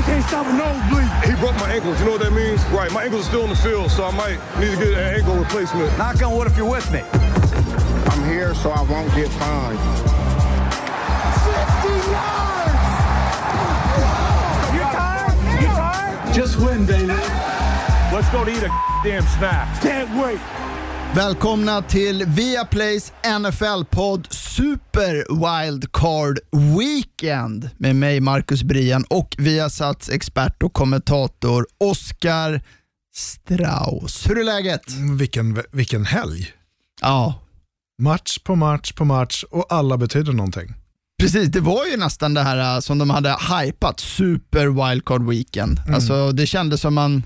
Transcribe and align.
They 0.00 0.06
can't 0.06 0.24
stop 0.24 0.46
a 0.46 0.52
nosebleed. 0.54 1.10
He 1.28 1.38
broke 1.38 1.56
my 1.56 1.70
ankles. 1.74 2.00
You 2.00 2.06
know 2.06 2.12
what 2.12 2.22
that 2.22 2.32
means? 2.32 2.64
Right. 2.72 2.90
My 2.90 3.04
ankles 3.04 3.26
are 3.26 3.28
still 3.28 3.44
in 3.44 3.50
the 3.50 3.56
field, 3.56 3.90
so 3.90 4.06
I 4.06 4.10
might 4.12 4.38
need 4.58 4.70
to 4.70 4.76
get 4.78 4.94
an 4.94 5.14
ankle 5.14 5.36
replacement. 5.36 5.92
Knock 5.98 6.22
on 6.22 6.34
wood 6.34 6.46
if 6.46 6.56
you're 6.56 6.70
with 6.70 6.90
me. 6.90 7.00
I'm 8.08 8.24
here 8.24 8.54
so 8.54 8.70
I 8.70 8.80
won't 8.80 9.14
get 9.14 9.28
fined. 9.36 9.78
60 11.44 11.92
yards! 12.16 12.80
You 14.72 14.84
tired? 14.88 15.36
You 15.60 15.68
tired? 15.68 16.34
Just 16.34 16.56
win, 16.56 16.86
baby. 16.86 17.12
Let's 18.10 18.30
go 18.30 18.46
to 18.46 18.50
eat 18.50 18.62
a 18.62 18.72
damn 19.04 19.22
snack. 19.36 19.82
Can't 19.82 20.08
wait. 20.16 20.40
Välkomna 21.12 21.82
till 21.82 22.24
Viaplays 22.26 23.12
NFL-podd 23.22 24.32
Super 24.60 25.24
Wildcard 25.28 26.38
Weekend 26.78 27.70
med 27.76 27.96
mig 27.96 28.20
Marcus 28.20 28.62
Brian 28.62 29.04
och 29.08 29.34
Viasats 29.38 30.08
expert 30.08 30.62
och 30.62 30.72
kommentator 30.72 31.66
Oskar 31.78 32.62
Strauss. 33.14 34.30
Hur 34.30 34.38
är 34.38 34.44
läget? 34.44 34.92
Vilken, 35.18 35.62
vilken 35.72 36.04
helg. 36.04 36.52
Ja, 37.00 37.34
Match 38.02 38.38
på 38.38 38.54
match 38.56 38.92
på 38.92 39.04
match 39.04 39.44
och 39.50 39.66
alla 39.68 39.96
betyder 39.96 40.32
någonting. 40.32 40.74
precis. 41.22 41.48
Det 41.48 41.60
var 41.60 41.86
ju 41.86 41.96
nästan 41.96 42.34
det 42.34 42.42
här 42.42 42.76
uh, 42.76 42.80
som 42.80 42.98
de 42.98 43.10
hade 43.10 43.28
hypat, 43.30 44.00
Super 44.00 44.66
Wildcard 44.66 45.28
Weekend. 45.28 45.80
Alltså, 45.94 46.32
det 46.32 46.46
kändes 46.46 46.80
som 46.80 46.94
man 46.94 47.22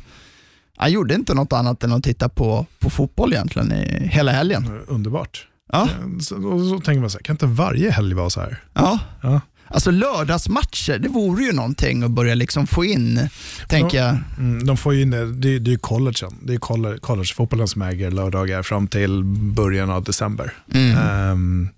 jag 0.78 0.90
gjorde 0.90 1.14
inte 1.14 1.34
något 1.34 1.52
annat 1.52 1.84
än 1.84 1.92
att 1.92 2.04
titta 2.04 2.28
på, 2.28 2.66
på 2.78 2.90
fotboll 2.90 3.32
egentligen 3.32 3.72
i 3.72 4.08
hela 4.08 4.32
helgen. 4.32 4.80
Underbart. 4.86 5.48
Ja. 5.72 5.82
Eh, 5.82 6.18
Så, 6.20 6.36
och 6.48 6.60
så 6.68 6.80
tänker 6.80 7.00
man 7.00 7.10
så 7.10 7.18
här, 7.18 7.22
kan 7.22 7.34
inte 7.34 7.46
varje 7.46 7.90
helg 7.90 8.14
vara 8.14 8.30
så 8.30 8.40
här? 8.40 8.62
Ja. 8.74 8.98
Ja. 9.22 9.40
Alltså 9.66 9.90
lördagsmatcher, 9.90 10.98
det 10.98 11.08
vore 11.08 11.44
ju 11.44 11.52
någonting 11.52 12.02
att 12.02 12.10
börja 12.10 12.34
liksom 12.34 12.66
få 12.66 12.84
in, 12.84 13.28
tänker 13.68 13.98
jag. 13.98 14.16
Mm, 14.38 14.66
de 14.66 14.76
får 14.76 14.94
in 14.94 15.10
det, 15.10 15.32
det, 15.32 15.48
är 15.48 15.68
ju 15.68 15.78
collegen. 15.78 16.30
Det 16.42 16.54
är 16.54 16.58
colle- 16.58 16.98
collegefotbollen 16.98 17.68
som 17.68 17.82
äger 17.82 18.10
lördagar 18.10 18.62
fram 18.62 18.86
till 18.88 19.24
början 19.24 19.90
av 19.90 20.04
december. 20.04 20.52
Mm. 20.74 20.96
Ehm, 20.98 21.68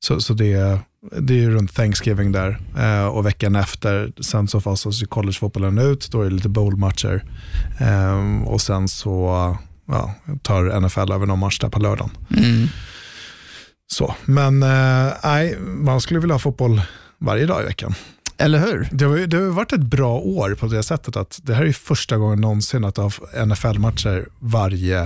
så 0.00 0.20
så 0.20 0.34
det, 0.34 0.78
det 1.20 1.34
är 1.34 1.38
ju 1.38 1.50
runt 1.50 1.74
Thanksgiving 1.74 2.32
där 2.32 2.58
Eh, 2.78 3.06
och 3.06 3.26
veckan 3.26 3.56
efter, 3.56 4.12
sen 4.20 4.48
så 4.48 4.60
fasas 4.60 5.02
ju 5.02 5.06
collegefotbollen 5.06 5.78
ut, 5.78 6.08
då 6.12 6.20
är 6.20 6.24
det 6.24 6.34
lite 6.36 6.48
bowlmatcher 6.48 7.24
Ehm, 7.80 8.42
och 8.42 8.60
sen 8.60 8.88
så 8.88 9.56
ja, 9.88 10.14
tar 10.42 10.80
NFL 10.80 11.12
över 11.12 11.26
någon 11.26 11.38
match 11.38 11.58
där 11.58 11.68
på 11.68 11.78
lördagen. 11.80 12.10
Mm. 12.36 12.68
Så. 13.92 14.14
Men 14.24 14.62
eh, 14.62 15.12
nej, 15.24 15.58
man 15.60 16.00
skulle 16.00 16.20
vilja 16.20 16.34
ha 16.34 16.38
fotboll 16.38 16.82
varje 17.18 17.46
dag 17.46 17.62
i 17.62 17.64
veckan. 17.64 17.94
Eller 18.38 18.58
hur? 18.58 18.88
Det 18.92 19.04
har, 19.04 19.16
det 19.16 19.36
har 19.36 19.44
varit 19.44 19.72
ett 19.72 19.80
bra 19.80 20.18
år 20.18 20.54
på 20.54 20.66
det 20.66 20.82
sättet 20.82 21.16
att 21.16 21.40
det 21.42 21.54
här 21.54 21.64
är 21.64 21.72
första 21.72 22.16
gången 22.16 22.40
någonsin 22.40 22.84
att 22.84 22.96
har 22.96 23.46
NFL-matcher 23.46 24.28
varje 24.38 25.00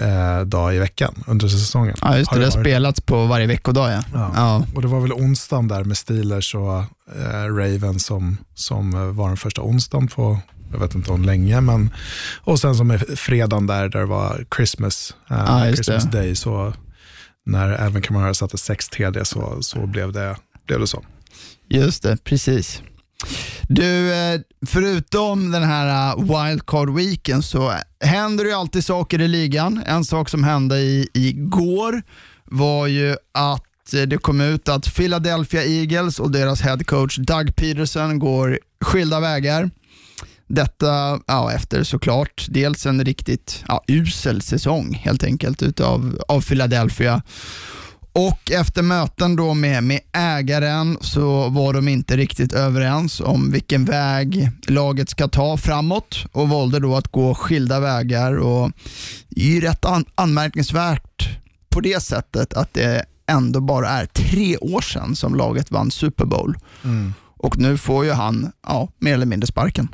eh, 0.00 0.40
dag 0.46 0.74
i 0.74 0.78
veckan 0.78 1.24
under 1.26 1.48
säsongen. 1.48 1.96
Ja, 2.00 2.18
just 2.18 2.30
det. 2.30 2.36
Har 2.36 2.40
Det 2.40 2.46
har 2.46 2.60
spelats 2.62 3.00
på 3.00 3.26
varje 3.26 3.46
veckodag. 3.46 3.92
Ja. 3.92 4.02
Ja. 4.12 4.30
Ja. 4.34 4.66
Och 4.74 4.82
det 4.82 4.88
var 4.88 5.00
väl 5.00 5.12
onsdagen 5.12 5.68
där 5.68 5.84
med 5.84 5.96
Steelers 5.96 6.54
och 6.54 6.78
eh, 7.16 7.54
Ravens 7.56 8.06
som, 8.06 8.36
som 8.54 8.94
eh, 8.94 9.00
var 9.00 9.28
den 9.28 9.36
första 9.36 9.62
onsdagen 9.62 10.08
på, 10.08 10.38
jag 10.72 10.78
vet 10.78 10.94
inte 10.94 11.12
om 11.12 11.22
länge, 11.22 11.60
men 11.60 11.90
och 12.44 12.60
sen 12.60 12.74
som 12.74 12.90
är 12.90 12.98
fredagen 13.16 13.66
där, 13.66 13.88
där 13.88 14.00
det 14.00 14.06
var 14.06 14.44
Christmas, 14.56 15.14
eh, 15.30 15.36
Ja, 15.46 15.64
Christmas 15.64 16.04
det. 16.04 16.18
Day, 16.18 16.36
så 16.36 16.72
när 17.46 17.72
Alvin 17.72 18.02
Kamara 18.02 18.34
satte 18.34 18.58
6 18.58 18.88
TD 18.88 19.24
så, 19.24 19.62
så 19.62 19.86
blev, 19.86 20.12
det, 20.12 20.36
blev 20.66 20.80
det 20.80 20.86
så. 20.86 21.04
Just 21.68 22.02
det, 22.02 22.24
precis. 22.24 22.82
Du, 23.68 24.14
eh, 24.14 24.40
förutom 24.66 25.50
den 25.50 25.62
här 25.62 26.10
eh, 26.10 26.18
wildcard 26.18 26.94
weeken 26.94 27.42
så 27.42 27.72
händer 28.00 28.44
det 28.44 28.50
ju 28.50 28.56
alltid 28.56 28.84
saker 28.84 29.20
i 29.20 29.28
ligan. 29.28 29.82
En 29.86 30.04
sak 30.04 30.28
som 30.28 30.44
hände 30.44 30.78
i, 30.78 31.08
igår 31.12 32.02
var 32.44 32.86
ju 32.86 33.16
att 33.34 33.94
eh, 33.94 34.02
det 34.02 34.18
kom 34.18 34.40
ut 34.40 34.68
att 34.68 34.94
Philadelphia 34.94 35.64
Eagles 35.64 36.20
och 36.20 36.30
deras 36.30 36.60
head 36.60 36.78
coach 36.78 37.16
Doug 37.16 37.56
Peterson 37.56 38.18
går 38.18 38.58
skilda 38.80 39.20
vägar. 39.20 39.70
Detta 40.48 41.20
ja, 41.26 41.52
efter 41.52 41.84
såklart 41.84 42.46
dels 42.48 42.86
en 42.86 43.04
riktigt 43.04 43.64
ja, 43.68 43.84
usel 43.86 44.42
säsong 44.42 44.94
helt 44.94 45.24
enkelt 45.24 45.62
utav, 45.62 46.18
av 46.28 46.40
Philadelphia. 46.40 47.22
Och 48.12 48.50
efter 48.50 48.82
möten 48.82 49.36
då 49.36 49.54
med, 49.54 49.84
med 49.84 50.00
ägaren 50.12 50.98
så 51.00 51.48
var 51.48 51.72
de 51.72 51.88
inte 51.88 52.16
riktigt 52.16 52.52
överens 52.52 53.20
om 53.20 53.50
vilken 53.52 53.84
väg 53.84 54.50
laget 54.68 55.10
ska 55.10 55.28
ta 55.28 55.56
framåt 55.56 56.24
och 56.32 56.48
valde 56.48 56.80
då 56.80 56.96
att 56.96 57.08
gå 57.08 57.34
skilda 57.34 57.80
vägar. 57.80 58.36
Och 58.36 58.72
det 59.28 59.40
är 59.40 59.54
ju 59.54 59.60
rätt 59.60 59.84
an- 59.84 60.04
anmärkningsvärt 60.14 61.38
på 61.68 61.80
det 61.80 62.02
sättet 62.02 62.54
att 62.54 62.74
det 62.74 63.04
ändå 63.26 63.60
bara 63.60 63.88
är 63.88 64.06
tre 64.06 64.56
år 64.56 64.80
sedan 64.80 65.16
som 65.16 65.34
laget 65.34 65.70
vann 65.70 65.90
Super 65.90 66.24
Bowl. 66.24 66.58
Och 67.38 67.58
nu 67.58 67.78
får 67.78 68.04
ju 68.04 68.12
han 68.12 68.52
ja, 68.66 68.88
mer 68.98 69.14
eller 69.14 69.26
mindre 69.26 69.46
sparken. 69.46 69.88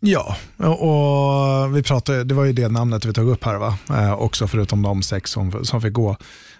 Ja, 0.00 0.36
och 0.56 1.76
vi 1.76 1.82
pratade, 1.82 2.24
det 2.24 2.34
var 2.34 2.44
ju 2.44 2.52
det 2.52 2.68
namnet 2.68 3.04
vi 3.04 3.12
tog 3.12 3.28
upp 3.28 3.44
här 3.44 3.56
va? 3.56 3.78
Eh, 3.90 4.12
också 4.12 4.46
förutom 4.46 4.82
de 4.82 5.02
sex 5.02 5.30
som, 5.30 5.64
som 5.64 5.80
fick 5.80 5.92
gå. 5.92 6.16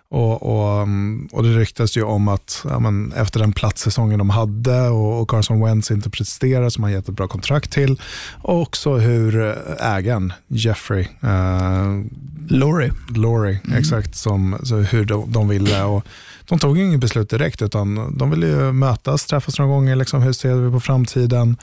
Och, 0.08 0.42
och, 0.42 0.82
mm, 0.82 1.28
och 1.32 1.42
det 1.42 1.48
ryktas 1.48 1.97
ju 1.97 2.02
om 2.02 2.28
att 2.28 2.64
ja, 2.69 2.78
men, 2.78 3.12
efter 3.12 3.41
den 3.41 3.52
platssäsongen 3.52 4.19
de 4.19 4.30
hade 4.30 4.88
och, 4.88 5.20
och 5.20 5.30
Carson 5.30 5.64
Wentz 5.64 5.91
inte 5.91 6.10
presterar 6.10 6.70
som 6.70 6.84
han 6.84 6.92
gett 6.92 7.08
ett 7.08 7.14
bra 7.14 7.28
kontrakt 7.28 7.72
till. 7.72 8.00
Och 8.42 8.62
också 8.62 8.94
hur 8.94 9.56
ägaren 9.80 10.32
Jeffrey 10.48 11.08
eh, 11.22 12.00
Laurie. 12.48 12.92
Laurie, 13.16 13.60
exakt, 13.78 14.16
som, 14.16 14.58
så 14.62 14.76
hur 14.76 15.04
de, 15.04 15.32
de 15.32 15.48
ville. 15.48 15.82
Och 15.82 16.06
de 16.48 16.58
tog 16.58 16.78
ju 16.78 16.84
inget 16.84 17.00
beslut 17.00 17.30
direkt 17.30 17.62
utan 17.62 18.18
de 18.18 18.30
ville 18.30 18.47
ju 18.47 18.72
mötas, 18.72 19.26
träffas 19.26 19.58
några 19.58 19.72
gånger, 19.72 19.97
liksom, 19.97 20.22
hur 20.22 20.32
ser 20.32 20.54
vi 20.54 20.72
på 20.72 20.80
framtiden? 20.80 21.56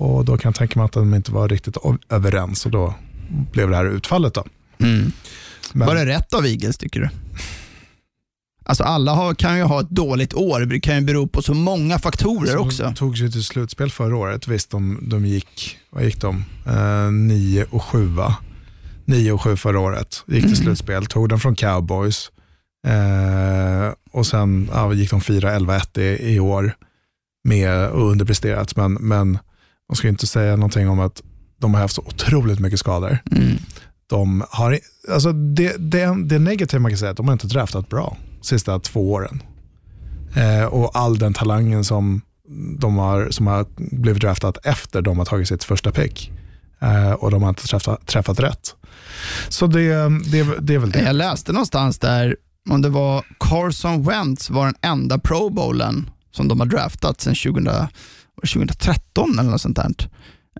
Och 0.00 0.24
då 0.24 0.38
kan 0.38 0.48
jag 0.48 0.54
tänka 0.54 0.78
mig 0.78 0.84
att 0.84 0.92
de 0.92 1.14
inte 1.14 1.32
var 1.32 1.48
riktigt 1.48 1.76
överens 2.08 2.66
och 2.66 2.72
då 2.72 2.94
blev 3.52 3.70
det 3.70 3.76
här 3.76 3.84
utfallet. 3.84 4.34
Då. 4.34 4.44
Mm. 4.78 5.12
Men, 5.72 5.88
Var 5.88 5.94
det 5.94 6.06
rätt 6.06 6.34
av 6.34 6.46
Eagles 6.46 6.78
tycker 6.78 7.00
du? 7.00 7.08
Alltså 8.64 8.84
alla 8.84 9.14
har, 9.14 9.34
kan 9.34 9.56
ju 9.56 9.62
ha 9.62 9.80
ett 9.80 9.90
dåligt 9.90 10.34
år, 10.34 10.60
det 10.60 10.80
kan 10.80 10.94
ju 10.94 11.00
bero 11.00 11.26
på 11.26 11.42
så 11.42 11.54
många 11.54 11.98
faktorer 11.98 12.52
så 12.52 12.58
också. 12.58 12.82
De 12.82 12.94
tog 12.94 13.18
sig 13.18 13.32
till 13.32 13.44
slutspel 13.44 13.90
förra 13.90 14.16
året. 14.16 14.48
Visst, 14.48 14.70
de, 14.70 14.98
de 15.02 15.26
gick, 15.26 15.78
vad 15.90 16.04
gick 16.04 16.20
de? 16.20 16.44
Eh, 16.66 17.10
9 17.12 17.66
och 17.70 17.82
7 17.82 18.06
va? 18.06 18.36
9 19.04 19.32
och 19.32 19.42
7 19.42 19.56
förra 19.56 19.80
året. 19.80 20.24
Gick 20.26 20.44
till 20.44 20.56
slutspel, 20.56 21.06
tog 21.06 21.28
den 21.28 21.40
från 21.40 21.54
Cowboys. 21.54 22.30
Eh, 22.86 23.92
och 24.10 24.26
sen 24.26 24.70
ja, 24.72 24.92
gick 24.92 25.10
de 25.10 25.20
4-11-1 25.20 26.00
i, 26.00 26.34
i 26.34 26.40
år 26.40 26.76
med 27.44 27.88
och 27.88 28.10
underpresterat. 28.10 28.76
Men, 28.76 28.92
men 28.92 29.38
man 29.90 29.96
ska 29.96 30.08
inte 30.08 30.26
säga 30.26 30.56
någonting 30.56 30.88
om 30.88 31.00
att 31.00 31.22
de 31.58 31.74
har 31.74 31.80
haft 31.80 31.94
så 31.94 32.02
otroligt 32.02 32.60
mycket 32.60 32.78
skador. 32.78 33.18
Mm. 33.32 33.56
De 34.06 34.44
har, 34.50 34.78
alltså 35.12 35.32
det, 35.32 35.76
det, 35.78 36.24
det 36.24 36.38
negativa 36.38 36.80
man 36.80 36.90
kan 36.90 36.98
säga 36.98 37.08
är 37.08 37.10
att 37.10 37.16
de 37.16 37.26
har 37.26 37.32
inte 37.32 37.46
draftat 37.46 37.88
bra 37.88 38.16
de 38.40 38.46
sista 38.46 38.78
två 38.78 39.12
åren. 39.12 39.42
Eh, 40.36 40.64
och 40.64 40.96
all 40.96 41.18
den 41.18 41.34
talangen 41.34 41.84
som 41.84 42.22
de 42.78 42.98
har, 42.98 43.30
som 43.30 43.46
har 43.46 43.66
blivit 43.76 44.22
draftat 44.22 44.66
efter 44.66 45.02
de 45.02 45.18
har 45.18 45.24
tagit 45.24 45.48
sitt 45.48 45.64
första 45.64 45.92
pick. 45.92 46.32
Eh, 46.80 47.12
och 47.12 47.30
de 47.30 47.42
har 47.42 47.48
inte 47.48 47.66
träffat, 47.66 48.06
träffat 48.06 48.40
rätt. 48.40 48.74
Så 49.48 49.66
det, 49.66 49.92
det, 50.32 50.58
det 50.60 50.74
är 50.74 50.78
väl 50.78 50.90
det. 50.90 51.02
Jag 51.02 51.16
läste 51.16 51.52
någonstans 51.52 51.98
där 51.98 52.36
om 52.70 52.82
det 52.82 52.88
var 52.88 53.24
Carson 53.40 54.02
Wentz 54.02 54.50
var 54.50 54.64
den 54.64 54.74
enda 54.82 55.18
pro 55.18 55.50
bowlen 55.50 56.10
som 56.30 56.48
de 56.48 56.60
har 56.60 56.66
draftat 56.66 57.20
sedan 57.20 57.34
2000, 57.34 57.64
var 57.64 57.72
det 57.72 57.88
2013 58.40 59.38
eller 59.38 59.50
något 59.50 59.60
sånt 59.60 59.76
där. 59.76 59.90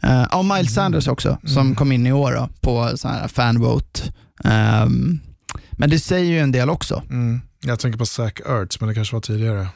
Uh, 0.04 0.26
ja, 0.30 0.42
Miles 0.42 0.74
Sanders 0.74 1.08
också, 1.08 1.38
som 1.44 1.74
kom 1.74 1.92
in 1.92 2.06
i 2.06 2.12
år 2.12 2.32
då, 2.32 2.48
på 2.60 2.96
sån 2.96 3.10
här 3.10 3.28
fanvote. 3.28 4.00
Ehm, 4.44 5.20
men 5.72 5.90
det 5.90 5.98
säger 5.98 6.30
ju 6.30 6.38
en 6.38 6.52
del 6.52 6.70
också. 6.70 7.02
Mm. 7.10 7.40
Jag 7.60 7.78
tänker 7.78 7.98
på 7.98 8.06
Zach 8.06 8.32
Ertz, 8.46 8.80
men 8.80 8.88
det 8.88 8.94
kanske 8.94 9.16
var 9.16 9.20
tidigare. 9.20 9.68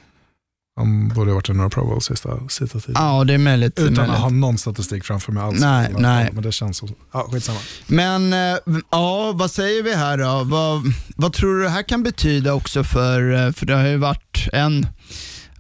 Han 0.77 1.09
borde 1.09 1.31
ha 1.31 1.35
varit 1.35 1.49
i 1.49 1.53
några 1.53 1.71
Pro 1.71 1.87
Bowl 1.87 2.03
sista, 2.03 2.49
sista 2.49 2.81
tiden. 2.81 3.03
Ja, 3.03 3.25
det 3.25 3.35
är 3.35 3.39
möjligt. 3.39 3.79
är 3.79 3.83
Utan 3.83 3.93
att 3.93 3.99
möjligt. 3.99 4.23
ha 4.23 4.29
någon 4.29 4.59
statistik 4.59 5.05
framför 5.05 5.33
mig 5.33 5.43
alls. 5.43 5.61
Nej, 5.61 5.95
nej. 5.99 6.31
Men 6.33 6.43
det 6.43 6.53
känns 6.53 6.77
som, 6.77 6.89
ja 7.13 7.29
skitsamma. 7.33 7.59
Men 7.87 8.33
eh, 8.33 8.59
ja, 8.91 9.33
vad 9.33 9.51
säger 9.51 9.83
vi 9.83 9.95
här 9.95 10.19
då? 10.19 10.43
Vad, 10.45 10.83
vad 11.17 11.33
tror 11.33 11.57
du 11.57 11.63
det 11.63 11.69
här 11.69 11.83
kan 11.83 12.03
betyda 12.03 12.55
också 12.55 12.85
för, 12.85 13.47
eh, 13.47 13.53
för 13.53 13.67
det 13.67 13.75
har 13.75 13.87
ju 13.87 13.97
varit 13.97 14.49
en, 14.53 14.87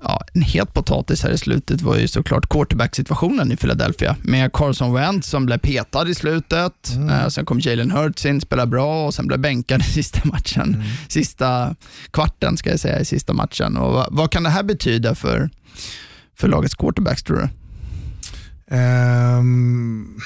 ja, 0.04 0.22
en 0.34 0.42
het 0.42 0.74
potatis 0.74 1.22
här 1.22 1.30
i 1.30 1.38
slutet 1.38 1.82
var 1.82 1.96
ju 1.96 2.08
såklart 2.08 2.48
quarterback-situationen 2.48 3.52
i 3.52 3.56
Philadelphia 3.56 4.16
med 4.22 4.52
Carson 4.52 4.92
Wentz 4.92 5.28
som 5.28 5.46
blev 5.46 5.58
petad 5.58 6.08
i 6.08 6.14
slutet. 6.14 6.96
Eh, 7.10 7.28
sen 7.28 7.44
kom 7.44 7.60
Jalen 7.60 7.90
Hurts 7.90 8.26
in, 8.26 8.40
spelade 8.40 8.70
bra 8.70 9.06
och 9.06 9.14
sen 9.14 9.26
blev 9.26 9.40
bänkad 9.40 9.80
i 9.80 9.84
sista 9.84 10.20
matchen. 10.24 10.82
Sista 11.08 11.74
kvarten 12.10 12.56
ska 12.56 12.70
jag 12.70 12.80
säga 12.80 13.00
i 13.00 13.04
sista 13.04 13.32
matchen. 13.32 13.76
Och 13.76 13.92
vad, 13.92 14.08
vad 14.10 14.30
kan 14.30 14.42
det 14.42 14.50
här 14.50 14.62
betyda 14.62 15.14
för, 15.14 15.50
för 16.36 16.48
lagets 16.48 16.74
quarterbacks 16.74 17.22
tror 17.22 17.36
du? 17.36 17.48
Ehm, 18.76 20.18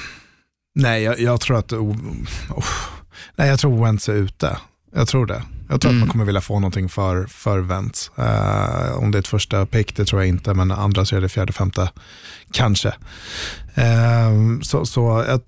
nej, 0.75 1.03
jag, 1.03 1.21
jag 1.21 1.41
tror 1.41 1.59
att 1.59 1.73
oh, 1.73 1.97
oh, 2.51 2.65
nej, 3.37 3.49
jag 3.49 3.59
tror 3.59 3.85
Wentz 3.85 4.09
är 4.09 4.15
ute. 4.15 4.57
Jag 4.95 5.09
tror 5.09 5.27
det. 5.27 5.43
Jag 5.69 5.81
tror 5.81 5.91
Mm. 5.91 6.03
att 6.03 6.07
man 6.07 6.13
kommer 6.13 6.25
vilja 6.25 6.41
få 6.41 6.55
någonting 6.61 6.89
för, 6.89 7.27
för 7.27 7.59
Wentz. 7.59 8.11
Eh, 8.19 8.99
om 8.99 9.11
det 9.11 9.19
är 9.19 9.21
ett 9.21 9.29
första 9.29 9.67
pick, 9.67 9.97
det 9.97 10.05
tror 10.05 10.21
jag 10.23 10.29
inte, 10.29 10.55
men 10.55 10.71
andra, 10.71 11.05
tredje, 11.05 11.29
fjärde, 11.29 11.53
femte, 11.53 11.91
kanske. 12.53 12.95
Ehm, 13.75 14.63
så 14.63 14.87
så 14.87 15.19
är 15.19 15.41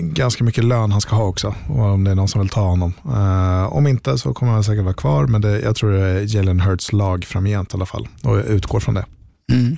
ganska 0.00 0.44
mycket 0.44 0.64
lön 0.64 0.92
han 0.92 1.00
ska 1.00 1.16
ha 1.16 1.24
också, 1.24 1.54
om 1.68 2.04
det 2.04 2.10
är 2.10 2.14
någon 2.14 2.28
som 2.28 2.40
vill 2.40 2.48
ta 2.48 2.60
honom. 2.60 2.92
Eh, 3.04 3.72
om 3.72 3.86
inte 3.86 4.18
så 4.18 4.34
kommer 4.34 4.52
han 4.52 4.64
säkert 4.64 4.84
vara 4.84 4.94
kvar, 4.94 5.26
men 5.26 5.40
det, 5.40 5.60
jag 5.60 5.76
tror 5.76 5.92
det 5.92 6.00
är 6.06 6.36
Jalen 6.36 6.60
Hurts 6.60 6.92
lag 6.92 7.24
framgent 7.24 7.72
i 7.72 7.76
alla 7.76 7.86
fall, 7.86 8.08
och 8.22 8.38
jag 8.38 8.44
utgår 8.46 8.80
från 8.80 8.94
det. 8.94 9.04
Mm. 9.52 9.76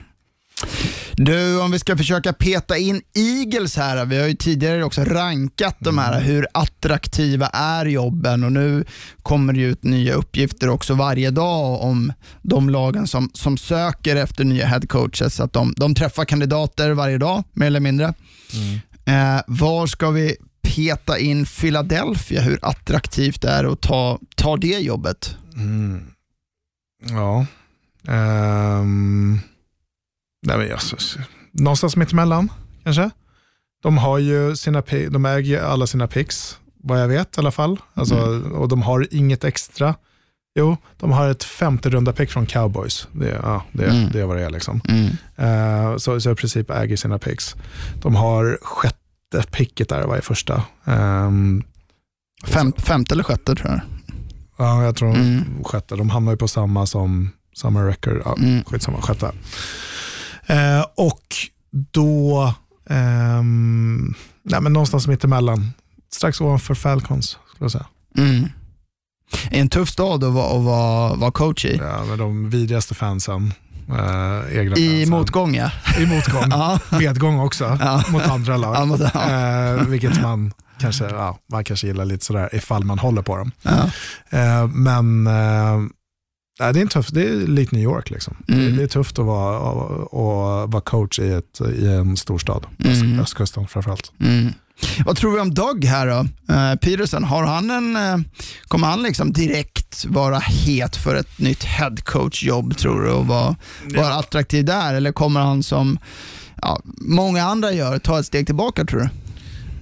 Du, 1.24 1.60
om 1.60 1.70
vi 1.70 1.78
ska 1.78 1.96
försöka 1.96 2.32
peta 2.32 2.78
in 2.78 3.02
Eagles 3.14 3.76
här. 3.76 4.04
Vi 4.04 4.20
har 4.20 4.28
ju 4.28 4.34
tidigare 4.34 4.84
också 4.84 5.04
rankat 5.04 5.76
de 5.78 5.98
här, 5.98 6.20
hur 6.20 6.46
attraktiva 6.54 7.46
är 7.46 7.86
jobben 7.86 8.44
och 8.44 8.52
nu 8.52 8.84
kommer 9.22 9.52
det 9.52 9.60
ju 9.60 9.70
ut 9.70 9.84
nya 9.84 10.14
uppgifter 10.14 10.68
också 10.68 10.94
varje 10.94 11.30
dag 11.30 11.82
om 11.82 12.12
de 12.42 12.70
lagen 12.70 13.06
som, 13.06 13.30
som 13.34 13.56
söker 13.56 14.16
efter 14.16 14.44
nya 14.44 14.66
headcoaches. 14.66 15.40
Att 15.40 15.52
de, 15.52 15.74
de 15.76 15.94
träffar 15.94 16.24
kandidater 16.24 16.90
varje 16.90 17.18
dag, 17.18 17.44
mer 17.52 17.66
eller 17.66 17.80
mindre. 17.80 18.14
Eh, 19.04 19.40
var 19.46 19.86
ska 19.86 20.10
vi 20.10 20.36
peta 20.62 21.18
in 21.18 21.46
Philadelphia? 21.46 22.40
Hur 22.40 22.58
attraktivt 22.62 23.42
det 23.42 23.48
är 23.48 23.72
att 23.72 23.80
ta, 23.80 24.18
ta 24.36 24.56
det 24.56 24.78
jobbet? 24.78 25.36
Ja. 27.10 27.46
Ehm, 28.08 29.40
nej 30.46 30.58
men 30.58 30.68
jag, 30.68 30.80
någonstans 31.52 31.96
mittemellan 31.96 32.48
kanske. 32.84 33.10
De 33.82 33.98
har 33.98 34.18
ju 34.18 34.56
sina, 34.56 34.82
de 35.10 35.26
äger 35.26 35.50
ju 35.50 35.58
alla 35.58 35.86
sina 35.86 36.06
picks, 36.06 36.58
vad 36.82 37.00
jag 37.02 37.08
vet 37.08 37.36
i 37.36 37.40
alla 37.40 37.50
fall. 37.50 37.80
Alltså, 37.94 38.16
Och 38.52 38.68
de 38.68 38.82
har 38.82 39.06
inget 39.10 39.44
extra. 39.44 39.94
Jo, 40.54 40.76
de 40.98 41.10
har 41.12 41.28
ett 41.28 41.44
femte 41.44 41.90
runda 41.90 42.12
pick 42.12 42.30
från 42.30 42.46
Cowboys. 42.46 43.08
Det, 43.12 43.40
ja, 43.42 43.64
det, 43.72 43.84
Mm. 43.86 44.10
det 44.12 44.20
är 44.20 44.24
vad 44.24 44.36
det 44.36 44.44
är 44.44 44.50
liksom. 44.50 44.80
Mm. 44.88 45.06
Eh, 45.36 45.96
så, 45.96 46.20
så 46.20 46.30
i 46.30 46.34
princip 46.34 46.70
äger 46.70 46.96
sina 46.96 47.18
picks. 47.18 47.54
De 48.02 48.14
har 48.16 48.58
sjätte 48.62 49.42
picket 49.50 49.88
där, 49.88 50.02
vad 50.06 50.16
är 50.18 50.22
första? 50.22 50.62
Ehm, 50.84 51.64
Fem, 52.46 52.72
femte 52.72 53.14
eller 53.14 53.24
sjätte 53.24 53.54
tror 53.54 53.70
jag. 53.70 53.80
ja, 54.58 54.84
jag 54.84 54.96
tror 54.96 55.14
Mm. 55.14 55.64
sjätte. 55.64 55.96
De 55.96 56.10
hamnar 56.10 56.32
ju 56.32 56.38
på 56.38 56.48
samma 56.48 56.86
som 56.86 57.30
samma 57.56 57.86
record. 57.88 58.22
Ja, 58.24 58.36
Mm. 58.38 58.64
Skitsamma, 58.64 59.00
sjätte. 59.02 59.32
Eh, 60.52 60.84
och 60.96 61.22
då, 61.90 62.54
ehm, 62.90 64.14
nej, 64.42 64.60
men 64.60 64.72
någonstans 64.72 65.06
mittemellan, 65.08 65.72
strax 66.12 66.40
ovanför 66.40 66.74
Falcons, 66.74 67.26
skulle 67.26 67.64
jag 67.64 67.70
säga. 67.72 67.86
Mm. 68.18 68.48
En 69.50 69.68
tuff 69.68 69.88
stad 69.88 70.24
att 70.24 70.32
vara, 70.32 70.58
att 70.58 70.64
vara, 70.64 71.14
vara 71.14 71.30
coach 71.30 71.64
i. 71.64 71.76
Ja, 71.76 72.04
med 72.04 72.18
de 72.18 72.50
vidrigaste 72.50 72.94
fansen. 72.94 73.52
Eh, 73.88 74.58
egna 74.58 74.76
I 74.76 74.88
fansen. 74.90 75.10
motgång 75.10 75.54
ja. 75.54 75.70
I 75.98 76.06
motgång. 76.06 76.42
Ja. 76.50 76.78
Medgång 76.98 77.40
också, 77.40 77.78
Ja. 77.80 78.02
mot 78.08 78.22
andra 78.22 78.56
lag. 78.56 78.74
Ja, 78.78 78.84
mot-. 78.84 79.00
Eh, 79.80 79.86
vilket 79.88 80.22
man 80.22 80.52
kanske, 80.78 81.04
ja, 81.04 81.38
man 81.52 81.64
kanske 81.64 81.86
gillar 81.86 82.04
lite 82.04 82.24
sådär 82.24 82.54
ifall 82.54 82.84
man 82.84 82.98
håller 82.98 83.22
på 83.22 83.36
dem. 83.36 83.52
Ja. 83.62 83.90
Eh, 84.38 84.66
men 84.66 85.26
eh, 85.26 85.78
nej, 86.62 86.72
det 86.72 86.78
är 86.78 86.82
en 86.82 86.88
tuff, 86.88 87.08
det 87.08 87.22
är 87.22 87.46
likt 87.46 87.72
New 87.72 87.82
York. 87.82 88.10
Liksom. 88.10 88.36
Mm. 88.48 88.76
Det, 88.76 88.82
är 88.82 88.86
tufft 88.86 89.18
att 89.18 89.26
vara, 89.26 89.56
att, 89.56 90.72
vara 90.72 90.80
coach 90.80 91.18
i, 91.18 91.32
ett, 91.32 91.60
i 91.78 91.86
en 91.86 92.16
storstad, 92.16 92.66
Mm. 92.84 93.20
östkusten 93.20 93.66
framförallt. 93.66 94.12
Mm. 94.20 94.52
Vad 95.06 95.16
tror 95.16 95.32
vi 95.32 95.40
om 95.40 95.54
Doug 95.54 95.84
här 95.84 96.06
då? 96.06 96.54
Eh, 96.54 96.74
Peterson, 96.74 97.24
har 97.24 97.46
han 97.46 97.70
en, 97.70 97.96
eh, 97.96 98.18
kommer 98.68 98.86
han 98.86 99.02
liksom 99.02 99.32
direkt 99.32 100.04
vara 100.04 100.38
het 100.38 100.96
för 100.96 101.14
ett 101.14 101.38
nytt 101.38 101.64
headcoach-jobb 101.64 102.76
tror 102.76 103.02
du 103.02 103.10
och 103.10 103.26
vara, 103.26 103.56
vara 103.94 104.14
attraktiv 104.14 104.64
där? 104.64 104.94
Eller 104.94 105.12
kommer 105.12 105.40
han 105.40 105.62
som 105.62 105.98
ja, 106.62 106.80
många 106.96 107.42
andra 107.44 107.72
gör, 107.72 107.98
ta 107.98 108.18
ett 108.18 108.26
steg 108.26 108.46
tillbaka 108.46 108.84
tror 108.84 109.00
du? 109.00 109.08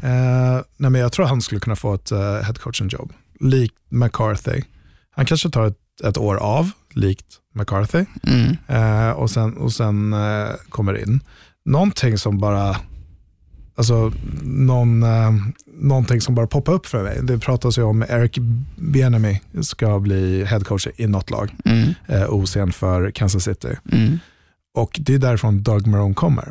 Eh, 0.08 0.60
nej, 0.76 0.90
men 0.90 1.00
jag 1.00 1.12
tror 1.12 1.26
han 1.26 1.42
skulle 1.42 1.60
kunna 1.60 1.76
få 1.76 1.94
ett 1.94 2.12
uh, 2.12 2.18
headcoaching 2.18 2.88
jobb, 2.88 3.12
likt 3.40 3.74
McCarthy. 3.88 4.62
Han 5.16 5.26
kanske 5.26 5.50
tar 5.50 5.66
ett, 5.66 5.78
ett 6.00 6.18
år 6.18 6.36
av, 6.36 6.70
likt 6.94 7.26
McCarthy, 7.54 8.04
Mm. 8.22 8.56
eh, 8.68 9.10
och 9.10 9.30
sen, 9.30 9.56
och 9.56 9.72
sen 9.72 10.12
eh, 10.12 10.48
kommer 10.68 11.02
in. 11.02 11.20
Någonting 11.64 12.18
som 12.18 12.38
bara, 12.38 12.76
alltså 13.76 14.12
någon, 14.42 15.02
eh, 15.02 15.30
någonting 15.66 16.20
som 16.20 16.34
bara 16.34 16.46
poppar 16.46 16.72
upp 16.72 16.86
för 16.86 17.02
mig. 17.02 17.18
Det 17.22 17.38
pratas 17.38 17.78
ju 17.78 17.82
om 17.82 18.02
Eric 18.02 18.38
Bieniemy 18.76 19.40
ska 19.62 19.98
bli 19.98 20.44
headcoach 20.44 20.86
i 20.96 21.06
något 21.06 21.30
lag, 21.30 21.54
Mm. 21.64 21.88
eh, 22.06 22.28
OC'n 22.28 22.72
för 22.72 23.10
Kansas 23.10 23.44
City. 23.44 23.76
Mm. 23.92 24.18
Och 24.74 24.98
det 25.02 25.14
är 25.14 25.18
därifrån 25.18 25.62
Doug 25.62 25.86
Marone 25.86 26.14
kommer. 26.14 26.48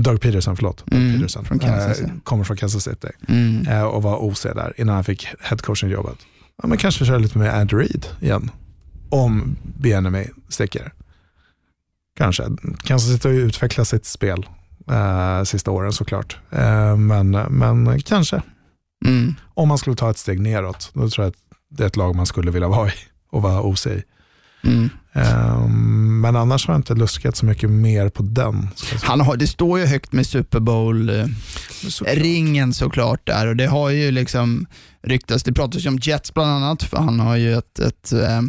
Doug 0.00 0.20
Peterson, 0.20 0.56
förlåt. 0.56 0.84
Doug 0.86 1.00
Mm, 1.00 1.16
Peterson. 1.16 1.44
från 1.44 1.60
eh, 1.60 1.92
kommer 2.24 2.44
från 2.44 2.56
Kansas 2.56 2.84
City 2.84 3.08
Mm. 3.28 3.66
eh, 3.68 3.82
och 3.82 4.02
var 4.02 4.16
OC 4.24 4.42
där 4.42 4.72
innan 4.76 4.94
han 4.94 5.04
fick 5.04 5.26
headcoaching-jobbet. 5.40 6.16
Ja, 6.62 6.68
men 6.68 6.78
kanske 6.78 7.04
köra 7.04 7.18
lite 7.18 7.38
med 7.38 7.54
Andy 7.54 7.76
Reid 7.76 8.06
igen. 8.20 8.50
Om 9.12 9.56
Bieniemy 9.62 10.26
sticker. 10.48 10.92
Kanske. 12.18 12.44
Kansas 12.84 13.10
City 13.12 13.28
har 13.28 13.34
ju 13.34 13.40
utvecklat 13.40 13.88
sitt 13.88 14.06
spel 14.06 14.46
eh, 14.90 15.42
sista 15.44 15.70
åren 15.70 15.92
såklart. 15.92 16.36
Eh, 16.50 16.96
men, 16.96 17.30
men 17.30 18.00
kanske. 18.02 18.42
Mm. 19.06 19.34
Om 19.54 19.68
man 19.68 19.78
skulle 19.78 19.96
ta 19.96 20.10
ett 20.10 20.18
steg 20.18 20.40
neråt, 20.40 20.90
då 20.94 21.10
tror 21.10 21.24
jag 21.24 21.30
att 21.30 21.38
det 21.70 21.82
är 21.82 21.86
ett 21.86 21.96
lag 21.96 22.14
man 22.16 22.26
skulle 22.26 22.50
vilja 22.50 22.68
vara 22.68 22.88
i 22.88 22.92
och 23.30 23.42
vara 23.42 23.62
OC 23.62 23.86
i. 23.86 24.02
Mm. 24.64 24.90
Eh, 25.12 25.66
men 26.22 26.36
annars 26.36 26.66
har 26.66 26.74
jag 26.74 26.78
inte 26.78 26.94
luskat 26.94 27.36
så 27.36 27.46
mycket 27.46 27.70
mer 27.70 28.08
på 28.08 28.22
den. 28.22 28.68
Han 29.02 29.20
har, 29.20 29.36
det 29.36 29.46
står 29.46 29.78
ju 29.78 29.86
högt 29.86 30.12
med 30.12 30.26
Super 30.26 30.60
Bowl 30.60 31.10
eh, 31.10 31.26
så- 31.88 32.04
ringen 32.04 32.74
såklart 32.74 33.26
där 33.26 33.46
och 33.46 33.56
det 33.56 33.66
har 33.66 33.90
ju 33.90 34.10
liksom 34.10 34.66
ryktats, 35.02 35.44
det 35.44 35.52
pratas 35.52 35.84
ju 35.84 35.88
om 35.88 35.98
Jets 36.02 36.34
bland 36.34 36.50
annat 36.50 36.82
för 36.82 36.96
han 36.96 37.20
har 37.20 37.36
ju 37.36 37.54
ett, 37.58 37.78
ett 37.78 38.12
eh, 38.12 38.40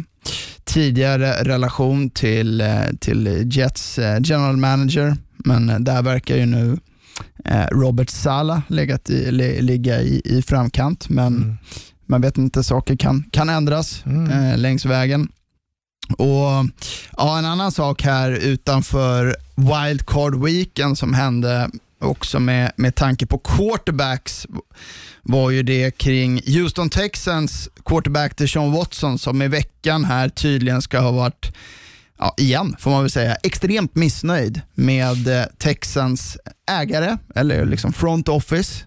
tidigare 0.64 1.32
relation 1.44 2.10
till, 2.10 2.60
eh, 2.60 2.82
till 3.00 3.50
Jets 3.52 3.98
eh, 3.98 4.18
general 4.24 4.56
manager 4.56 5.16
men 5.36 5.68
eh, 5.70 5.78
där 5.78 6.02
verkar 6.02 6.36
ju 6.36 6.46
nu 6.46 6.78
Robert 7.70 8.10
Sala 8.10 8.62
legat 8.68 9.10
i, 9.10 9.30
li, 9.32 9.62
ligga 9.62 10.00
i, 10.02 10.22
i 10.24 10.42
framkant 10.42 11.08
men 11.08 11.26
Mm. 11.36 11.56
man 12.06 12.20
vet 12.20 12.38
inte, 12.38 12.64
saker 12.64 12.96
kan, 12.96 13.24
kan 13.30 13.48
ändras 13.48 14.02
Mm. 14.06 14.60
längs 14.60 14.84
vägen. 14.84 15.28
Och 16.18 16.66
ja, 17.16 17.38
En 17.38 17.44
annan 17.44 17.72
sak 17.72 18.02
här 18.02 18.30
utanför 18.30 19.36
wildcard 19.56 20.44
weekend 20.44 20.98
som 20.98 21.14
hände 21.14 21.70
också 22.04 22.40
med, 22.40 22.72
med 22.76 22.94
tanke 22.94 23.26
på 23.26 23.38
quarterbacks 23.38 24.46
var 25.22 25.50
ju 25.50 25.62
det 25.62 25.98
kring 25.98 26.40
Houston 26.46 26.90
Texans 26.90 27.68
quarterback 27.84 28.48
Sean 28.50 28.72
Watson 28.72 29.18
som 29.18 29.42
i 29.42 29.48
veckan 29.48 30.04
här 30.04 30.28
tydligen 30.28 30.82
ska 30.82 30.98
ha 30.98 31.10
varit, 31.10 31.52
ja, 32.18 32.34
igen 32.38 32.76
får 32.78 32.90
man 32.90 33.00
väl 33.00 33.10
säga, 33.10 33.34
extremt 33.34 33.94
missnöjd 33.94 34.60
med 34.74 35.28
eh, 35.28 35.44
Texans 35.58 36.36
ägare, 36.70 37.16
eller 37.34 37.64
liksom 37.64 37.92
front 37.92 38.28
office, 38.28 38.84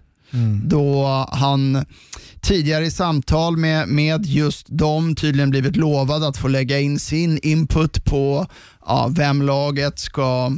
då 0.64 1.06
han 1.32 1.84
tidigare 2.40 2.84
i 2.84 2.90
samtal 2.90 3.56
med, 3.56 3.88
med 3.88 4.26
just 4.26 4.66
dem 4.68 5.14
tydligen 5.14 5.50
blivit 5.50 5.76
lovad 5.76 6.24
att 6.24 6.36
få 6.36 6.48
lägga 6.48 6.80
in 6.80 6.98
sin 6.98 7.38
input 7.42 8.04
på 8.04 8.46
ja, 8.86 9.08
vem 9.10 9.42
laget 9.42 9.98
ska 9.98 10.52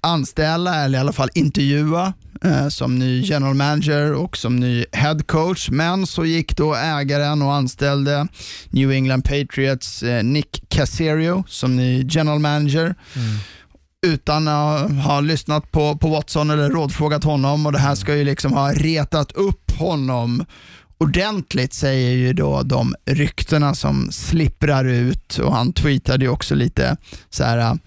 anställa 0.00 0.84
eller 0.84 0.98
i 0.98 1.00
alla 1.00 1.12
fall 1.12 1.28
intervjua 1.34 2.12
eh, 2.44 2.68
som 2.68 2.98
ny 2.98 3.20
general 3.20 3.54
manager 3.54 4.12
och 4.12 4.36
som 4.36 4.56
ny 4.56 4.84
head 4.92 5.18
coach. 5.26 5.70
Men 5.70 6.06
så 6.06 6.24
gick 6.24 6.56
då 6.56 6.74
ägaren 6.74 7.42
och 7.42 7.54
anställde 7.54 8.26
New 8.70 8.92
England 8.92 9.22
Patriots 9.22 10.02
eh, 10.02 10.24
Nick 10.24 10.64
Caserio 10.68 11.44
som 11.48 11.76
ny 11.76 12.06
general 12.08 12.38
manager. 12.38 12.94
Utan 14.06 14.48
att 14.48 14.90
ha 14.90 15.20
lyssnat 15.20 15.72
på, 15.72 15.96
på 15.96 16.08
Watson 16.08 16.50
eller 16.50 16.70
rådfrågat 16.70 17.24
honom. 17.24 17.66
Och 17.66 17.72
det 17.72 17.78
här 17.78 17.94
ska 17.94 18.16
ju 18.16 18.24
liksom 18.24 18.52
ha 18.52 18.72
retat 18.72 19.32
upp 19.32 19.78
honom 19.78 20.44
ordentligt 21.02 21.74
säger 21.74 22.10
ju 22.10 22.32
då 22.32 22.62
de 22.62 22.94
ryktena 23.04 23.74
som 23.74 24.12
slipprar 24.12 24.84
ut. 24.84 25.38
Och 25.38 25.54
han 25.54 25.72
tweetade 25.72 26.24
ju 26.24 26.30
också 26.30 26.54
lite 26.54 26.96
så 27.30 27.44
här 27.44 27.78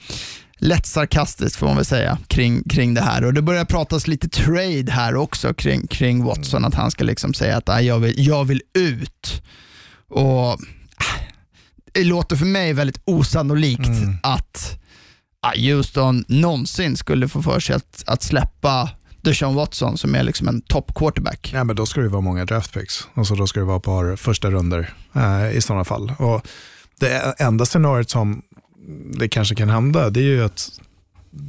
lätt 0.66 0.86
sarkastiskt 0.86 1.56
får 1.56 1.68
man 1.68 1.76
väl 1.76 1.86
säga 1.86 2.18
kring, 2.28 2.64
kring 2.64 2.94
det 2.94 3.02
här 3.02 3.24
och 3.24 3.34
det 3.34 3.42
börjar 3.42 3.66
pratas 3.66 4.08
lite 4.08 4.30
trade 4.30 4.92
här 4.92 5.16
också 5.16 5.54
kring, 5.54 5.88
kring 5.88 6.24
Watson 6.24 6.66
att 6.66 6.74
han 6.74 6.92
ska 6.92 7.04
liksom 7.04 7.34
säga 7.34 7.58
att 7.58 7.68
"Nej, 7.68 7.86
jag 7.86 8.00
vill, 8.00 8.28
jag 8.28 8.46
vill 8.46 8.62
ut 8.74 9.44
och 10.10 10.50
äh, 10.52 10.58
det 11.94 12.04
låter 12.04 12.36
för 12.36 12.46
mig 12.46 12.74
väldigt 12.74 13.02
osannolikt 13.06 13.90
att 14.24 14.80
ja, 15.42 15.54
Houston 15.74 16.26
någonsin 16.28 16.98
skulle 16.98 17.28
få 17.28 17.42
för 17.42 17.60
sig 17.60 17.76
att, 17.76 18.04
att 18.08 18.24
släppa 18.24 18.90
Deshaun 19.22 19.56
Watson 19.56 19.98
som 19.98 20.16
är 20.16 20.24
liksom 20.24 20.48
en 20.48 20.62
top 20.62 20.96
quarterback. 20.96 21.52
Ja, 21.54 21.64
men 21.64 21.76
då 21.76 21.86
ska 21.86 22.02
det 22.02 22.10
vara 22.10 22.22
många 22.22 22.46
draft 22.46 22.74
picks. 22.74 23.08
Alltså 23.14 23.36
då 23.36 23.48
ska 23.48 23.60
det 23.60 23.66
vara 23.66 23.78
ett 23.78 23.84
par 23.84 24.16
första 24.16 24.52
runder 24.52 24.94
eh, 25.16 25.58
i 25.58 25.62
sådana 25.62 25.84
fall. 25.86 26.14
Och 26.18 26.48
det 27.00 27.36
enda 27.40 27.66
scenariot 27.66 28.10
som 28.10 28.42
det 29.18 29.28
kanske 29.28 29.56
kan 29.56 29.70
hända, 29.70 30.10
det 30.10 30.20
är 30.20 30.24
ju 30.24 30.44
att 30.44 30.70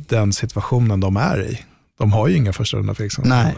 den 0.08 0.32
situationen 0.32 1.00
de 1.00 1.16
är 1.16 1.42
i, 1.42 1.60
de 1.98 2.12
har 2.12 2.28
ju 2.28 2.36
inga 2.36 2.52
första 2.52 2.76
runda. 2.76 2.94
Nej. 3.24 3.54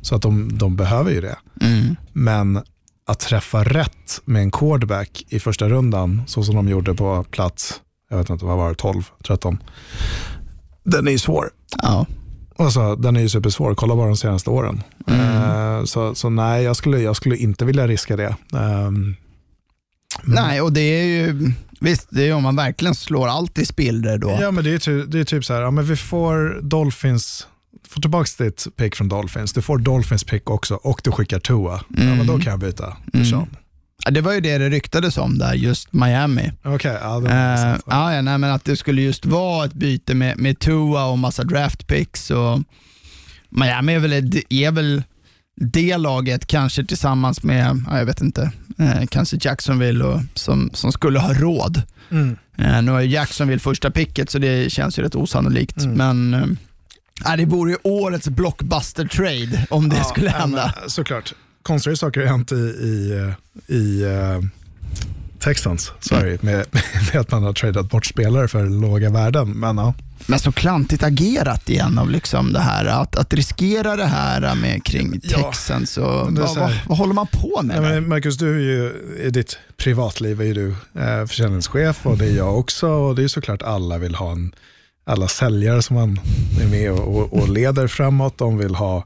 Så 0.00 0.14
att 0.14 0.22
de, 0.22 0.58
de 0.58 0.76
behöver 0.76 1.10
ju 1.10 1.20
det. 1.20 1.36
Mm. 1.60 1.96
Men 2.12 2.62
att 3.06 3.20
träffa 3.20 3.64
rätt 3.64 4.20
med 4.24 4.42
en 4.42 4.50
quarterback 4.50 5.24
i 5.28 5.40
första 5.40 5.68
rundan, 5.68 6.22
så 6.26 6.42
som 6.42 6.54
de 6.54 6.68
gjorde 6.68 6.94
på 6.94 7.24
plats, 7.30 7.80
jag 8.10 8.18
vet 8.18 8.30
inte 8.30 8.44
vad 8.44 8.56
var 8.56 8.68
det, 8.68 8.74
12, 8.74 9.02
13. 9.24 9.58
Den 10.84 11.06
är 11.06 11.12
ju 11.12 11.18
svår. 11.18 11.50
Ja. 11.82 12.06
Alltså, 12.56 12.96
den 12.96 13.16
är 13.16 13.20
ju 13.20 13.28
supersvår, 13.28 13.74
kolla 13.74 13.96
bara 13.96 14.06
de 14.06 14.16
senaste 14.16 14.50
åren. 14.50 14.82
Eh, 15.06 15.84
så, 15.84 16.14
så 16.14 16.30
nej, 16.30 16.64
jag 16.64 16.76
skulle, 16.76 16.98
jag 16.98 17.16
skulle 17.16 17.36
inte 17.36 17.64
vilja 17.64 17.86
riska 17.86 18.16
det. 18.16 18.36
Ehm, 18.52 19.16
Nej, 20.24 20.60
och 20.60 20.72
det 20.72 20.80
är 20.80 21.04
ju, 21.04 21.52
visst, 21.80 22.06
det 22.10 22.28
är 22.28 22.34
om 22.34 22.42
man 22.42 22.56
verkligen 22.56 22.94
slår 22.94 23.28
allt 23.28 23.58
i 23.58 23.66
spillror 23.66 24.18
då. 24.18 24.38
Ja, 24.40 24.50
men 24.50 24.64
det 24.64 24.74
är, 24.74 24.78
ty, 24.78 25.02
det 25.02 25.20
är 25.20 25.24
typ 25.24 25.44
så 25.44 25.54
här, 25.54 25.60
ja, 25.60 25.70
men 25.70 25.84
vi 25.84 25.96
får 25.96 26.60
Dolphins, 26.62 27.46
får 27.88 28.00
tillbaka 28.00 28.44
ditt 28.44 28.66
pick 28.76 28.96
från 28.96 29.08
Dolphins, 29.08 29.52
du 29.52 29.62
får 29.62 29.78
Dolphins 29.78 30.24
pick 30.24 30.50
också 30.50 30.74
och 30.74 31.00
du 31.04 31.12
skickar 31.12 31.38
Tua. 31.38 31.80
Ja, 31.88 32.02
men 32.02 32.26
då 32.26 32.38
kan 32.38 32.50
jag 32.50 32.60
byta. 32.60 32.96
Mm. 33.14 33.46
Ja, 34.04 34.10
Det 34.10 34.20
var 34.20 34.32
ju 34.32 34.40
det 34.40 34.58
det 34.58 34.68
ryktades 34.68 35.18
om 35.18 35.38
där, 35.38 35.54
just 35.54 35.92
Miami. 35.92 36.52
Okej, 36.64 36.98
ja, 37.02 37.20
det 37.20 37.28
Uh, 37.28 37.80
ja, 37.86 38.14
ja, 38.14 38.22
nej, 38.22 38.38
men 38.38 38.50
att 38.50 38.64
det 38.64 38.76
skulle 38.76 39.02
just 39.02 39.26
vara 39.26 39.64
ett 39.64 39.72
byte 39.72 40.14
med, 40.14 40.38
med 40.38 40.58
Tua 40.58 41.04
och 41.04 41.18
massa 41.18 41.44
draft 41.44 41.86
picks. 41.86 42.30
Och 42.30 42.60
Miami 43.48 43.94
är 43.94 43.98
väl, 43.98 44.12
är 44.50 44.70
väl 44.70 45.02
det 45.56 45.96
laget, 45.96 46.46
kanske 46.46 46.84
tillsammans 46.84 47.42
med, 47.42 47.80
ja, 47.86 47.98
jag 47.98 48.06
vet 48.06 48.20
inte, 48.20 48.52
eh, 48.86 49.06
kanske 49.10 49.36
Jacksonville 49.40 50.04
och, 50.04 50.20
som, 50.34 50.70
som 50.72 50.92
skulle 50.92 51.18
ha 51.18 51.34
råd. 51.34 51.82
Mm. 52.10 52.36
Eh, 52.58 52.82
nu 52.82 52.90
har 52.90 53.00
Jacksonville 53.00 53.60
första 53.60 53.90
picket 53.90 54.30
så 54.30 54.38
det 54.38 54.72
känns 54.72 54.98
ju 54.98 55.02
rätt 55.02 55.14
osannolikt. 55.14 55.78
Mm. 55.78 55.96
Men 55.96 56.34
eh, 57.24 57.36
det 57.36 57.44
vore 57.44 57.70
ju 57.70 57.76
årets 57.82 58.28
blockbuster 58.28 59.04
trade 59.04 59.66
om 59.70 59.88
det 59.88 59.96
Ja, 59.96 60.04
skulle 60.04 60.26
ja, 60.26 60.32
men, 60.32 60.40
hända. 60.40 60.74
såklart. 60.86 61.32
Konstiga 61.62 61.96
saker 61.96 62.20
har 62.20 62.28
hänt 62.28 62.52
i, 62.52 62.54
i, 62.54 63.12
eh, 63.68 63.76
i 63.76 64.04
uh, 64.04 64.42
Texans, 65.38 65.92
sorry, 66.00 66.38
med, 66.40 66.66
med 67.12 67.20
att 67.20 67.30
man 67.30 67.42
har 67.42 67.52
tradat 67.52 67.90
bort 67.90 68.06
spelare 68.06 68.48
för 68.48 68.66
låga 68.66 69.10
värden. 69.10 69.50
Men 69.50 69.76
ja, 69.78 69.94
Men 70.26 70.38
så 70.38 70.52
klantigt 70.52 71.02
agerat 71.02 71.68
igen 71.68 71.98
av 71.98 72.10
liksom 72.10 72.52
det 72.52 72.60
här, 72.60 72.84
att, 72.84 73.16
att 73.16 73.34
riskera 73.34 73.96
det 73.96 74.06
här 74.06 74.54
med 74.54 74.84
kring 74.84 75.20
Ja. 75.22 75.52
Och, 76.02 76.32
det 76.32 76.40
är 76.40 76.42
vad, 76.42 76.50
så 76.50 76.60
vad, 76.60 76.72
vad 76.86 76.98
håller 76.98 77.14
man 77.14 77.26
på 77.26 77.62
med? 77.62 77.82
Men 77.82 78.08
Marcus, 78.08 78.36
du 78.36 78.54
är 78.54 78.60
ju, 78.60 78.92
i 79.26 79.30
ditt 79.30 79.58
privatliv 79.76 80.40
är 80.40 80.54
du 80.54 80.68
eh, 81.00 81.26
försäljningschef 81.26 82.06
och 82.06 82.18
det 82.18 82.26
är 82.26 82.36
jag 82.36 82.58
också. 82.58 82.88
Och 82.88 83.14
det 83.14 83.24
är 83.24 83.28
såklart 83.28 83.62
alla 83.62 83.98
vill 83.98 84.14
ha 84.14 84.32
en, 84.32 84.54
alla 85.04 85.28
säljare 85.28 85.82
som 85.82 85.96
man 85.96 86.20
är 86.60 86.66
med 86.66 86.92
och, 86.92 87.16
och, 87.16 87.32
och 87.32 87.48
leder 87.48 87.86
framåt, 87.86 88.38
de 88.38 88.58
vill 88.58 88.74
ha, 88.74 89.04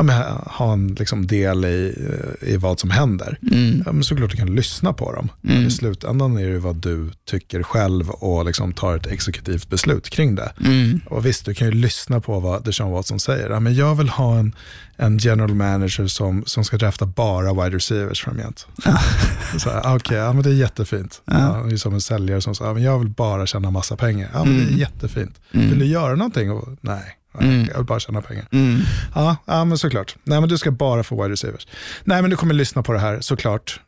ja, 0.00 0.04
men, 0.04 0.22
ha 0.46 0.72
en 0.72 0.94
liksom, 0.94 1.26
del 1.26 1.64
i, 1.64 1.94
eh, 2.42 2.48
i 2.48 2.56
vad 2.56 2.80
som 2.80 2.90
händer. 2.90 3.38
Mm. 3.52 3.82
Ja, 3.86 3.92
men 3.92 4.04
såklart 4.04 4.30
du 4.30 4.36
kan 4.36 4.54
lyssna 4.54 4.92
på 4.92 5.12
dem. 5.12 5.28
Men 5.40 5.66
i 5.66 5.70
slutändan 5.70 6.36
är 6.36 6.48
det 6.48 6.58
vad 6.58 6.76
du 6.76 7.10
tycker 7.30 7.62
själv 7.62 8.10
och 8.10 8.44
liksom 8.44 8.72
tar 8.72 8.96
ett 8.96 9.06
exekutivt 9.06 9.68
beslut 9.68 10.10
kring 10.10 10.34
det. 10.34 10.52
Mm. 10.64 11.00
Och 11.06 11.26
visst, 11.26 11.44
du 11.44 11.54
kan 11.54 11.66
ju 11.66 11.74
lyssna 11.74 12.20
på 12.20 12.40
vad 12.40 12.64
Deshaun 12.64 12.92
Watson 12.92 13.20
säger. 13.20 13.50
Ja, 13.50 13.60
men 13.60 13.74
jag 13.74 13.94
vill 13.94 14.08
ha 14.08 14.38
en, 14.38 14.54
en 14.96 15.18
general 15.18 15.54
manager 15.54 16.06
som, 16.06 16.44
som 16.46 16.64
ska 16.64 16.76
drafta 16.76 17.06
bara 17.06 17.64
wide 17.64 17.76
receivers 17.76 18.22
framgent. 18.24 18.66
Så 19.58 19.70
här, 19.70 19.96
Okej, 19.96 20.18
ja, 20.18 20.32
men 20.32 20.42
det 20.42 20.50
är 20.50 20.54
jättefint. 20.54 21.22
Ja. 21.24 21.64
det 21.68 21.74
är 21.74 21.76
som 21.76 21.94
en 21.94 22.00
säljare 22.00 22.40
som 22.40 22.54
säger, 22.54 22.70
ja, 22.70 22.74
men 22.74 22.82
jag 22.82 22.98
vill 22.98 23.08
bara 23.08 23.46
tjäna 23.46 23.70
massa 23.70 23.96
pengar. 23.96 24.30
Ja, 24.32 24.44
men 24.44 24.58
det 24.58 24.74
är 24.74 24.78
jättefint. 24.78 25.40
Vill 25.50 25.78
du 25.78 25.86
göra 25.86 26.14
någonting? 26.14 26.50
Och, 26.50 26.68
nej, 26.80 27.16
nej, 27.38 27.66
jag 27.70 27.76
vill 27.76 27.86
bara 27.86 28.00
tjäna 28.00 28.22
pengar. 28.22 28.46
Mm. 28.52 28.80
Ja, 29.14 29.36
ja, 29.44 29.64
men 29.64 29.78
såklart. 29.78 30.16
Nej, 30.24 30.40
men 30.40 30.48
du 30.48 30.58
ska 30.58 30.70
bara 30.70 31.02
få 31.02 31.22
wide 31.22 31.32
receivers. 31.32 31.66
Nej, 32.04 32.22
men 32.22 32.30
du 32.30 32.36
kommer 32.36 32.54
lyssna 32.54 32.82
på 32.82 32.92
det 32.92 32.98
här 32.98 33.20
såklart. 33.20 33.80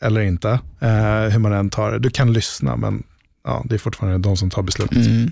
Eller 0.00 0.20
inte, 0.20 0.50
eh, 0.80 1.22
hur 1.32 1.38
man 1.38 1.52
än 1.52 1.70
tar 1.70 1.92
det. 1.92 1.98
Du 1.98 2.10
kan 2.10 2.32
lyssna, 2.32 2.76
men 2.76 3.02
ja, 3.44 3.62
det 3.64 3.74
är 3.74 3.78
fortfarande 3.78 4.18
de 4.18 4.36
som 4.36 4.50
tar 4.50 4.62
beslutet. 4.62 5.06
Mm. 5.06 5.30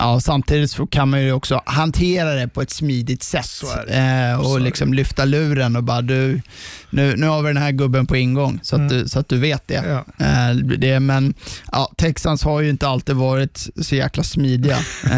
Ja, 0.00 0.20
samtidigt 0.20 0.70
så 0.70 0.86
kan 0.86 1.08
man 1.08 1.22
ju 1.22 1.32
också 1.32 1.62
hantera 1.66 2.34
det 2.34 2.48
på 2.48 2.62
ett 2.62 2.70
smidigt 2.70 3.22
sätt 3.22 3.62
eh, 3.88 4.40
och 4.40 4.60
liksom 4.60 4.94
lyfta 4.94 5.24
luren 5.24 5.76
och 5.76 5.84
bara 5.84 6.02
du, 6.02 6.42
nu, 6.90 7.16
nu 7.16 7.26
har 7.26 7.42
vi 7.42 7.48
den 7.48 7.62
här 7.62 7.70
gubben 7.70 8.06
på 8.06 8.16
ingång 8.16 8.60
så 8.62 8.76
att, 8.76 8.88
du, 8.88 9.08
så 9.08 9.18
att 9.18 9.28
du 9.28 9.38
vet 9.38 9.68
det. 9.68 9.76
Mm. 9.76 9.90
Ja. 10.18 10.26
Eh, 10.26 10.54
det 10.56 11.00
men 11.00 11.34
ja, 11.72 11.92
Texans 11.96 12.42
har 12.42 12.60
ju 12.60 12.70
inte 12.70 12.88
alltid 12.88 13.16
varit 13.16 13.66
så 13.80 13.94
jäkla 13.94 14.22
smidiga. 14.22 14.78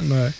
Nej. 0.00 0.32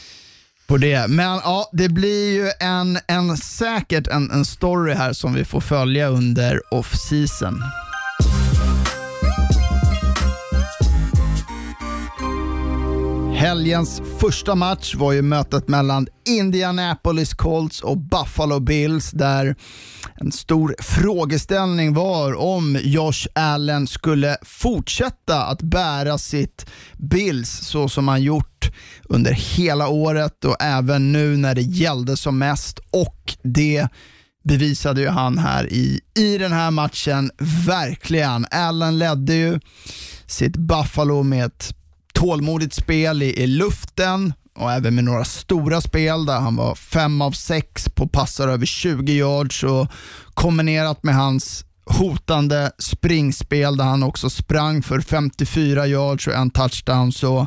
på 0.67 0.77
det. 0.77 1.09
Men 1.09 1.41
ja, 1.45 1.71
det 1.73 1.89
blir 1.89 2.33
ju 2.33 2.51
en, 2.61 2.99
en 3.07 3.37
säkert 3.37 4.07
en, 4.07 4.31
en 4.31 4.45
story 4.45 4.95
här 4.95 5.13
som 5.13 5.35
vi 5.35 5.45
får 5.45 5.61
följa 5.61 6.09
under 6.09 6.61
off-season. 6.71 7.63
Helgens 13.43 14.03
första 14.21 14.55
match 14.55 14.95
var 14.95 15.13
ju 15.13 15.23
mötet 15.23 15.69
mellan 15.69 16.07
Indianapolis 16.27 17.35
Colts 17.35 17.81
och 17.81 17.99
Buffalo 17.99 18.61
Bills 18.61 19.11
där 19.11 19.57
en 20.15 20.33
stor 20.33 20.75
frågeställning 20.79 21.95
var 21.95 22.35
om 22.35 22.79
Josh 22.83 23.27
Allen 23.35 23.87
skulle 23.87 24.37
fortsätta 24.43 25.45
att 25.45 25.63
bära 25.63 26.19
sitt 26.19 26.67
Bills 26.97 27.51
så 27.51 27.89
som 27.89 28.09
han 28.09 28.23
gjort 28.23 28.71
under 29.09 29.33
hela 29.33 29.89
året 29.89 30.45
och 30.45 30.57
även 30.61 31.13
nu 31.13 31.37
när 31.37 31.55
det 31.55 31.63
gällde 31.63 32.17
som 32.17 32.39
mest 32.39 32.79
och 32.91 33.37
det 33.43 33.89
bevisade 34.45 35.01
ju 35.01 35.09
han 35.09 35.39
här 35.39 35.73
i, 35.73 36.01
i 36.15 36.39
den 36.39 36.53
här 36.53 36.71
matchen 36.71 37.31
verkligen. 37.67 38.47
Allen 38.51 38.99
ledde 38.99 39.35
ju 39.35 39.61
sitt 40.27 40.57
Buffalo 40.57 41.23
med 41.23 41.47
ett 41.47 41.82
tålmodigt 42.23 42.75
spel 42.75 43.23
i, 43.23 43.43
i 43.43 43.47
luften 43.47 44.33
och 44.59 44.73
även 44.73 44.95
med 44.95 45.05
några 45.05 45.25
stora 45.25 45.81
spel 45.81 46.27
där 46.27 46.41
han 46.41 46.57
var 46.57 46.75
fem 46.75 47.23
av 47.23 47.33
sex 47.33 47.89
på 47.89 48.09
passar 48.09 48.49
över 48.49 48.67
20 48.67 49.13
yards 49.13 49.65
och 49.65 49.89
kombinerat 50.35 51.03
med 51.03 51.15
hans 51.15 51.65
hotande 51.85 52.71
springspel 52.79 53.77
där 53.77 53.85
han 53.85 54.03
också 54.03 54.31
sprang 54.31 54.83
för 54.83 55.01
54 55.01 55.87
yards 55.87 56.27
och 56.27 56.35
en 56.35 56.51
touchdown 56.51 57.13
så 57.13 57.47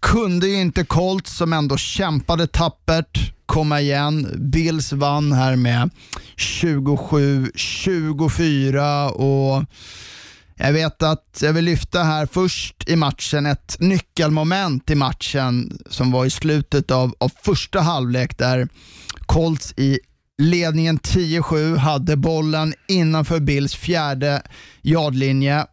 kunde 0.00 0.48
ju 0.48 0.60
inte 0.60 0.84
Colts 0.84 1.36
som 1.36 1.52
ändå 1.52 1.76
kämpade 1.76 2.46
tappert 2.46 3.32
komma 3.46 3.80
igen. 3.80 4.34
Bills 4.52 4.92
vann 4.92 5.32
här 5.32 5.56
med 5.56 5.90
27-24 6.36 9.08
och 9.08 9.64
jag 10.56 10.72
vet 10.72 11.02
att 11.02 11.38
jag 11.42 11.52
vill 11.52 11.64
lyfta 11.64 12.02
här 12.02 12.26
först 12.26 12.88
i 12.88 12.96
matchen 12.96 13.46
ett 13.46 13.76
nyckelmoment 13.80 14.90
i 14.90 14.94
matchen 14.94 15.78
som 15.90 16.12
var 16.12 16.24
i 16.24 16.30
slutet 16.30 16.90
av, 16.90 17.14
av 17.18 17.32
första 17.42 17.80
halvlek 17.80 18.38
där 18.38 18.68
Colts 19.26 19.74
i 19.76 19.98
ledningen 20.42 20.98
10-7 20.98 21.76
hade 21.76 22.16
bollen 22.16 22.74
innanför 22.88 23.40
Bills 23.40 23.74
fjärde 23.74 24.42
yardlinje 24.82 25.66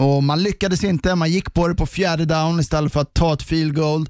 och 0.00 0.22
man 0.22 0.42
lyckades 0.42 0.84
inte. 0.84 1.14
Man 1.14 1.30
gick 1.30 1.54
på 1.54 1.68
det 1.68 1.74
på 1.74 1.86
fjärde 1.86 2.24
down 2.24 2.60
istället 2.60 2.92
för 2.92 3.00
att 3.00 3.14
ta 3.14 3.32
ett 3.32 3.42
field 3.42 3.74
goal. 3.74 4.08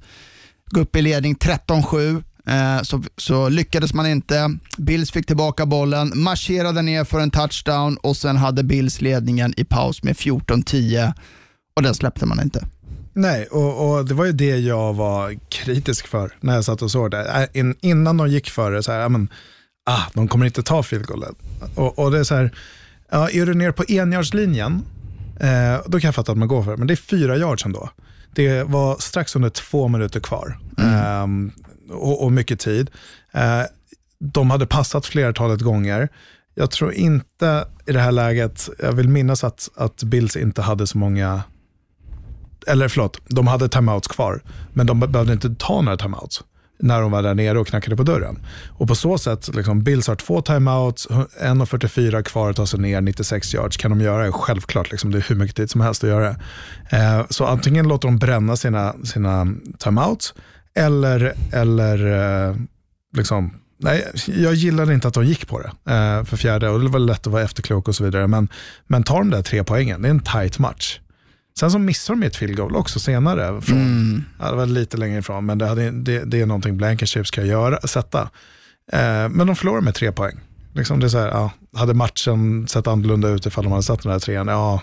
Gå 0.67 0.81
upp 0.81 0.97
i 0.97 1.03
ledning 1.03 1.35
13-7. 1.35 2.23
Eh, 2.47 2.83
så, 2.83 3.03
så 3.17 3.49
lyckades 3.49 3.95
man 3.95 4.07
inte. 4.07 4.57
Bills 4.79 5.11
fick 5.11 5.27
tillbaka 5.27 5.67
bollen, 5.67 6.13
marscherade 6.15 6.83
ner 6.83 7.05
för 7.05 7.21
en 7.21 7.31
touchdown 7.31 7.97
och 7.97 8.17
sen 8.17 8.37
hade 8.37 8.63
Bills 8.63 9.01
ledningen 9.01 9.55
i 9.57 9.65
paus 9.65 10.03
med 10.03 10.17
14-10 10.17 11.13
och 11.77 11.83
den 11.83 11.95
släppte 11.95 12.27
man 12.27 12.41
inte. 12.41 12.65
Nej, 13.13 13.47
och, 13.47 13.91
och 13.91 14.05
det 14.05 14.15
var 14.15 14.25
ju 14.25 14.33
det 14.33 14.57
jag 14.57 14.95
var 14.95 15.39
kritisk 15.49 16.07
för 16.07 16.33
när 16.41 16.55
jag 16.55 16.65
satt 16.65 16.83
och 16.83 16.91
såg 16.91 17.11
det. 17.11 17.49
Äh, 17.53 17.61
In, 17.61 17.75
innan 17.81 18.17
de 18.17 18.29
gick 18.29 18.51
för 18.51 18.73
det, 18.73 18.83
så 18.83 18.93
här, 18.93 19.09
men, 19.09 19.29
ah, 19.87 20.03
de 20.15 20.29
kommer 20.29 20.47
inte 20.47 20.63
ta 20.63 20.83
field. 20.83 21.11
Och, 21.75 21.99
och 21.99 22.11
det 22.11 22.19
är 22.19 22.25
så 22.25 22.35
här, 22.35 22.55
ja, 23.11 23.31
är 23.31 23.47
du 23.47 23.55
ner 23.55 23.73
på 23.73 23.85
enjardslinjen, 23.89 24.83
eh, 25.41 25.81
då 25.87 26.01
kan 26.01 26.09
jag 26.09 26.15
fatta 26.15 26.33
att 26.33 26.39
man 26.39 26.49
går 26.49 26.63
för 26.63 26.71
det, 26.71 26.77
men 26.77 26.87
det 26.87 26.95
är 26.95 26.97
fyra 26.97 27.37
yards 27.37 27.65
ändå. 27.65 27.91
Det 28.35 28.63
var 28.63 28.97
strax 28.99 29.37
under 29.37 29.51
två 29.51 29.89
minuter 29.89 30.21
kvar 30.21 30.59
Ehm, 30.81 31.53
och, 31.91 32.25
och 32.25 32.33
mycket 32.33 32.61
tid. 32.61 32.91
Eh, 33.33 33.63
de 34.19 34.51
hade 34.51 34.67
passat 34.67 35.07
flertalet 35.07 35.61
gånger. 35.61 36.09
Jag 36.55 36.71
tror 36.71 36.93
inte 36.93 37.65
i 37.87 37.93
det 37.93 38.01
här 38.01 38.13
läget, 38.13 38.69
jag 38.79 38.93
vill 38.93 39.09
minnas 39.09 39.45
att, 39.45 39.69
att 39.77 40.03
Bills 40.03 40.37
inte 40.37 40.63
hade 40.63 40.87
så 40.87 40.99
många 40.99 41.43
eller 42.67 42.89
förlåt, 42.89 43.21
de 43.29 43.47
hade 43.47 43.69
timeouts 43.69 44.09
kvar, 44.09 44.43
men 44.73 44.87
de 44.87 45.01
behövde 45.01 45.33
inte 45.33 45.55
ta 45.59 45.81
några 45.81 45.97
timeouts 45.97 46.45
när 46.83 47.01
de 47.01 47.11
var 47.11 47.23
där 47.23 47.35
nere 47.35 47.59
och 47.59 47.67
knackade 47.67 47.97
på 47.97 48.03
dörren. 48.03 48.39
Och 48.79 48.89
på 48.89 48.95
så 48.95 49.19
sätt, 49.19 49.55
liksom, 49.55 49.83
Bills 49.83 50.09
har 50.09 50.17
två 50.17 50.43
timeouts, 50.43 51.09
1.44 51.09 52.23
kvar 52.23 52.51
att 52.51 52.57
ta 52.57 52.67
sig 52.67 52.81
ner, 52.81 53.01
96 53.01 53.55
yards. 53.55 53.77
Kan 53.77 53.91
de 53.91 54.01
göra? 54.01 54.33
Självklart, 54.33 54.91
liksom, 54.91 55.11
det 55.11 55.19
är 55.19 55.25
hur 55.29 55.37
mycket 55.37 55.57
tid 55.57 55.71
som 55.71 55.81
helst 55.81 56.05
att 56.05 56.11
göra. 56.11 56.37
Eh, 56.91 57.27
så 57.31 57.47
antingen 57.47 57.89
låter 57.89 58.09
de 58.09 58.19
bränna 58.19 58.57
sina, 58.57 58.95
sina 59.05 59.47
timeouts, 59.79 60.35
eller, 60.75 61.35
eller 61.53 62.07
eh, 62.49 62.57
liksom, 63.17 63.55
nej, 63.79 64.13
jag 64.27 64.55
gillade 64.55 64.95
inte 64.95 65.09
att 65.09 65.15
de 65.15 65.25
gick 65.25 65.49
på 65.49 65.61
det 65.61 65.93
eh, 65.93 66.25
för 66.25 66.37
fjärde 66.37 66.69
och 66.69 66.81
det 66.81 66.89
var 66.89 66.99
lätt 66.99 67.27
att 67.27 67.33
vara 67.33 67.43
efterklok 67.43 67.89
och 67.89 67.95
så 67.95 68.05
vidare. 68.05 68.27
Men, 68.27 68.49
men 68.87 69.03
tar 69.03 69.19
de 69.19 69.31
där 69.31 69.43
tre 69.43 69.65
poängen, 69.65 70.03
det 70.03 70.09
är 70.09 70.11
en 70.11 70.21
tight 70.21 70.59
match. 70.59 71.01
Sen 71.59 71.71
så 71.71 71.79
missar 71.79 72.15
de 72.15 72.23
ett 72.23 72.37
field 72.37 72.57
goal 72.57 72.77
också 72.77 73.01
senare. 73.01 73.61
Från, 73.61 73.79
mm. 73.79 74.25
ja, 74.39 74.51
det 74.51 74.57
var 74.57 74.67
lite 74.67 74.97
längre 74.97 75.19
ifrån, 75.19 75.47
men 75.47 75.59
det, 75.59 75.67
hade, 75.67 75.91
det, 75.91 76.25
det 76.25 76.41
är 76.41 76.47
någonting 76.47 76.77
Blankenship 76.77 77.27
ska 77.27 77.45
göra, 77.45 77.81
sätta. 77.81 78.21
Eh, 78.93 79.29
men 79.29 79.47
de 79.47 79.57
förlorar 79.57 79.81
med 79.81 79.95
tre 79.95 80.13
poäng. 80.13 80.41
Liksom 80.75 81.01
det 81.01 81.07
är 81.07 81.09
så 81.09 81.19
här, 81.19 81.29
ja, 81.29 81.51
hade 81.77 81.95
matchen 81.95 82.69
sett 82.69 82.87
annorlunda 82.87 83.29
ut 83.29 83.47
ifall 83.47 83.65
de 83.65 83.71
hade 83.71 83.83
satt 83.83 84.03
den 84.03 84.13
där 84.13 84.19
trean? 84.19 84.49
Ja, 84.49 84.83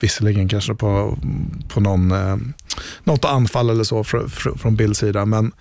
visserligen 0.00 0.48
kanske 0.48 0.74
på, 0.74 1.18
på 1.68 1.80
någon, 1.80 2.10
eh, 2.10 2.36
något 3.04 3.24
anfall 3.24 3.70
eller 3.70 3.84
så 3.84 4.04
från, 4.04 4.30
från 4.58 4.76
Bills 4.76 4.98
sida, 4.98 5.24
men 5.24 5.52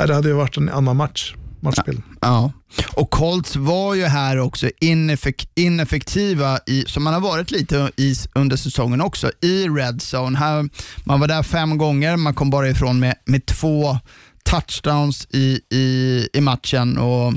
eh, 0.00 0.06
det 0.06 0.14
hade 0.14 0.28
ju 0.28 0.34
varit 0.34 0.56
en 0.56 0.68
annan 0.68 0.96
match 0.96 1.34
matchbild. 1.60 2.02
Ja. 2.20 2.52
Och 2.92 3.10
Colts 3.10 3.56
var 3.56 3.94
ju 3.94 4.04
här 4.04 4.38
också 4.38 4.70
ineffek 4.80 5.48
ineffektiva, 5.54 6.58
i, 6.66 6.84
som 6.86 7.04
man 7.04 7.14
har 7.14 7.20
varit 7.20 7.50
lite 7.50 7.90
i, 7.96 8.14
under 8.34 8.56
säsongen 8.56 9.00
också, 9.00 9.30
i 9.40 9.68
red 9.68 10.00
zone. 10.14 10.38
Här, 10.38 10.68
man 11.04 11.20
var 11.20 11.28
där 11.28 11.42
fem 11.42 11.78
gånger, 11.78 12.16
man 12.16 12.34
kom 12.34 12.50
bara 12.50 12.68
ifrån 12.68 13.00
med, 13.00 13.14
med 13.24 13.46
två 13.46 13.98
touchdowns 14.44 15.26
i, 15.30 15.60
i, 15.70 16.28
i 16.32 16.40
matchen. 16.40 16.98
Och 16.98 17.32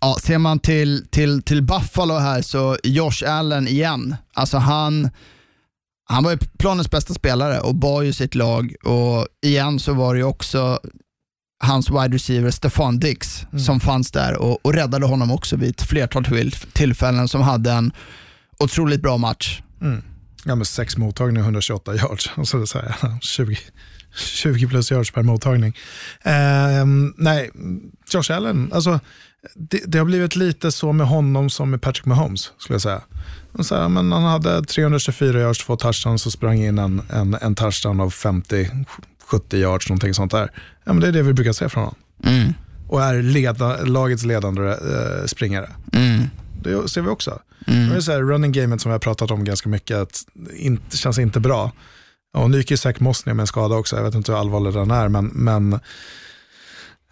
ja, 0.00 0.16
Ser 0.22 0.38
man 0.38 0.58
till, 0.58 1.06
till, 1.10 1.42
till 1.42 1.62
Buffalo 1.62 2.14
här 2.14 2.42
så 2.42 2.76
Josh 2.84 3.30
Allen 3.30 3.68
igen, 3.68 4.16
alltså 4.34 4.58
han 4.58 5.10
han 6.08 6.24
var 6.24 6.30
ju 6.30 6.38
planens 6.58 6.90
bästa 6.90 7.14
spelare 7.14 7.60
och 7.60 7.74
bar 7.74 8.02
ju 8.02 8.12
sitt 8.12 8.34
lag 8.34 8.74
och 8.84 9.26
igen 9.42 9.78
så 9.78 9.94
var 9.94 10.14
det 10.14 10.24
också 10.24 10.80
hans 11.64 11.90
wide 11.90 12.14
receiver 12.14 12.50
Stefan 12.50 12.98
Dix 12.98 13.46
mm. 13.52 13.58
som 13.58 13.80
fanns 13.80 14.10
där 14.10 14.36
och, 14.36 14.66
och 14.66 14.74
räddade 14.74 15.06
honom 15.06 15.30
också 15.30 15.56
vid 15.56 15.70
ett 15.70 15.82
flertal 15.82 16.24
tillfällen 16.72 17.28
som 17.28 17.40
hade 17.40 17.72
en 17.72 17.92
otroligt 18.58 19.02
bra 19.02 19.16
match. 19.16 19.62
Mm. 19.80 20.02
Ja, 20.44 20.54
med 20.54 20.66
sex 20.66 20.96
mottagningar 20.96 21.40
och 21.42 21.46
128 21.46 21.94
yards. 21.94 22.30
Alltså 22.34 22.58
det 22.58 22.66
så 22.66 22.78
här, 22.78 23.18
20, 23.20 23.56
20 24.16 24.66
plus 24.66 24.90
yards 24.90 25.10
per 25.10 25.22
mottagning. 25.22 25.76
Eh, 26.22 26.86
nej, 27.16 27.50
Josh 28.12 28.32
Allen, 28.32 28.70
alltså, 28.72 29.00
det, 29.54 29.80
det, 29.86 29.98
har 29.98 30.04
blivit 30.04 30.36
lite 30.36 30.72
så 30.72 30.92
med 30.92 31.06
honom 31.06 31.50
som 31.50 31.70
med 31.70 31.82
Patrick 31.82 32.04
Mahomes, 32.04 32.52
skulle 32.58 32.74
jag 32.74 32.82
säga. 32.82 33.00
Så 33.60 33.74
här, 33.74 33.88
men 33.88 34.12
han 34.12 34.22
hade 34.22 34.64
324 34.64 35.40
yards, 35.40 35.64
två 35.64 35.76
touchdowns 35.76 36.26
och 36.26 36.32
sprang 36.32 36.58
in 36.58 36.78
en, 36.78 37.02
en, 37.10 37.34
en 37.34 37.54
touchdown 37.54 38.00
av 38.00 38.10
50 38.10 38.70
70 39.26 39.56
yards, 39.56 39.88
någonting 39.88 40.14
sånt 40.14 40.32
där. 40.32 40.50
Ja, 40.84 40.92
men 40.92 41.00
det 41.00 41.08
är 41.08 41.12
det 41.12 41.22
vi 41.22 41.32
brukar 41.32 41.52
se 41.52 41.68
från 41.68 41.82
honom. 41.82 41.98
Mm. 42.24 42.52
Och 42.88 43.02
är 43.02 43.22
leda, 43.22 43.84
lagets 43.84 44.24
ledande 44.24 44.62
eh, 44.62 45.26
springare. 45.26 45.70
Mm. 45.92 46.22
Det 46.62 46.88
ser 46.88 47.02
vi 47.02 47.08
också. 47.08 47.38
Mm. 47.66 47.88
Det 47.88 47.96
är 47.96 48.00
så 48.00 48.12
här, 48.12 48.20
running 48.22 48.52
gamet 48.52 48.80
som 48.80 48.90
vi 48.90 48.92
har 48.92 48.98
pratat 48.98 49.30
om 49.30 49.44
ganska 49.44 49.68
mycket, 49.68 49.96
att 49.96 50.26
inte, 50.56 50.96
känns 50.96 51.18
inte 51.18 51.40
bra. 51.40 51.72
Och 52.36 52.50
nu 52.50 52.58
gick 52.58 52.70
ju 52.70 52.76
Zach 52.76 53.00
Mossney 53.00 53.34
med 53.34 53.42
en 53.42 53.46
skada 53.46 53.76
också, 53.76 53.96
jag 53.96 54.02
vet 54.02 54.14
inte 54.14 54.32
hur 54.32 54.38
allvarlig 54.38 54.72
den 54.72 54.90
är, 54.90 55.08
men, 55.08 55.26
men 55.26 55.80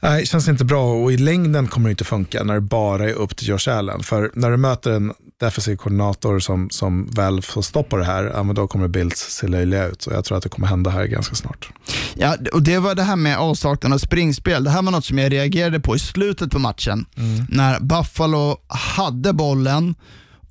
Nej, 0.05 0.21
det 0.21 0.27
känns 0.27 0.49
inte 0.49 0.65
bra 0.65 0.93
och 0.93 1.13
i 1.13 1.17
längden 1.17 1.67
kommer 1.67 1.89
det 1.89 1.91
inte 1.91 2.05
funka 2.05 2.45
när 2.45 2.55
det 2.55 2.61
bara 2.61 3.11
är 3.11 3.13
upp 3.13 3.37
till 3.37 3.49
Josh 3.49 3.69
Allen. 3.69 4.03
För 4.03 4.31
när 4.35 4.51
du 4.51 4.57
möter 4.57 4.93
en 4.93 5.13
defensiv 5.41 5.77
koordinator 5.77 6.39
som, 6.39 6.71
som 6.71 7.11
väl 7.11 7.43
får 7.43 7.63
stopp 7.63 7.89
på 7.89 7.97
det 7.97 8.05
här, 8.05 8.25
ja, 8.35 8.43
men 8.43 8.55
då 8.55 8.67
kommer 8.67 8.89
Bills 8.89 9.19
se 9.19 9.47
löjliga 9.47 9.87
ut. 9.87 10.07
Och 10.07 10.13
jag 10.13 10.25
tror 10.25 10.37
att 10.37 10.43
det 10.43 10.49
kommer 10.49 10.69
hända 10.69 10.91
här 10.91 11.05
ganska 11.05 11.35
snart. 11.35 11.71
Ja, 12.15 12.37
och 12.53 12.63
det 12.63 12.79
var 12.79 12.95
det 12.95 13.03
här 13.03 13.17
med 13.17 13.39
avsaknaden 13.39 13.93
av 13.93 13.99
springspel. 13.99 14.65
Det 14.65 14.71
här 14.71 14.83
var 14.83 14.93
något 14.93 15.05
som 15.05 15.19
jag 15.19 15.33
reagerade 15.33 15.81
på 15.81 15.97
i 15.97 15.99
slutet 15.99 16.51
på 16.51 16.59
matchen. 16.59 17.07
Mm. 17.17 17.47
När 17.49 17.81
Buffalo 17.81 18.57
hade 18.69 19.33
bollen 19.33 19.95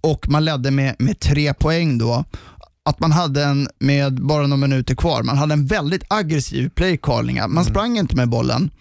och 0.01 0.29
man 0.29 0.45
ledde 0.45 0.71
med, 0.71 0.95
med 0.99 1.19
tre 1.19 1.53
poäng 1.53 1.97
då 1.97 2.25
att 2.85 2.99
man 2.99 3.11
hade 3.11 3.43
en, 3.43 3.67
med 3.79 4.21
bara 4.21 4.47
några 4.47 4.67
minuter 4.67 4.95
kvar, 4.95 5.23
man 5.23 5.37
hade 5.37 5.53
en 5.53 5.65
väldigt 5.65 6.03
aggressiv 6.07 6.69
playcalling. 6.69 7.35
Man 7.35 7.51
mm. 7.51 7.63
sprang 7.63 7.97
inte 7.97 8.15
med 8.15 8.29
bollen. 8.29 8.71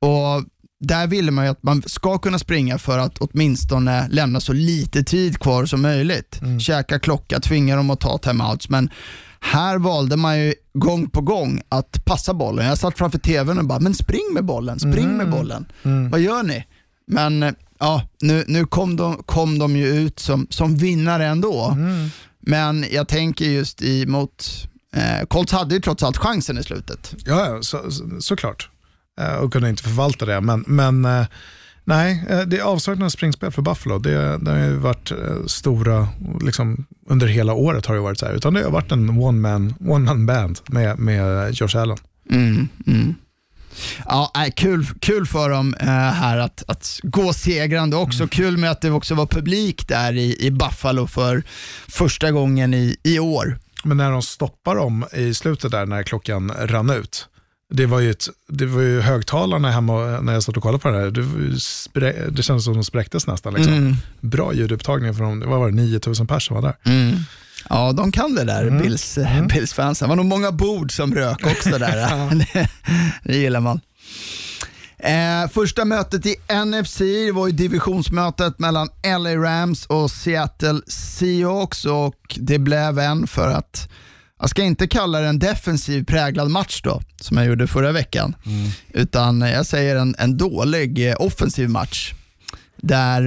Och 0.00 0.44
där 0.80 1.06
ville 1.06 1.30
man 1.30 1.44
ju 1.44 1.50
att 1.50 1.62
man 1.62 1.82
ska 1.86 2.18
kunna 2.18 2.38
springa 2.38 2.78
för 2.78 2.98
att 2.98 3.18
åtminstone 3.18 4.08
lämna 4.08 4.40
så 4.40 4.52
lite 4.52 5.02
tid 5.02 5.38
kvar 5.38 5.66
som 5.66 5.82
möjligt. 5.82 6.40
Mm. 6.42 6.60
Käka 6.60 6.98
klocka, 6.98 7.40
tvinga 7.40 7.76
dem 7.76 7.90
att 7.90 8.00
ta 8.00 8.18
timeouts. 8.18 8.68
Men 8.68 8.90
här 9.40 9.78
valde 9.78 10.16
man 10.16 10.38
ju 10.40 10.54
gång 10.72 11.10
på 11.10 11.20
gång 11.20 11.62
att 11.68 12.04
passa 12.04 12.34
bollen. 12.34 12.66
Jag 12.66 12.78
satt 12.78 12.98
framför 12.98 13.18
tvn 13.18 13.58
och 13.58 13.64
bara, 13.64 13.80
men 13.80 13.94
spring 13.94 14.34
med 14.34 14.44
bollen, 14.44 14.78
spring 14.78 15.04
mm. 15.04 15.16
med 15.16 15.30
bollen. 15.30 15.66
Mm. 15.82 16.10
Vad 16.10 16.20
gör 16.20 16.42
ni? 16.42 16.66
Men 17.06 17.54
ja, 17.78 18.08
nu, 18.20 18.44
nu 18.48 18.66
kom, 18.66 18.96
de, 18.96 19.22
kom 19.22 19.58
de 19.58 19.76
ju 19.76 19.86
ut 19.86 20.18
som, 20.18 20.46
som 20.50 20.76
vinnare 20.76 21.26
ändå. 21.26 21.64
Mm. 21.64 22.08
Men 22.40 22.86
jag 22.90 23.08
tänker 23.08 23.44
just 23.44 23.82
emot, 23.82 24.68
eh, 24.92 25.26
Colts 25.26 25.52
hade 25.52 25.74
ju 25.74 25.80
trots 25.80 26.02
allt 26.02 26.16
chansen 26.16 26.58
i 26.58 26.62
slutet. 26.62 27.14
Ja, 27.24 27.58
så, 27.62 27.90
så, 27.90 28.20
såklart. 28.20 28.70
Eh, 29.20 29.34
och 29.34 29.52
kunde 29.52 29.68
inte 29.68 29.82
förvalta 29.82 30.26
det. 30.26 30.40
Men, 30.40 30.64
men 30.66 31.04
eh, 31.04 31.26
nej, 31.84 32.24
eh, 32.28 32.40
det 32.40 32.58
är 32.58 32.62
avsaknad 32.62 33.06
av 33.06 33.10
springspel 33.10 33.50
för 33.50 33.62
Buffalo. 33.62 33.98
Det, 33.98 34.38
det 34.38 34.50
har 34.50 34.58
ju 34.58 34.76
varit 34.76 35.12
stora, 35.46 36.08
liksom, 36.40 36.86
under 37.08 37.26
hela 37.26 37.52
året 37.52 37.86
har 37.86 37.94
det 37.94 38.00
varit 38.00 38.18
så 38.18 38.26
här. 38.26 38.32
Utan 38.32 38.54
det 38.54 38.62
har 38.62 38.70
varit 38.70 38.92
en 38.92 39.10
one 39.10 39.40
man, 39.40 39.74
one 39.80 40.04
man 40.04 40.26
band 40.26 40.58
med, 40.66 40.98
med 40.98 41.54
Josh 41.54 41.76
Allen. 41.76 41.98
Mm, 42.30 42.68
mm. 42.86 43.14
Ja, 44.04 44.32
kul, 44.56 44.86
kul 45.00 45.26
för 45.26 45.50
dem 45.50 45.74
här 45.80 46.38
att, 46.38 46.62
att 46.68 47.00
gå 47.02 47.32
segrande 47.32 47.96
också. 47.96 48.22
Mm. 48.22 48.28
Kul 48.28 48.56
med 48.56 48.70
att 48.70 48.80
det 48.80 48.90
också 48.90 49.14
var 49.14 49.26
publik 49.26 49.88
där 49.88 50.12
i, 50.12 50.46
i 50.46 50.50
Buffalo 50.50 51.06
för 51.06 51.42
första 51.88 52.30
gången 52.30 52.74
i, 52.74 52.96
i 53.02 53.18
år. 53.18 53.58
Men 53.84 53.96
när 53.96 54.10
de 54.10 54.22
stoppar 54.22 54.76
dem 54.76 55.04
i 55.12 55.34
slutet 55.34 55.70
där 55.70 55.86
när 55.86 56.02
klockan 56.02 56.52
rann 56.58 56.90
ut, 56.90 57.28
det 57.70 57.86
var 57.86 58.00
ju, 58.00 58.10
ett, 58.10 58.28
det 58.48 58.66
var 58.66 58.82
ju 58.82 59.00
högtalarna 59.00 59.70
hemma 59.70 60.20
när 60.20 60.32
jag 60.32 60.42
satt 60.42 60.56
och 60.56 60.62
kollade 60.62 60.82
på 60.82 60.90
det 60.90 60.98
här. 60.98 61.10
Det, 61.10 61.60
spre, 61.60 62.30
det 62.30 62.42
kändes 62.42 62.64
som 62.64 62.74
de 62.74 62.84
spräcktes 62.84 63.26
nästan. 63.26 63.54
Liksom. 63.54 63.72
Mm. 63.72 63.96
Bra 64.20 64.54
ljudupptagning 64.54 65.14
från, 65.14 65.48
vad 65.48 65.58
var 65.58 65.70
det, 65.70 65.76
9000 65.76 66.26
personer 66.26 66.60
var 66.60 66.68
där. 66.68 66.92
Mm. 66.92 67.16
Ja, 67.68 67.92
de 67.92 68.12
kan 68.12 68.34
det 68.34 68.44
där, 68.44 68.62
mm. 68.62 68.82
Bills, 68.82 69.18
mm. 69.18 69.46
Bills 69.46 69.72
fansen. 69.72 70.08
Det 70.08 70.08
var 70.08 70.16
nog 70.16 70.26
många 70.26 70.52
bord 70.52 70.92
som 70.92 71.14
rök 71.14 71.46
också 71.46 71.78
där. 71.78 72.34
det, 72.52 72.68
det 73.24 73.36
gillar 73.36 73.60
man. 73.60 73.80
Eh, 74.98 75.50
första 75.50 75.84
mötet 75.84 76.26
i 76.26 76.36
NFC 76.66 77.00
var 77.32 77.46
ju 77.46 77.52
divisionsmötet 77.52 78.58
mellan 78.58 78.88
LA 79.18 79.36
Rams 79.36 79.86
och 79.86 80.10
Seattle 80.10 80.80
Seahawks 80.86 81.84
och 81.84 82.38
det 82.40 82.58
blev 82.58 82.98
en 82.98 83.26
för 83.26 83.50
att 83.50 83.88
jag 84.40 84.50
ska 84.50 84.62
inte 84.62 84.86
kalla 84.86 85.20
det 85.20 85.26
en 85.26 85.38
defensiv 85.38 86.04
präglad 86.04 86.50
match 86.50 86.80
då, 86.84 87.02
som 87.20 87.36
jag 87.36 87.46
gjorde 87.46 87.66
förra 87.66 87.92
veckan. 87.92 88.36
Mm. 88.46 88.70
Utan 88.88 89.40
jag 89.40 89.66
säger 89.66 89.96
en, 89.96 90.14
en 90.18 90.36
dålig 90.36 91.08
eh, 91.10 91.16
offensiv 91.18 91.70
match. 91.70 92.14
Där 92.76 93.20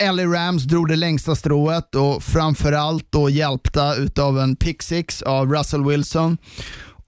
eh, 0.00 0.12
LA 0.12 0.22
Rams 0.22 0.62
drog 0.62 0.88
det 0.88 0.96
längsta 0.96 1.34
strået 1.34 1.94
och 1.94 2.22
framförallt 2.22 3.06
då 3.12 3.30
hjälpta 3.30 3.94
utav 3.94 4.38
en 4.38 4.56
pick 4.56 4.82
six 4.82 5.22
av 5.22 5.52
Russell 5.52 5.84
Wilson. 5.84 6.38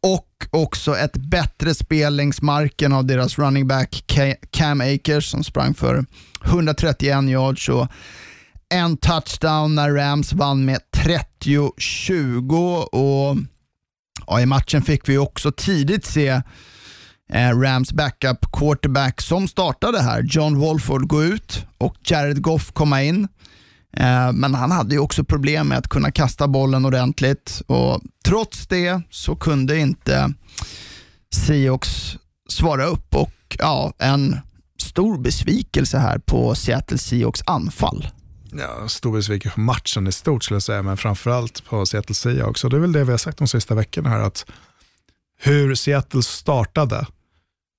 Och 0.02 0.26
också 0.50 0.96
ett 0.96 1.16
bättre 1.16 1.74
spel 1.74 2.16
längs 2.16 2.42
marken 2.42 2.92
av 2.92 3.04
deras 3.04 3.38
running 3.38 3.68
back 3.68 4.04
Cam 4.50 4.80
Akers 4.80 5.30
som 5.30 5.44
sprang 5.44 5.74
för 5.74 6.04
131 6.44 7.24
yards. 7.24 7.68
Och 7.68 7.88
en 8.70 8.96
touchdown 8.96 9.74
när 9.74 9.90
Rams 9.90 10.32
vann 10.32 10.64
med 10.64 10.80
30-20 10.96 12.82
och 12.82 13.36
ja, 14.26 14.40
i 14.40 14.46
matchen 14.46 14.82
fick 14.82 15.08
vi 15.08 15.18
också 15.18 15.52
tidigt 15.52 16.04
se 16.04 16.42
eh, 17.32 17.58
Rams 17.58 17.92
backup 17.92 18.52
quarterback 18.52 19.20
som 19.20 19.48
startade 19.48 20.02
här, 20.02 20.22
John 20.22 20.58
Wolford, 20.58 21.08
gå 21.08 21.24
ut 21.24 21.66
och 21.78 21.96
Jared 22.04 22.42
Goff 22.42 22.72
komma 22.72 23.02
in. 23.02 23.28
Eh, 23.96 24.32
men 24.32 24.54
han 24.54 24.70
hade 24.70 24.94
ju 24.94 25.00
också 25.00 25.24
problem 25.24 25.68
med 25.68 25.78
att 25.78 25.88
kunna 25.88 26.10
kasta 26.10 26.48
bollen 26.48 26.84
ordentligt 26.84 27.62
och 27.66 28.00
trots 28.24 28.66
det 28.66 29.02
så 29.10 29.36
kunde 29.36 29.78
inte 29.78 30.32
Seahawks 31.34 32.16
svara 32.48 32.84
upp 32.84 33.14
och 33.14 33.56
ja, 33.58 33.92
en 33.98 34.38
stor 34.82 35.18
besvikelse 35.18 35.98
här 35.98 36.18
på 36.18 36.54
Seattle 36.54 36.98
Seahawks 36.98 37.42
anfall 37.46 38.06
ja, 38.52 38.88
stor 38.88 39.12
besvikelse 39.12 39.54
på 39.54 39.60
matchen 39.60 40.06
i 40.06 40.12
stort 40.12 40.44
skulle 40.44 40.56
jag 40.56 40.62
säga, 40.62 40.82
men 40.82 40.96
framförallt 40.96 41.64
på 41.64 41.86
Seattle 41.86 42.14
Seahawks. 42.14 42.64
Och 42.64 42.70
det 42.70 42.76
är 42.76 42.80
väl 42.80 42.92
det 42.92 43.04
vi 43.04 43.10
har 43.10 43.18
sagt 43.18 43.38
de 43.38 43.48
sista 43.48 43.74
veckorna 43.74 44.08
här, 44.08 44.20
att 44.20 44.46
hur 45.38 45.74
Seattle 45.74 46.22
startade 46.22 47.06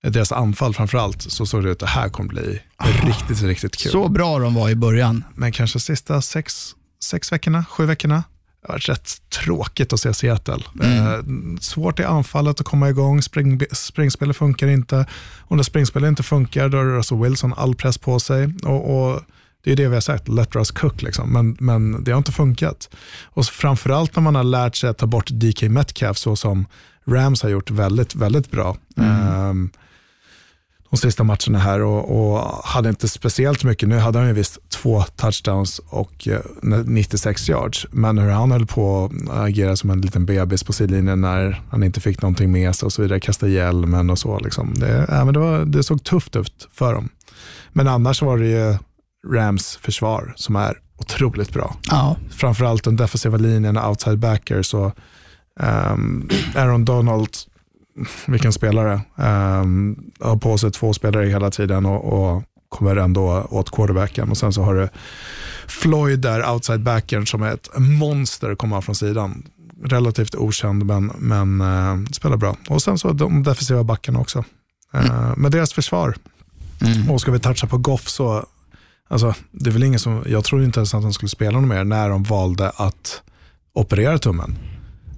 deras 0.04 0.32
anfall 0.32 0.74
framförallt, 0.74 1.22
så 1.22 1.46
såg 1.46 1.64
det 1.64 1.70
ut 1.70 1.74
att 1.74 1.80
det 1.80 1.86
här 1.86 2.10
kommer 2.10 2.30
bli 2.30 2.62
riktigt, 3.04 3.42
riktigt 3.42 3.78
kul. 3.78 3.92
Så 3.92 4.10
bra 4.10 4.40
de 4.40 4.56
var 4.56 4.70
i 4.70 4.76
början. 4.76 5.24
Men 5.36 5.52
kanske 5.52 5.80
sista 5.80 6.22
sex, 6.22 6.76
sex 7.04 7.32
veckorna, 7.32 7.66
sju 7.66 7.86
veckorna, 7.86 8.24
det 8.62 8.68
har 8.68 8.74
varit 8.74 8.90
rätt 8.90 9.30
tråkigt 9.30 9.94
att 9.94 10.00
se 10.00 10.14
Seattle. 10.14 10.64
Eh, 10.84 11.20
svårt 11.60 12.00
i 12.00 12.04
anfallet 12.04 12.60
att 12.60 12.66
komma 12.66 12.90
igång, 12.90 13.22
Spring, 13.22 13.62
springspelet 13.72 14.38
funkar 14.38 14.68
inte. 14.68 15.06
Och 15.40 15.56
när 15.56 15.64
springspelet 15.64 16.08
inte 16.08 16.24
funkar, 16.24 16.70
då 16.70 16.78
har 16.78 16.86
Russell 16.86 17.18
Wilson 17.18 17.54
all 17.58 17.76
press 17.76 17.98
på 17.98 18.20
sig. 18.20 18.54
Och, 18.64 19.12
och 19.12 19.22
det 19.64 19.72
är 19.72 19.76
det 19.76 19.88
vi 19.88 19.94
har 19.94 20.02
sagt, 20.02 20.28
let 20.28 20.56
Russ 20.56 20.72
cook, 20.72 21.02
liksom. 21.02 21.34
men, 21.34 21.58
men 21.60 22.04
det 22.04 22.12
har 22.12 22.18
inte 22.18 22.32
funkat. 22.32 22.90
Och 23.24 23.46
framförallt 23.46 24.16
när 24.16 24.24
man 24.24 24.36
har 24.36 24.44
lärt 24.44 24.76
sig 24.76 24.90
att 24.90 24.98
ta 24.98 25.06
bort 25.06 25.30
DK 25.30 25.62
Metcalf, 25.62 26.18
så 26.18 26.36
som 26.36 26.66
Rams 27.08 27.44
har 27.44 27.50
gjort 27.50 27.72
väldigt, 27.72 28.16
väldigt 28.16 28.52
bra. 28.52 28.78
Ehm, 28.98 29.70
de 30.92 30.98
sista 30.98 31.24
matcherna 31.24 31.60
här 31.60 31.82
och, 31.82 32.34
och 32.34 32.40
hade 32.64 32.90
inte 32.90 33.08
speciellt 33.08 33.64
mycket. 33.64 33.90
Nu 33.90 33.98
hade 33.98 34.20
han 34.20 34.28
ju 34.28 34.34
visst 34.34 34.70
två 34.70 35.04
touchdowns 35.16 35.80
och 35.80 36.28
eh, 36.28 36.40
96 36.86 37.50
yards, 37.50 37.88
men 37.92 38.18
hur 38.18 38.30
han 38.30 38.52
höll 38.52 38.66
på 38.66 39.12
att 39.30 39.38
agera 39.38 39.76
som 39.76 39.90
en 39.90 40.02
liten 40.02 40.26
bebis 40.26 40.64
på 40.64 40.74
sidlinjen 40.74 41.22
när 41.22 41.62
han 41.70 41.84
inte 41.84 42.02
fick 42.02 42.22
någonting 42.22 42.52
med 42.52 42.76
sig 42.76 42.86
och 42.86 42.94
så 42.94 43.02
vidare, 43.02 43.20
kasta 43.20 43.48
hjälmen 43.48 44.10
och 44.10 44.20
så. 44.20 44.40
Liksom. 44.40 44.74
Det, 44.74 45.06
ja, 45.10 45.26
men 45.26 45.34
det, 45.34 45.40
var, 45.40 45.66
det 45.66 45.84
såg 45.84 46.04
tufft 46.04 46.36
ut 46.36 46.68
för 46.74 46.94
dem. 46.94 47.10
Men 47.74 47.88
annars 47.88 48.22
var 48.22 48.38
det 48.38 48.48
ju 48.48 48.78
Rams 49.28 49.80
försvar 49.82 50.34
som 50.36 50.56
är 50.56 50.78
otroligt 50.98 51.54
bra. 51.54 51.76
Ja. 51.84 52.16
Framförallt 52.32 52.84
den 52.84 52.96
defensiva 52.96 53.38
linjen, 53.38 53.78
outside 53.78 54.20
backers 54.20 54.74
och 54.74 54.96
um, 55.60 56.30
Aaron 56.56 56.86
Donald, 56.86 57.30
vilken 58.26 58.54
spelare, 58.54 59.02
um, 59.16 60.12
har 60.20 60.38
på 60.38 60.58
sig 60.58 60.72
två 60.72 60.94
spelare 60.94 61.26
hela 61.26 61.52
tiden 61.52 61.86
och, 61.86 62.14
och 62.14 62.44
kommer 62.70 62.96
ändå 62.96 63.48
åt 63.50 63.72
quarterbacken. 63.72 64.30
Och 64.30 64.38
sen 64.38 64.54
så 64.54 64.64
har 64.64 64.74
du 64.74 64.90
Floyd 65.68 66.20
där, 66.20 66.52
outside 66.54 66.84
backen, 66.84 67.26
som 67.26 67.44
är 67.44 67.54
ett 67.54 67.70
monster, 67.78 68.56
kommer 68.56 68.82
från 68.82 68.96
sidan. 68.96 69.44
Relativt 69.84 70.36
okänd, 70.36 70.86
men, 70.86 71.12
men 71.18 71.62
uh, 71.62 72.06
spelar 72.12 72.38
bra. 72.38 72.56
Och 72.70 72.82
sen 72.82 72.98
så 72.98 73.14
de 73.14 73.44
defensiva 73.44 73.84
backarna 73.84 74.20
också. 74.20 74.44
Uh, 74.96 75.34
Men 75.38 75.52
deras 75.52 75.74
försvar, 75.74 76.16
och 77.10 77.22
ska 77.22 77.32
vi 77.32 77.40
toucha 77.40 77.68
på 77.68 77.78
Goff 77.78 78.10
så, 78.10 78.46
alltså, 79.12 79.36
det 79.52 79.70
är 79.70 79.74
väl 79.74 79.84
ingen 79.84 80.00
som, 80.00 80.24
jag 80.28 80.44
tror 80.44 80.64
inte 80.64 80.80
ens 80.80 80.94
att 80.94 81.02
de 81.02 81.14
skulle 81.14 81.30
spela 81.30 81.52
någon 81.52 81.68
mer 81.68 81.84
när 81.84 82.10
de 82.10 82.24
valde 82.24 82.70
att 82.70 83.22
operera 83.74 84.18
tummen. 84.18 84.58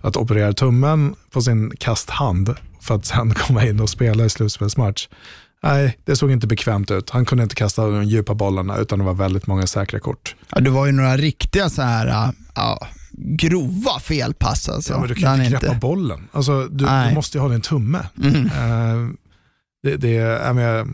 Att 0.02 0.18
operera 0.18 0.54
tummen 0.54 1.16
på 1.32 1.42
sin 1.42 1.72
kasthand 1.80 2.56
för 2.82 2.96
att 2.96 3.06
sen 3.06 3.34
komma 3.48 3.66
in 3.66 3.80
och 3.80 3.90
spela 3.90 4.26
i 4.26 4.30
slutspelsmatch. 4.30 5.08
Nej, 5.64 5.98
det 6.06 6.16
såg 6.16 6.32
inte 6.32 6.48
bekvämt 6.48 6.92
ut. 6.92 7.10
Han 7.10 7.26
kunde 7.26 7.44
inte 7.44 7.56
kasta 7.56 7.88
de 7.88 8.04
djupa 8.04 8.34
bollarna 8.34 8.78
utan 8.78 9.00
det 9.00 9.06
var 9.06 9.14
väldigt 9.14 9.48
många 9.48 9.68
säkra 9.68 10.00
kort. 10.00 10.36
Ja, 10.50 10.60
det 10.60 10.70
var 10.70 10.86
ju 10.86 10.92
några 10.92 11.18
riktiga 11.18 11.70
så 11.70 11.82
här, 11.82 12.34
ja, 12.56 12.88
grova 13.18 14.00
felpass 14.00 14.70
alltså. 14.70 14.94
Ja, 14.94 15.00
men 15.00 15.08
du 15.08 15.16
kan 15.16 15.30
han 15.30 15.42
inte 15.42 15.60
greppa 15.60 15.74
bollen. 15.74 16.28
Alltså, 16.32 16.68
du, 16.68 16.86
du 16.86 17.16
måste 17.16 17.38
ju 17.38 17.42
ha 17.42 17.50
din 17.50 17.62
tumme. 17.62 18.00
Eh, 18.24 19.10
det, 19.84 19.98
det, 19.98 20.12
jag 20.12 20.88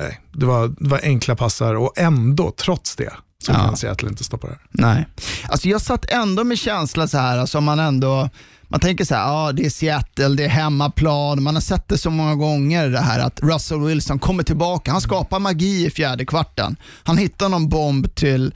nej, 0.00 0.20
det, 0.32 0.46
var, 0.46 0.68
det 0.68 0.88
var 0.88 1.00
enkla 1.02 1.36
passar 1.36 1.74
och 1.74 1.92
ändå, 1.98 2.52
trots 2.56 2.96
det, 2.96 3.12
så 3.44 3.52
Ja. 3.52 3.54
kan 3.58 3.76
Seattle 3.76 4.08
inte 4.08 4.24
stoppa 4.24 4.46
det. 4.46 4.58
Nej. 4.70 5.06
Alltså 5.48 5.68
jag 5.68 5.80
satt 5.80 6.10
ändå 6.10 6.44
med 6.44 6.58
känsla 6.58 7.08
så 7.08 7.18
här, 7.18 7.38
alltså 7.38 7.60
man 7.60 7.78
ändå, 7.80 8.28
man 8.68 8.80
tänker 8.80 9.04
så 9.04 9.14
här, 9.14 9.22
ja 9.22 9.52
det 9.52 9.66
är 9.66 9.70
Seattle, 9.70 10.28
det 10.28 10.44
är 10.44 10.48
hemmaplan, 10.48 11.42
man 11.42 11.54
har 11.54 11.60
sett 11.62 11.88
det 11.88 11.98
så 11.98 12.10
många 12.10 12.34
gånger 12.34 12.88
det 12.88 13.00
här 13.00 13.18
att 13.20 13.40
Russell 13.42 13.80
Wilson 13.80 14.18
kommer 14.18 14.42
tillbaka, 14.42 14.92
han 14.92 15.00
skapar 15.00 15.38
magi 15.38 15.86
i 15.86 15.90
fjärde 15.90 16.24
kvarten. 16.26 16.76
Han 17.02 17.18
hittar 17.18 17.48
någon 17.48 17.68
bomb 17.68 18.14
till, 18.14 18.54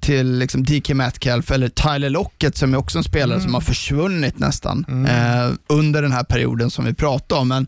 till 0.00 0.38
liksom 0.38 0.64
DK 0.64 0.88
Metcalf 0.94 1.50
eller 1.50 1.68
Tyler 1.68 2.10
Lockett 2.10 2.56
som 2.56 2.74
är 2.74 2.78
också 2.78 2.98
en 2.98 3.04
spelare 3.04 3.40
som 3.40 3.54
har 3.54 3.60
försvunnit 3.60 4.38
nästan 4.38 5.06
eh, 5.08 5.50
under 5.66 6.02
den 6.02 6.12
här 6.12 6.24
perioden 6.24 6.70
som 6.70 6.84
vi 6.84 6.94
pratade 6.94 7.40
om. 7.40 7.48
Men 7.48 7.66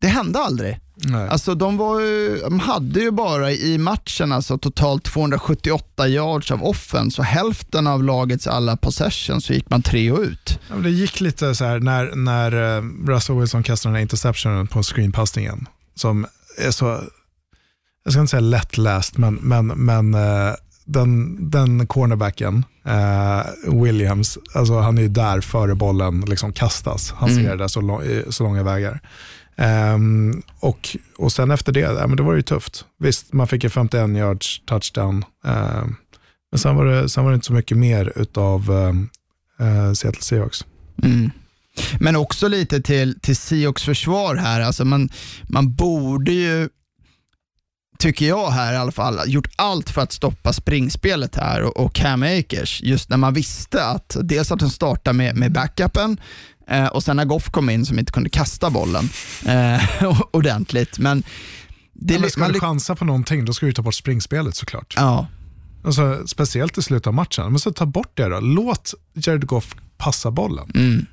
det 0.00 0.08
hände 0.08 0.38
aldrig. 0.38 0.80
Nej. 0.94 1.28
Alltså 1.28 1.54
de, 1.54 1.76
var 1.76 2.00
ju, 2.00 2.38
de 2.38 2.60
hade 2.60 3.00
ju 3.00 3.10
bara 3.10 3.52
i 3.52 3.78
matchen 3.78 4.32
alltså 4.32 4.58
totalt 4.58 5.04
278 5.04 6.08
yards 6.08 6.50
av 6.50 6.64
offense 6.64 7.20
och 7.20 7.24
hälften 7.24 7.86
av 7.86 8.04
lagets 8.04 8.46
alla 8.46 8.76
possessions 8.76 9.44
så 9.44 9.52
gick 9.52 9.70
man 9.70 9.82
tre 9.82 10.12
och 10.12 10.20
ut. 10.20 10.58
Ja, 10.68 10.76
det 10.76 10.90
gick 10.90 11.20
lite 11.20 11.54
så 11.54 11.64
här 11.64 11.78
när, 11.78 12.14
när 12.14 12.76
eh, 12.76 12.82
Russell 13.06 13.36
Wilson 13.36 13.62
kastade 13.62 13.90
den 13.90 13.94
här 13.94 14.02
interceptionen 14.02 14.66
på 14.66 14.82
screenpassningen 14.82 15.66
som 15.94 16.26
är 16.58 16.70
så, 16.70 17.00
jag 18.04 18.12
ska 18.12 18.20
inte 18.20 18.30
säga 18.30 18.40
lättläst, 18.40 19.18
men, 19.18 19.34
men, 19.34 19.66
men 19.66 20.14
eh, 20.14 20.54
den, 20.84 21.36
den 21.50 21.86
cornerbacken, 21.86 22.64
eh, 22.84 23.72
Williams, 23.82 24.38
alltså 24.54 24.78
han 24.78 24.98
är 24.98 25.02
ju 25.02 25.08
där 25.08 25.40
före 25.40 25.74
bollen 25.74 26.20
liksom 26.20 26.52
kastas. 26.52 27.12
Han 27.16 27.34
ser 27.34 27.56
det 27.56 27.68
så, 27.68 27.80
lång, 27.80 28.02
i 28.02 28.24
så 28.30 28.42
långa 28.42 28.62
vägar. 28.62 29.00
Um, 29.60 30.42
och, 30.60 30.96
och 31.18 31.32
sen 31.32 31.50
efter 31.50 31.72
det, 31.72 31.80
ja, 31.80 32.06
men 32.06 32.16
det 32.16 32.22
var 32.22 32.34
ju 32.34 32.42
tufft. 32.42 32.84
Visst, 32.98 33.32
man 33.32 33.46
fick 33.46 33.64
en 33.64 33.70
51 33.70 34.10
yards 34.10 34.62
touchdown. 34.66 35.24
Um, 35.44 35.96
men 36.50 36.58
sen 36.58 36.76
var, 36.76 36.84
det, 36.84 37.08
sen 37.08 37.24
var 37.24 37.30
det 37.30 37.34
inte 37.34 37.46
så 37.46 37.52
mycket 37.52 37.76
mer 37.76 38.12
utav 38.16 38.70
um, 38.70 39.10
Seattle 39.94 40.22
Seahawks. 40.22 40.64
Mm. 41.02 41.30
Men 41.98 42.16
också 42.16 42.48
lite 42.48 42.80
till, 42.80 43.20
till 43.20 43.36
Seahawks 43.36 43.82
försvar 43.82 44.34
här. 44.34 44.60
Alltså 44.60 44.84
man, 44.84 45.08
man 45.42 45.74
borde 45.74 46.32
ju, 46.32 46.68
tycker 47.98 48.28
jag 48.28 48.50
här 48.50 48.72
i 48.72 48.76
alla 48.76 48.92
fall, 48.92 49.20
gjort 49.26 49.48
allt 49.56 49.90
för 49.90 50.02
att 50.02 50.12
stoppa 50.12 50.52
springspelet 50.52 51.36
här 51.36 51.62
och, 51.62 51.76
och 51.76 51.94
Cam 51.94 52.22
Akers. 52.22 52.82
Just 52.82 53.10
när 53.10 53.16
man 53.16 53.34
visste 53.34 53.84
att 53.84 54.16
dels 54.22 54.52
att 54.52 54.60
de 54.60 54.70
startar 54.70 55.12
med, 55.12 55.36
med 55.36 55.52
backupen 55.52 56.20
eh, 56.70 56.86
och 56.86 57.02
sen 57.02 57.16
när 57.16 57.24
Goff 57.24 57.50
kom 57.50 57.70
in 57.70 57.86
som 57.86 57.98
inte 57.98 58.12
kunde 58.12 58.30
kasta 58.30 58.70
bollen 58.70 59.08
eh, 59.46 59.82
ordentligt. 60.30 60.98
Men 60.98 61.22
det, 61.92 62.14
Ja, 62.14 62.20
men 62.20 62.30
ska 62.30 62.40
man 62.40 62.52
du 62.52 62.60
chansa 62.60 62.94
på 62.96 63.04
någonting, 63.04 63.44
då 63.44 63.52
ska 63.52 63.66
du 63.66 63.72
ta 63.72 63.82
bort 63.82 63.94
springspelet 63.94 64.56
såklart. 64.56 64.94
ja, 64.96 65.26
Alltså, 65.84 66.26
speciellt 66.26 66.78
i 66.78 66.82
slutet 66.82 67.06
av 67.06 67.14
matchen. 67.14 67.44
Men 67.50 67.58
så 67.58 67.72
ta 67.72 67.86
bort 67.86 68.10
det 68.14 68.28
då. 68.28 68.40
Låt 68.40 68.94
Jared 69.14 69.46
Goff 69.46 69.74
passa 69.98 70.30
bollen 70.30 70.70
mm, 70.74 71.06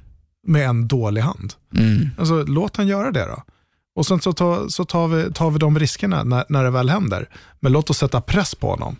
med 0.47 0.65
en 0.69 0.87
dålig 0.87 1.21
hand. 1.21 1.53
mm, 1.77 2.09
Alltså, 2.17 2.43
låt 2.43 2.77
han 2.77 2.87
göra 2.87 3.11
det 3.11 3.25
då. 3.25 3.43
Och 3.95 4.05
sen 4.05 4.21
så, 4.21 4.33
ta, 4.33 4.69
så 4.69 4.85
tar, 4.85 5.07
vi, 5.07 5.33
tar 5.33 5.51
vi 5.51 5.59
de 5.59 5.79
riskerna 5.79 6.23
när, 6.23 6.45
när 6.49 6.63
det 6.63 6.69
väl 6.71 6.89
händer. 6.89 7.29
Men 7.59 7.71
låt 7.71 7.89
oss 7.89 7.97
sätta 7.97 8.21
press 8.21 8.55
på 8.55 8.69
honom. 8.69 8.95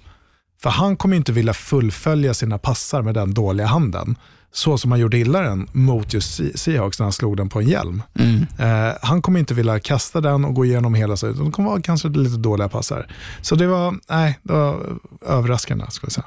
För 0.62 0.70
han 0.70 0.96
kommer 0.98 1.16
inte 1.16 1.32
vilja 1.32 1.54
fullfölja 1.54 2.34
sina 2.34 2.58
passar 2.58 3.02
med 3.02 3.14
den 3.14 3.34
dåliga 3.34 3.68
handen. 3.68 4.16
Så 4.58 4.78
som 4.78 4.92
han 4.92 5.00
gjorde 5.00 5.18
illa 5.18 5.42
den 5.42 5.68
mot 5.72 6.14
just 6.14 6.34
Se- 6.36 6.58
Seahawks 6.58 7.00
när 7.00 7.06
han 7.06 7.14
slog 7.14 7.38
den 7.38 7.50
på 7.50 7.60
en 7.60 7.68
hjälm. 7.68 8.04
mm. 8.20 8.46
Eh, 8.60 8.94
han 9.02 9.22
kommer 9.22 9.40
inte 9.40 9.54
vilja 9.54 9.80
kasta 9.80 10.22
den 10.22 10.46
och 10.46 10.54
gå 10.54 10.66
igenom 10.66 10.94
hela 10.94 11.18
sidan. 11.18 11.38
De 11.38 11.52
kommer 11.52 11.70
vara 11.70 11.82
kanske 11.82 12.08
lite 12.10 12.38
dåliga 12.38 12.70
passar. 12.70 13.08
Så 13.42 13.56
det 13.56 13.68
var, 13.68 13.96
nej, 14.10 14.40
det 14.44 14.54
var 14.54 14.98
överraskande 15.28 15.86
skulle 15.90 16.08
jag 16.08 16.14
säga. 16.14 16.26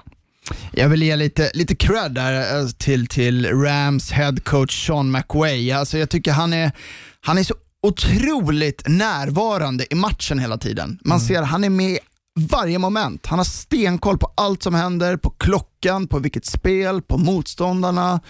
Jag 0.72 0.88
vill 0.88 1.02
ge 1.02 1.16
lite, 1.16 1.50
lite 1.54 1.74
cred 1.76 2.12
där 2.12 2.60
eh, 2.60 2.68
till, 2.68 3.06
till 3.06 3.46
Rams 3.46 4.10
head 4.12 4.36
coach 4.44 4.86
Sean 4.86 5.10
McWay. 5.12 5.70
Alltså 5.72 5.98
jag 5.98 6.10
tycker 6.10 6.32
han 6.32 6.52
är, 6.52 6.72
han 7.20 7.38
är 7.38 7.42
så 7.44 7.54
otroligt 7.82 8.82
närvarande 8.88 9.86
i 9.90 9.94
matchen 9.94 10.38
hela 10.38 10.58
tiden. 10.58 10.98
Man 11.04 11.20
ser 11.20 11.42
han 11.42 11.64
är 11.64 11.70
med 11.70 11.90
i 11.90 11.98
varje 12.46 12.78
moment. 12.78 13.26
Han 13.26 13.38
har 13.38 13.44
stenkoll 13.44 14.18
på 14.18 14.32
allt 14.34 14.62
som 14.62 14.74
händer, 14.74 15.16
på 15.16 15.30
klockan, 15.30 16.06
på 16.06 16.18
vilket 16.18 16.46
spel, 16.46 17.02
på 17.02 17.18
motståndarna. 17.18 18.20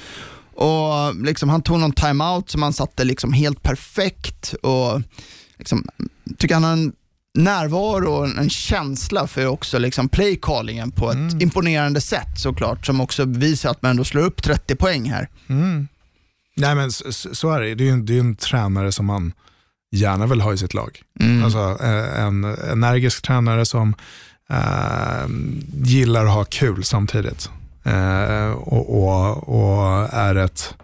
Och 0.55 1.15
liksom, 1.15 1.49
Han 1.49 1.63
tog 1.63 1.79
någon 1.79 1.93
timeout 1.93 2.51
som 2.51 2.63
han 2.63 2.73
satte 2.73 3.05
liksom 3.05 3.33
helt 3.33 3.63
perfekt. 3.63 4.55
Och 4.63 5.03
liksom, 5.59 5.89
tycker 6.39 6.55
han 6.55 6.65
har 6.65 6.73
en 6.73 6.93
närvaro 7.35 8.13
och 8.13 8.27
en 8.27 8.51
känsla 8.51 9.27
för 9.27 9.47
också 9.47 9.79
liksom 9.79 10.09
playcallingen 10.09 10.91
på 10.91 11.11
ett 11.11 11.43
imponerande 11.43 12.01
sätt 12.01 12.39
såklart, 12.41 12.87
som 12.87 13.01
också 13.01 13.25
visar 13.25 13.71
att 13.71 13.83
man 13.83 13.91
ändå 13.91 14.05
slår 14.05 14.23
upp 14.23 14.43
30 14.43 14.77
poäng 14.77 15.11
här. 15.11 15.29
Nej 16.57 16.75
men 16.75 16.93
så, 16.93 17.35
så 17.35 17.51
är 17.51 17.61
det. 17.61 17.75
Det 17.75 17.85
är 17.85 17.87
ju 17.87 17.93
en, 17.93 18.07
det 18.07 18.17
är 18.17 18.21
en 18.21 18.37
tränare 18.37 18.93
som 18.93 19.07
man 19.07 19.33
gärna 19.91 20.27
vill 20.27 20.41
ha 20.41 20.53
i 20.53 20.59
sitt 20.59 20.75
lag. 20.75 21.03
Alltså 21.45 21.79
eh, 21.81 22.25
en 22.25 22.45
energisk 22.45 23.23
tränare 23.23 23.65
som 23.67 23.95
eh, 24.51 25.29
gillar 25.85 26.25
att 26.27 26.35
ha 26.35 26.45
kul 26.45 26.85
samtidigt. 26.85 27.51
Eh, 27.85 28.51
och, 28.51 29.03
och, 29.03 29.49
och 29.49 30.09
är 30.13 30.35
ett, 30.35 30.75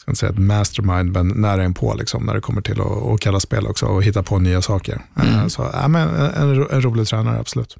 ska 0.00 0.10
inte 0.10 0.18
säga 0.18 0.32
ett 0.32 0.38
mastermind, 0.38 1.12
men 1.12 1.28
nära 1.28 1.64
inpå 1.64 1.94
liksom, 1.94 2.26
när 2.26 2.34
det 2.34 2.40
kommer 2.40 2.60
till 2.60 2.80
att, 2.80 3.02
att 3.02 3.20
kalla 3.20 3.40
spel 3.40 3.66
också 3.66 3.86
och 3.86 4.02
hitta 4.02 4.22
på 4.22 4.38
nya 4.38 4.62
saker. 4.62 5.00
Eh, 5.16 5.46
så, 5.46 5.70
ja, 5.72 5.88
men 5.88 6.08
en, 6.08 6.66
en 6.70 6.82
rolig 6.82 7.06
tränare, 7.06 7.40
absolut. 7.40 7.76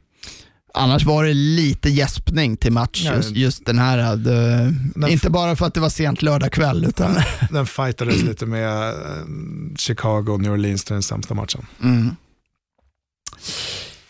Annars 0.77 1.05
var 1.05 1.25
det 1.25 1.35
lite 1.35 1.89
gäspning 1.91 2.57
till 2.57 2.73
match, 2.73 3.05
just, 3.17 3.31
just 3.31 3.67
den 3.67 3.79
här. 3.79 4.17
Det, 4.17 4.75
Den- 4.95 5.11
inte 5.11 5.31
bara 5.31 5.57
för 5.57 5.67
att 5.67 5.75
det 5.75 5.81
var 5.81 5.89
sent 5.89 6.23
lördag 6.23 6.53
kväll, 6.53 6.85
utan 6.85 7.15
Den 7.51 7.67
fightades 7.67 8.23
lite 8.23 8.47
med 8.47 8.89
eh, 8.89 8.95
Chicago 9.79 10.27
och 10.33 10.41
New 10.41 10.53
Orleans 10.53 10.85
till 10.85 10.93
den 10.93 11.03
sämsta 11.03 11.35
matchen. 11.35 11.67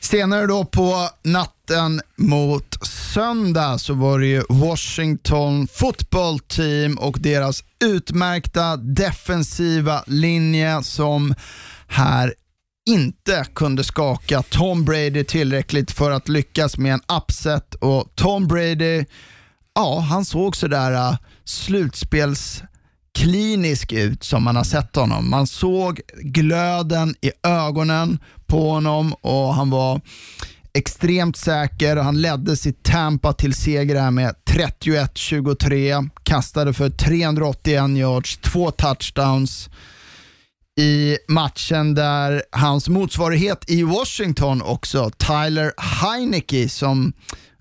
Senare 0.01 0.47
då 0.47 0.65
på 0.65 1.09
natten 1.23 2.01
mot 2.17 2.87
söndag 3.15 3.79
så 3.79 3.95
var 3.95 4.19
det 4.19 4.27
ju 4.27 4.43
Washington 4.49 5.69
football 5.69 6.39
team 6.39 6.99
och 6.99 7.17
deras 7.21 7.65
utmärkta 7.85 8.77
defensiva 8.77 10.05
linje 10.07 10.83
som 10.83 11.35
här 11.89 12.35
inte 12.87 13.47
kunde 13.55 13.85
skaka 13.85 14.43
Tom 14.43 14.85
Brady 14.85 15.25
tillräckligt 15.25 15.91
för 15.91 16.11
att 16.11 16.29
lyckas 16.29 16.79
med 16.79 16.93
en 16.93 17.01
upset 17.19 17.75
och 17.75 18.13
Tom 18.15 18.47
Brady, 18.47 19.05
ja 19.75 20.01
han 20.01 20.25
såg 20.25 20.57
sådär 20.57 20.93
uh, 20.93 21.17
slutspelsklinisk 21.45 23.93
ut 23.93 24.25
som 24.25 24.45
man 24.45 24.57
har 24.57 24.65
sett 24.65 24.97
honom. 24.97 25.31
Man 25.31 25.47
såg 25.47 26.01
glöden 26.23 27.15
i 27.21 27.31
ögonen 27.43 28.19
på 28.47 28.71
honom 28.71 29.13
och 29.13 29.55
han 29.55 29.71
var 29.71 30.01
extremt 30.75 31.37
säker. 31.37 31.97
Han 31.97 32.21
ledde 32.21 32.57
sitt 32.57 32.83
Tampa 32.83 33.33
till 33.33 33.55
seger 33.55 34.01
här 34.01 34.11
med 34.11 34.35
31-23, 34.51 36.11
kastade 36.23 36.73
för 36.73 36.91
381 36.91 37.97
yards, 37.97 38.37
två 38.37 38.71
touchdowns 38.71 39.69
i 40.77 41.19
matchen 41.29 41.95
där 41.95 42.43
hans 42.53 42.89
motsvarighet 42.89 43.71
i 43.71 43.83
Washington 43.83 44.63
också, 44.63 45.11
Tyler 45.11 45.73
Heineke, 45.77 46.69
som 46.69 47.13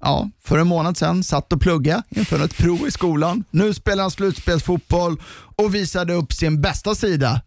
ja, 0.02 0.30
för 0.44 0.58
en 0.58 0.68
månad 0.68 0.98
sedan 0.98 1.24
satt 1.24 1.54
och 1.54 1.62
pluggade 1.62 2.04
inför 2.10 2.46
ett 2.46 2.58
prov 2.58 2.88
i 2.88 2.92
skolan. 2.92 3.44
Nu 3.52 3.74
spelar 3.74 4.04
han 4.04 4.12
slutspelsfotboll 4.12 5.22
och 5.56 5.76
visade 5.76 6.14
upp 6.14 6.34
sin 6.34 6.62
bästa 6.62 6.96
sida. 6.96 7.42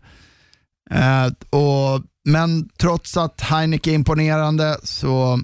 Eh, 0.90 1.26
och, 1.50 2.02
men 2.24 2.68
trots 2.68 3.16
att 3.16 3.40
Heineke 3.40 3.90
är 3.90 3.94
imponerande 3.94 4.78
så 4.82 5.40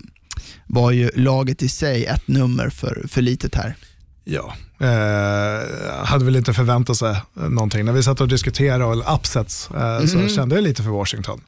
var 0.67 0.91
ju 0.91 1.11
laget 1.15 1.63
i 1.63 1.69
sig 1.69 2.07
ett 2.07 2.29
nummer 2.29 2.69
för, 2.69 3.07
för 3.09 3.23
litet 3.23 3.55
här. 3.55 3.77
Ja, 4.25 4.55
eh, 4.81 6.05
hade 6.05 6.25
väl 6.25 6.37
inte 6.37 6.53
förväntat 6.53 6.97
sig 6.97 7.17
någonting. 7.35 7.85
När 7.85 7.93
vi 7.93 8.03
satt 8.03 8.21
och 8.21 8.29
diskuterade 8.29 8.85
och 8.85 9.15
upsets 9.15 9.71
eh, 9.71 10.05
så 10.07 10.29
kände 10.29 10.55
jag 10.55 10.65
lite 10.65 10.83
för 10.83 10.91
Washington 10.91 11.41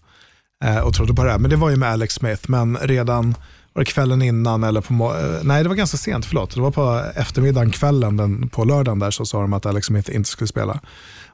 eh, 0.65 0.79
och 0.79 0.95
trodde 0.95 1.15
på 1.15 1.25
det 1.25 1.31
här. 1.31 1.39
Men 1.39 1.51
det 1.51 1.57
var 1.57 1.71
ju 1.71 1.77
med 1.77 1.89
Alex 1.89 2.15
Smith, 2.15 2.51
men 2.51 2.77
redan 2.77 3.35
var 3.73 3.81
det 3.81 3.91
kvällen 3.91 4.23
innan 4.23 4.65
eller 4.65 4.81
på 4.81 4.95
eh, 4.95 5.43
nej 5.43 5.63
det 5.63 5.69
var 5.69 5.77
ganska 5.77 5.97
sent, 5.97 6.27
förlåt. 6.27 6.55
Det 6.55 6.61
var 6.61 6.71
på 6.71 7.03
eftermiddagen, 7.15 7.71
kvällen 7.71 8.17
den, 8.17 8.49
på 8.49 8.65
lördagen 8.65 8.99
där 8.99 9.11
så 9.11 9.25
sa 9.25 9.41
de 9.41 9.53
att 9.53 9.67
Alex 9.67 9.87
Smith 9.87 10.17
inte 10.17 10.29
skulle 10.29 10.49
spela. 10.49 10.81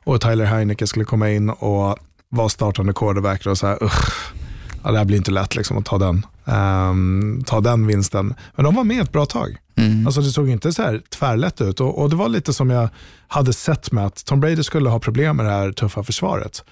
Och 0.05 0.21
Tyler 0.21 0.45
Heineke 0.45 0.87
skulle 0.87 1.05
komma 1.05 1.31
in 1.31 1.51
och 1.51 1.99
vara 2.29 2.49
startande 2.49 2.93
quarterback 2.93 3.47
och 3.47 3.59
så 3.59 3.67
här, 3.67 3.85
usch, 3.85 4.33
ja, 4.85 4.93
det 4.93 4.99
här 4.99 5.05
blir 5.05 5.17
inte 5.17 5.31
lätt 5.31 5.57
liksom, 5.57 5.79
att 5.79 5.85
ta 5.85 5.99
den, 5.99 6.27
ehm, 6.45 7.43
ta 7.47 7.61
den 7.61 7.87
vinsten. 7.87 8.35
Men 8.57 8.65
de 8.65 8.75
var 8.75 8.85
med 8.85 9.03
ett 9.03 9.13
bra 9.13 9.27
tag. 9.27 9.57
Mm. 9.77 10.07
Alltså 10.07 10.21
det 10.21 10.31
såg 10.31 10.49
inte 10.49 10.73
så 10.73 10.83
här 10.83 11.01
tvärlätt 11.09 11.61
ut 11.61 11.81
och, 11.81 11.99
och 11.99 12.11
det 12.11 12.17
var 12.17 12.29
lite 12.29 12.53
som 12.53 12.71
jag 12.71 12.89
hade 13.29 13.53
sett 13.53 13.93
med 13.93 14.07
att 14.07 14.25
Tom 14.25 14.41
Brady 14.41 14.63
skulle 14.63 14.91
ha 14.91 14.99
problem 14.99 15.37
med 15.37 15.47
det 15.47 15.53
här 15.53 15.73
tuffa 15.73 16.03
försvaret. 16.03 16.65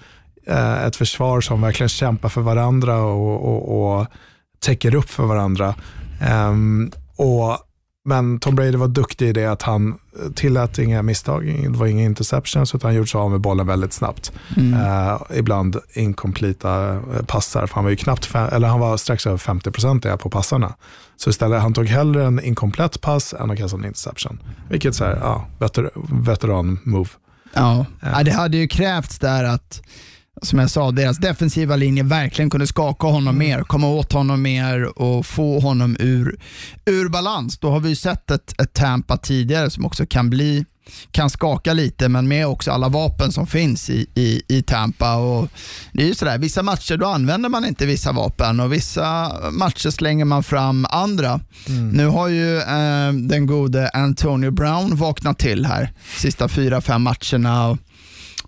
Eh, 0.47 0.85
ett 0.85 0.95
försvar 0.95 1.41
som 1.41 1.61
verkligen 1.61 1.89
kämpar 1.89 2.29
för 2.29 2.41
varandra 2.41 3.01
och, 3.01 3.49
och, 3.49 3.99
och 3.99 4.07
täcker 4.59 4.95
upp 4.95 5.09
för 5.09 5.23
varandra. 5.23 5.75
Eh, 6.21 6.53
och, 7.15 7.70
men 8.05 8.39
Tom 8.39 8.55
Brady 8.55 8.77
var 8.77 8.87
duktig 8.87 9.29
i 9.29 9.33
det 9.33 9.45
att 9.45 9.61
han 9.61 9.97
tillät 10.35 10.79
inga 10.79 11.01
misstag, 11.01 11.45
det 11.63 11.77
var 11.77 11.87
inga 11.87 12.03
interceptions 12.03 12.75
utan 12.75 12.87
han 12.87 12.95
gjorde 12.95 13.07
sig 13.07 13.19
av 13.19 13.31
med 13.31 13.41
bollen 13.41 13.67
väldigt 13.67 13.93
snabbt. 13.93 14.31
Eh, 14.57 15.21
ibland 15.37 15.77
inkompleta 15.93 16.93
eh, 16.93 17.25
passar, 17.27 17.67
för 17.67 17.75
han 17.75 17.83
var 17.83 17.91
ju 17.91 17.95
knappt, 17.97 18.25
fem, 18.25 18.49
eller 18.51 18.67
han 18.67 18.79
var 18.79 18.97
strax 18.97 19.27
över 19.27 19.37
50% 19.37 20.17
på 20.17 20.29
passarna. 20.29 20.75
Så 21.17 21.29
istället, 21.29 21.61
han 21.61 21.73
tog 21.73 21.87
hellre 21.87 22.25
en 22.25 22.43
inkomplett 22.43 23.01
pass 23.01 23.33
än 23.33 23.51
att 23.51 23.57
kasta 23.57 23.77
en 23.77 23.85
interception. 23.85 24.39
Vilket 24.69 24.95
så 24.95 25.05
här, 25.05 25.17
ja, 25.21 25.47
veter, 25.59 25.89
veteran-move. 26.09 27.09
Ja. 27.53 27.85
ja, 27.99 28.23
det 28.23 28.31
hade 28.31 28.57
ju 28.57 28.67
krävts 28.67 29.19
där 29.19 29.43
att, 29.43 29.81
som 30.41 30.59
jag 30.59 30.69
sa, 30.69 30.91
deras 30.91 31.17
defensiva 31.17 31.75
linje 31.75 32.03
verkligen 32.03 32.49
kunde 32.49 32.67
skaka 32.67 33.07
honom 33.07 33.37
mer, 33.37 33.61
komma 33.61 33.87
åt 33.87 34.13
honom 34.13 34.41
mer 34.41 35.01
och 35.01 35.25
få 35.25 35.59
honom 35.59 35.97
ur, 35.99 36.39
ur 36.85 37.09
balans. 37.09 37.59
Då 37.59 37.69
har 37.69 37.79
vi 37.79 37.89
ju 37.89 37.95
sett 37.95 38.31
ett, 38.31 38.61
ett 38.61 38.73
Tampa 38.73 39.17
tidigare 39.17 39.69
som 39.69 39.85
också 39.85 40.05
kan 40.05 40.29
bli 40.29 40.65
kan 41.11 41.29
skaka 41.29 41.73
lite, 41.73 42.09
men 42.09 42.27
med 42.27 42.47
också 42.47 42.71
alla 42.71 42.89
vapen 42.89 43.31
som 43.31 43.47
finns 43.47 43.89
i, 43.89 44.07
i, 44.15 44.41
i 44.47 44.61
Tampa. 44.61 45.15
Och 45.15 45.49
det 45.93 46.03
är 46.03 46.07
ju 46.07 46.15
sådär, 46.15 46.37
vissa 46.37 46.63
matcher 46.63 46.97
då 46.97 47.07
använder 47.07 47.49
man 47.49 47.65
inte 47.65 47.85
vissa 47.85 48.11
vapen 48.11 48.59
och 48.59 48.73
vissa 48.73 49.35
matcher 49.51 49.89
slänger 49.89 50.25
man 50.25 50.43
fram 50.43 50.85
andra. 50.89 51.39
Nu 51.93 52.07
har 52.07 52.27
ju 52.27 52.57
eh, 52.57 53.13
den 53.13 53.45
gode 53.45 53.89
Antonio 53.89 54.51
Brown 54.51 54.95
vaknat 54.95 55.39
till 55.39 55.65
här 55.65 55.91
sista 56.17 56.47
fyra, 56.47 56.81
fem 56.81 57.01
matcherna. 57.01 57.69
Och, 57.69 57.77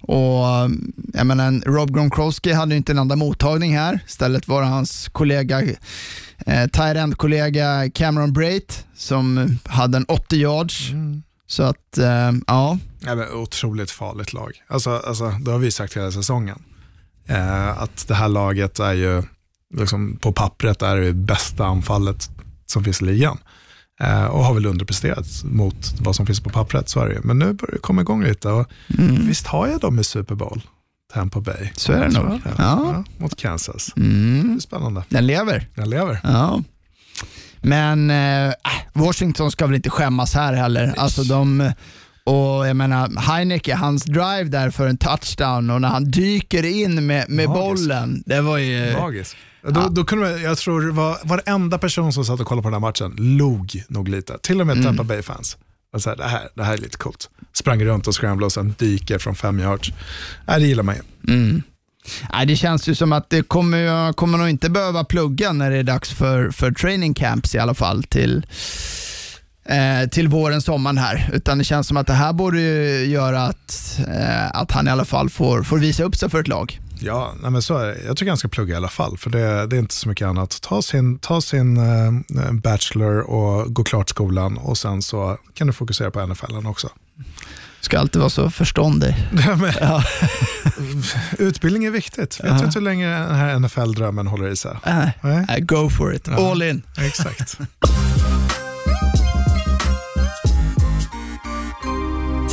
och 0.08 0.70
jag 1.14 1.28
menar, 1.28 1.66
Rob 1.66 1.94
Gronkowski 1.94 2.52
hade 2.52 2.72
ju 2.72 2.78
inte 2.78 2.92
en 2.92 2.98
enda 2.98 3.16
mottagning 3.16 3.78
här. 3.78 4.00
Istället 4.08 4.48
var 4.48 4.62
det 4.62 4.68
hans 4.68 5.10
kollega, 5.12 5.62
eh, 6.46 6.68
tight 6.68 6.98
end-kollega 6.98 7.90
Cameron 7.94 8.34
Brait 8.34 8.86
som 8.96 9.58
hade 9.66 9.98
en 9.98 10.06
80 10.06 10.36
yards. 10.36 10.92
Så 11.48 11.64
att, 11.64 11.98
eh, 11.98 12.32
ja. 12.48 12.78
Ja, 13.00 13.16
men 13.16 13.32
otroligt 13.32 13.92
farligt 13.92 14.34
lag. 14.34 14.52
Alltså, 14.68 15.02
alltså, 15.08 15.30
det 15.30 15.52
har 15.52 15.60
vi 15.60 15.72
sagt 15.72 15.98
hela 15.98 16.12
säsongen. 16.12 16.64
Eh, 17.28 17.82
att 17.82 18.08
det 18.08 18.16
här 18.16 18.28
laget 18.28 18.80
är 18.80 18.94
ju, 18.94 19.24
liksom, 19.74 20.18
på 20.22 20.34
pappret 20.34 20.82
är 20.82 20.98
det 20.98 21.14
bästa 21.14 21.66
anfallet 21.66 22.30
som 22.66 22.84
finns 22.84 23.02
i 23.02 23.06
ligan. 23.06 23.38
Eh, 24.02 24.26
och 24.26 24.44
har 24.44 24.54
väl 24.54 24.66
underpresterat 24.66 25.26
mot 25.44 25.94
vad 26.02 26.16
som 26.16 26.26
finns 26.26 26.40
på 26.40 26.50
pappret, 26.50 26.90
så 26.90 27.00
är 27.00 27.06
det 27.08 27.14
ju. 27.14 27.22
Men 27.24 27.40
nu 27.40 27.54
börjar 27.54 27.72
det 27.74 27.80
komma 27.80 28.02
igång 28.02 28.24
lite 28.24 28.50
och 28.50 28.66
visst 29.28 29.48
har 29.48 29.68
jag 29.68 29.80
dem 29.80 30.00
i 30.00 30.04
Super 30.04 30.36
Bowl, 30.36 30.62
Tampa 31.14 31.40
Bay. 31.42 31.56
Mm. 31.62 31.70
Så 31.76 31.92
är 31.94 32.00
det 32.00 32.10
nog. 32.20 32.30
det. 32.44 32.54
Ja. 32.58 33.04
mot 33.18 33.38
Kansas. 33.38 33.92
Mm, 33.98 34.48
Det 34.48 34.56
är 34.56 34.60
spännande. 34.60 35.04
den 35.10 35.28
lever. 35.28 35.68
Den 35.76 35.90
lever. 35.90 36.20
Ja. 36.24 36.62
Men 37.62 38.10
eh, 38.10 38.54
Washington 38.94 39.52
ska 39.52 39.66
väl 39.66 39.76
inte 39.76 39.90
skämmas 39.90 40.34
här 40.34 40.54
heller. 40.54 40.94
Alltså 40.98 41.24
de, 41.24 41.72
och 42.26 42.68
jag 42.68 42.76
menar, 42.76 43.22
Heineke, 43.22 43.76
hans 43.76 44.04
drive 44.04 44.44
där 44.44 44.70
för 44.70 44.88
en 44.88 44.98
touchdown 44.98 45.70
och 45.70 45.82
när 45.82 45.88
han 45.90 46.12
dyker 46.12 46.66
in 46.66 47.08
med, 47.08 47.30
med 47.30 47.48
bollen, 47.50 48.24
det 48.26 48.42
var 48.42 48.58
ju... 48.58 48.94
Magiskt. 48.94 49.36
Då, 49.68 49.88
då 49.90 50.04
kunde 50.04 50.30
man, 50.30 50.42
jag 50.42 50.58
tror 50.58 50.82
det 50.82 50.92
var 50.92 51.18
varenda 51.24 51.78
person 51.78 52.14
som 52.14 52.26
satt 52.26 52.40
och 52.40 52.48
kollade 52.48 52.64
på 52.64 52.70
den 52.70 52.74
här 52.74 52.90
matchen 52.90 53.38
log 53.38 53.84
nog 53.88 54.10
lite. 54.10 54.38
Till 54.38 54.62
och 54.62 54.68
med 54.68 54.74
Mm. 54.74 54.86
Tampa 54.86 55.04
Bay-fans. 55.04 55.58
Det, 56.18 56.24
här, 56.24 56.50
det 56.56 56.64
här 56.64 56.74
är 56.74 56.78
lite 56.78 56.98
coolt. 56.98 57.30
Sprang 57.54 57.84
runt 57.86 58.08
och 58.08 58.16
scramblade 58.16 58.46
och 58.46 58.52
sen 58.52 58.76
dyker 58.78 59.18
från 59.18 59.36
fem 59.36 59.60
yards. 59.60 59.92
Nej, 60.48 60.60
det 60.60 60.68
gillar 60.68 60.84
man 60.84 60.96
ju. 60.96 61.02
Nej, 62.34 62.46
det 62.46 62.56
känns 62.56 62.88
ju 62.90 62.96
som 62.96 63.14
att 63.14 63.30
det 63.30 63.42
kommer, 63.48 63.78
jag 63.78 64.16
kommer 64.16 64.38
nog 64.38 64.50
inte 64.50 64.70
behöva 64.70 65.04
plugga 65.04 65.52
när 65.54 65.72
det 65.72 65.78
är 65.78 65.84
dags 65.84 66.12
för, 66.12 66.50
för 66.52 66.72
training 66.72 67.14
camps 67.14 67.56
i 67.56 67.60
alla 67.60 67.74
fall 67.74 68.04
till, 68.04 68.46
eh, 69.66 70.10
till 70.10 70.28
våren, 70.28 70.62
sommaren 70.62 70.98
här. 70.98 71.30
Utan 71.34 71.58
det 71.58 71.64
känns 71.64 71.88
som 71.88 71.98
att 71.98 72.08
det 72.08 72.14
här 72.14 72.34
borde 72.34 72.62
göra 73.06 73.44
att, 73.44 74.00
eh, 74.08 74.56
att 74.56 74.72
han 74.72 74.88
i 74.88 74.92
alla 74.92 75.06
fall 75.06 75.30
får, 75.30 75.64
får 75.64 75.78
visa 75.78 76.04
upp 76.04 76.16
sig 76.16 76.30
för 76.30 76.40
ett 76.40 76.48
lag. 76.48 76.80
Ja, 77.00 77.34
nej 77.42 77.52
men 77.52 77.62
så 77.62 77.78
är 77.78 77.88
det. 77.88 77.98
Jag 78.06 78.18
tycker 78.18 78.32
han 78.32 78.38
ska 78.38 78.48
plugga 78.48 78.74
i 78.74 78.78
alla 78.78 78.90
fall, 78.90 79.18
för 79.18 79.30
det, 79.30 79.68
det 79.68 79.76
är 79.76 79.80
inte 79.80 79.96
så 79.96 80.10
mycket 80.10 80.28
annat. 80.28 80.62
Ta 80.62 80.82
sin, 80.82 81.20
ta 81.20 81.42
sin 81.42 81.78
eh, 81.78 82.52
bachelor 82.52 83.20
och 83.20 83.74
gå 83.74 83.84
klart 83.84 84.10
skolan 84.10 84.58
och 84.58 84.78
sen 84.78 85.02
så 85.02 85.38
kan 85.54 85.68
du 85.68 85.74
fokusera 85.74 86.12
på 86.12 86.26
NFL 86.26 86.68
också. 86.68 86.90
Ska 87.82 88.00
alltid 88.00 88.20
vara 88.20 88.30
så 88.30 88.50
förståndig. 88.50 89.16
Men, 89.32 89.72
Utbildning 91.48 91.86
är 91.86 91.92
viktigt. 91.92 92.40
Vet 92.44 92.60
du 92.60 92.66
inte 92.66 92.80
hur 92.80 92.86
länge 92.86 93.10
den 93.10 93.36
här 93.36 93.60
NFL-drömmen 93.60 94.28
håller 94.28 94.50
i 94.50 94.56
sig? 94.56 94.78
Nej. 94.86 95.46
äh, 95.50 95.60
go 95.60 95.90
for 95.90 96.16
it, 96.16 96.28
all 96.28 96.62
in. 96.62 96.82
Exakt. 96.98 97.58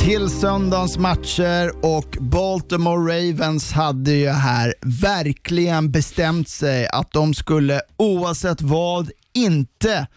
till 0.01 0.29
söndagens 0.29 0.97
matcher 0.97 1.85
och 1.85 2.17
Baltimore 2.19 3.13
Ravens 3.13 3.71
hade 3.71 4.11
ju 4.11 4.29
här 4.29 4.73
verkligen 4.81 5.91
bestämt 5.91 6.49
sig 6.49 6.87
att 6.87 7.11
de 7.11 7.33
skulle 7.33 7.81
oavsett 7.97 8.61
vad 8.61 9.11
inte 9.33 10.07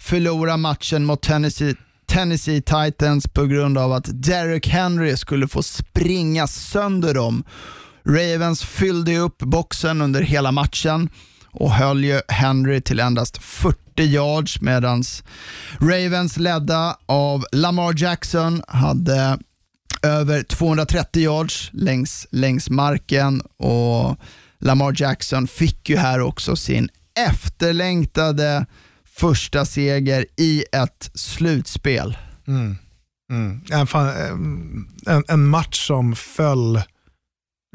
förlora 0.00 0.56
matchen 0.56 1.04
mot 1.04 1.22
Tennessee, 1.22 1.74
Tennessee 2.06 2.62
Titans 2.62 3.28
på 3.28 3.46
grund 3.46 3.78
av 3.78 3.92
att 3.92 4.22
Derrick 4.22 4.68
Henry 4.68 5.16
skulle 5.16 5.48
få 5.48 5.62
springa 5.62 6.46
sönder 6.46 7.14
dem. 7.14 7.44
Ravens 8.06 8.62
fyllde 8.64 9.18
upp 9.18 9.38
boxen 9.38 10.02
under 10.02 10.20
hela 10.20 10.52
matchen 10.52 11.08
och 11.50 11.72
höll 11.72 12.04
ju 12.04 12.20
Henry 12.28 12.80
till 12.80 13.00
endast 13.00 13.38
40 13.42 13.78
40 13.96 14.02
yards 14.02 14.60
medan 14.60 15.02
Ravens 15.80 16.36
ledda 16.36 16.96
av 17.06 17.44
Lamar 17.52 17.94
Jackson 17.96 18.62
hade 18.68 19.38
över 20.02 20.42
230 20.42 21.22
yards 21.22 21.70
längs, 21.72 22.26
längs 22.30 22.70
marken 22.70 23.42
och 23.56 24.16
Lamar 24.58 24.94
Jackson 24.96 25.46
fick 25.46 25.88
ju 25.88 25.96
här 25.96 26.20
också 26.20 26.56
sin 26.56 26.88
efterlängtade 27.28 28.66
första 29.04 29.64
seger 29.64 30.26
i 30.36 30.64
ett 30.72 31.10
slutspel. 31.14 32.16
Mm. 32.46 32.76
Mm. 33.30 33.60
En, 33.70 33.86
eh, 33.94 35.14
en, 35.14 35.24
en, 35.28 35.46
match 35.46 35.86
som 35.86 36.16
föll 36.16 36.82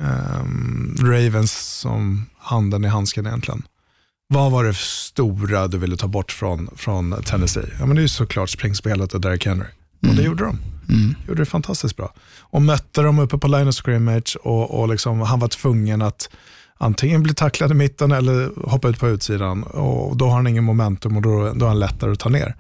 um, 0.01 0.95
Ravens 0.99 1.51
som 1.51 2.25
handen 2.38 2.86
i 2.86 2.88
handsken 2.88 3.27
egentligen. 3.27 3.63
Vad 4.29 4.51
var 4.51 4.63
det 4.63 4.73
stora 4.75 5.67
du 5.67 5.77
ville 5.77 5.97
ta 5.97 6.07
bort 6.07 6.31
från, 6.31 6.69
från 6.75 7.23
Tennessee? 7.23 7.69
Ja, 7.79 7.85
men 7.85 7.95
det 7.95 7.99
är 7.99 8.03
ju 8.03 8.07
såklart 8.07 8.49
springspelet 8.49 9.13
och 9.13 9.21
Derrick 9.21 9.45
Henry. 9.45 9.67
Och 10.01 10.07
det 10.07 10.11
mm. 10.11 10.25
gjorde 10.25 10.43
de. 10.43 10.59
Mm. 10.89 11.15
Gjorde 11.27 11.41
det 11.41 11.45
fantastiskt 11.45 11.97
bra. 11.97 12.13
Och 12.39 12.61
mötte 12.61 13.01
dem 13.01 13.19
uppe 13.19 13.37
på 13.37 13.47
line 13.47 13.67
of 13.67 13.75
scrimmage 13.75 14.37
och, 14.43 14.79
och 14.79 14.89
liksom, 14.89 15.21
han 15.21 15.39
var 15.39 15.47
tvungen 15.47 16.01
att 16.01 16.29
antingen 16.77 17.23
bli 17.23 17.33
tacklad 17.33 17.71
i 17.71 17.73
mitten 17.73 18.11
eller 18.11 18.69
hoppa 18.69 18.89
ut 18.89 18.99
på 18.99 19.09
utsidan. 19.09 19.63
Och 19.63 20.17
då 20.17 20.25
har 20.25 20.35
han 20.35 20.47
ingen 20.47 20.63
momentum 20.63 21.15
och 21.15 21.21
då, 21.21 21.53
då 21.53 21.65
är 21.65 21.69
han 21.69 21.79
lättare 21.79 22.11
att 22.11 22.19
ta 22.19 22.29
ner. 22.29 22.55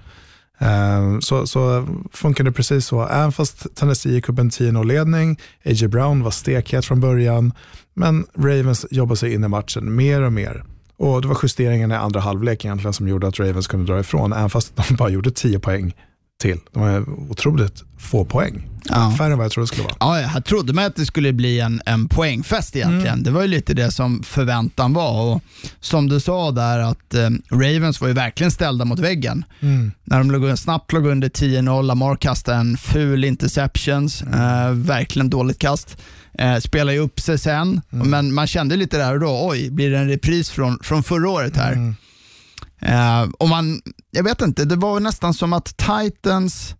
Um, 0.59 1.21
så, 1.21 1.47
så 1.47 1.87
funkar 2.11 2.43
det 2.43 2.51
precis 2.51 2.85
så. 2.85 3.07
Även 3.07 3.31
fast 3.31 3.75
Tennessee 3.75 4.13
gick 4.13 4.29
upp 4.29 4.39
en 4.39 4.49
10-0-ledning, 4.49 5.39
A.J. 5.65 5.87
Brown 5.87 6.23
var 6.23 6.31
stekhet 6.31 6.85
från 6.85 6.99
början, 6.99 7.53
men 7.93 8.25
Ravens 8.37 8.85
jobbade 8.91 9.17
sig 9.17 9.33
in 9.33 9.43
i 9.43 9.47
matchen 9.47 9.95
mer 9.95 10.21
och 10.21 10.33
mer. 10.33 10.63
Och 10.97 11.21
Det 11.21 11.27
var 11.27 11.37
justeringen 11.43 11.91
i 11.91 11.95
andra 11.95 12.19
halvlek 12.19 12.65
egentligen 12.65 12.93
som 12.93 13.07
gjorde 13.07 13.27
att 13.27 13.39
Ravens 13.39 13.67
kunde 13.67 13.93
dra 13.93 13.99
ifrån, 13.99 14.33
även 14.33 14.49
fast 14.49 14.73
de 14.75 14.95
bara 14.95 15.09
gjorde 15.09 15.31
10 15.31 15.59
poäng 15.59 15.93
till. 16.41 16.59
De 16.73 16.83
har 16.83 17.09
otroligt 17.31 17.83
få 17.97 18.25
poäng. 18.25 18.69
Ja. 18.89 19.15
Färre 19.17 19.31
än 19.31 19.37
vad 19.37 19.45
jag 19.45 19.51
trodde 19.51 19.63
det 19.63 19.67
skulle 19.67 19.83
vara. 19.83 19.95
Ja, 19.99 20.31
jag 20.33 20.45
trodde 20.45 20.73
man 20.73 20.85
att 20.85 20.95
det 20.95 21.05
skulle 21.05 21.33
bli 21.33 21.59
en, 21.59 21.81
en 21.85 22.07
poängfest 22.07 22.75
egentligen. 22.75 23.13
Mm. 23.13 23.23
Det 23.23 23.31
var 23.31 23.41
ju 23.41 23.47
lite 23.47 23.73
det 23.73 23.91
som 23.91 24.23
förväntan 24.23 24.93
var. 24.93 25.35
Och 25.35 25.41
Som 25.79 26.09
du 26.09 26.19
sa 26.19 26.51
där, 26.51 26.79
att 26.79 27.13
eh, 27.13 27.29
Ravens 27.51 28.01
var 28.01 28.07
ju 28.07 28.13
verkligen 28.13 28.51
ställda 28.51 28.85
mot 28.85 28.99
väggen. 28.99 29.45
Mm. 29.59 29.91
När 30.03 30.17
de 30.17 30.31
låg, 30.31 30.59
snabbt 30.59 30.93
låg 30.93 31.05
under 31.05 31.29
10-0, 31.29 31.83
Lamar 31.83 32.15
kastade 32.15 32.57
en 32.57 32.77
ful 32.77 33.23
interceptions, 33.23 34.21
mm. 34.21 34.33
eh, 34.33 34.71
verkligen 34.71 35.29
dåligt 35.29 35.59
kast. 35.59 35.97
Eh, 36.37 36.57
spelar 36.57 36.93
ju 36.93 36.99
upp 36.99 37.19
sig 37.19 37.37
sen, 37.37 37.81
mm. 37.91 38.09
men 38.09 38.33
man 38.33 38.47
kände 38.47 38.75
lite 38.75 38.97
där 38.97 39.13
och 39.13 39.19
då, 39.19 39.47
oj, 39.49 39.69
blir 39.69 39.91
det 39.91 39.97
en 39.97 40.07
repris 40.07 40.49
från, 40.49 40.79
från 40.83 41.03
förra 41.03 41.29
året 41.29 41.57
här? 41.57 41.73
Mm. 41.73 41.95
Uh, 42.83 43.31
och 43.39 43.49
man, 43.49 43.81
jag 44.11 44.23
vet 44.23 44.41
inte, 44.41 44.65
det 44.65 44.75
var 44.75 44.99
nästan 44.99 45.33
som 45.33 45.53
att 45.53 45.77
Titans 45.77 46.75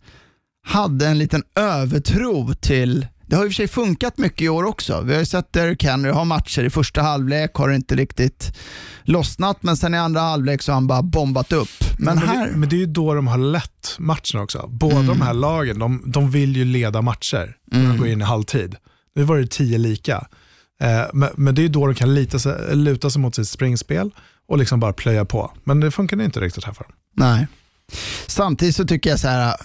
hade 0.66 1.06
en 1.06 1.18
liten 1.18 1.42
övertro 1.56 2.54
till 2.54 3.06
det 3.28 3.36
har 3.36 3.44
i 3.44 3.48
och 3.48 3.52
för 3.52 3.54
sig 3.54 3.68
funkat 3.68 4.18
mycket 4.18 4.42
i 4.42 4.48
år 4.48 4.64
också. 4.64 5.00
Vi 5.00 5.12
har 5.12 5.20
ju 5.20 5.26
sett 5.26 5.52
Derrick 5.52 5.84
Henry 5.84 6.10
ha 6.10 6.24
matcher. 6.24 6.64
I 6.64 6.70
första 6.70 7.02
halvlek 7.02 7.54
har 7.54 7.70
inte 7.70 7.96
riktigt 7.96 8.56
lossnat, 9.02 9.62
men 9.62 9.76
sen 9.76 9.94
i 9.94 9.98
andra 9.98 10.20
halvlek 10.20 10.62
så 10.62 10.72
har 10.72 10.74
han 10.74 10.86
bara 10.86 11.02
bombat 11.02 11.52
upp. 11.52 11.68
Men, 11.98 12.18
men, 12.18 12.28
här... 12.28 12.50
men 12.50 12.68
det 12.68 12.76
är 12.76 12.78
ju 12.78 12.86
då 12.86 13.14
de 13.14 13.26
har 13.26 13.38
lett 13.38 13.96
matchen 13.98 14.40
också. 14.40 14.68
Båda 14.68 14.96
mm. 14.96 15.06
de 15.06 15.20
här 15.20 15.34
lagen, 15.34 15.78
de, 15.78 16.02
de 16.06 16.30
vill 16.30 16.56
ju 16.56 16.64
leda 16.64 17.02
matcher 17.02 17.56
när 17.66 17.78
mm. 17.78 17.90
de 17.90 17.98
går 17.98 18.08
in 18.08 18.20
i 18.20 18.24
halvtid. 18.24 18.76
Nu 19.18 19.24
var 19.24 19.38
det 19.38 19.46
tio 19.46 19.78
lika. 19.78 20.26
Eh, 20.80 21.02
men, 21.12 21.28
men, 21.36 21.54
det 21.54 21.64
är 21.64 21.68
då 21.68 21.86
de 21.86 21.94
kan 21.94 22.14
lita 22.14 22.38
sig, 22.38 22.76
luta 22.76 23.10
sig 23.10 23.20
mot 23.20 23.34
sitt 23.34 23.48
springspel 23.48 24.10
och 24.48 24.58
liksom 24.58 24.80
bara 24.80 24.92
plöja 24.92 25.24
på. 25.24 25.52
Men 25.64 25.80
det 25.80 25.90
funkar 25.90 26.22
inte 26.22 26.40
riktigt 26.40 26.64
här 26.64 26.72
för 26.72 26.84
dem. 26.84 26.92
Nej. 27.16 27.46
Samtidigt 28.26 28.76
så 28.76 28.84
tycker 28.84 29.10
jag 29.10 29.18
så 29.18 29.28
här, 29.28 29.56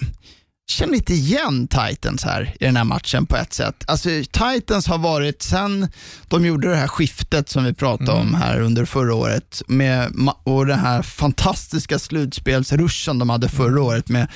känner 0.67 0.93
inte 0.93 1.13
igen 1.13 1.67
Titans 1.67 2.23
här 2.23 2.55
i 2.59 2.65
den 2.65 2.75
här 2.75 2.83
matchen 2.83 3.25
på 3.25 3.35
ett 3.35 3.53
sätt. 3.53 3.83
Alltså 3.87 4.09
Titans 4.31 4.87
har 4.87 4.97
varit, 4.97 5.41
sen 5.41 5.87
de 6.27 6.45
gjorde 6.45 6.69
det 6.69 6.75
här 6.75 6.87
skiftet 6.87 7.49
som 7.49 7.63
vi 7.63 7.73
pratade 7.73 8.11
mm. 8.11 8.21
om 8.21 8.33
här 8.33 8.61
under 8.61 8.85
förra 8.85 9.15
året 9.15 9.61
med, 9.67 10.13
och 10.43 10.65
den 10.65 10.79
här 10.79 11.01
fantastiska 11.01 11.99
slutspelsruschen 11.99 13.19
de 13.19 13.29
hade 13.29 13.49
förra 13.49 13.81
året 13.81 14.09
med 14.09 14.27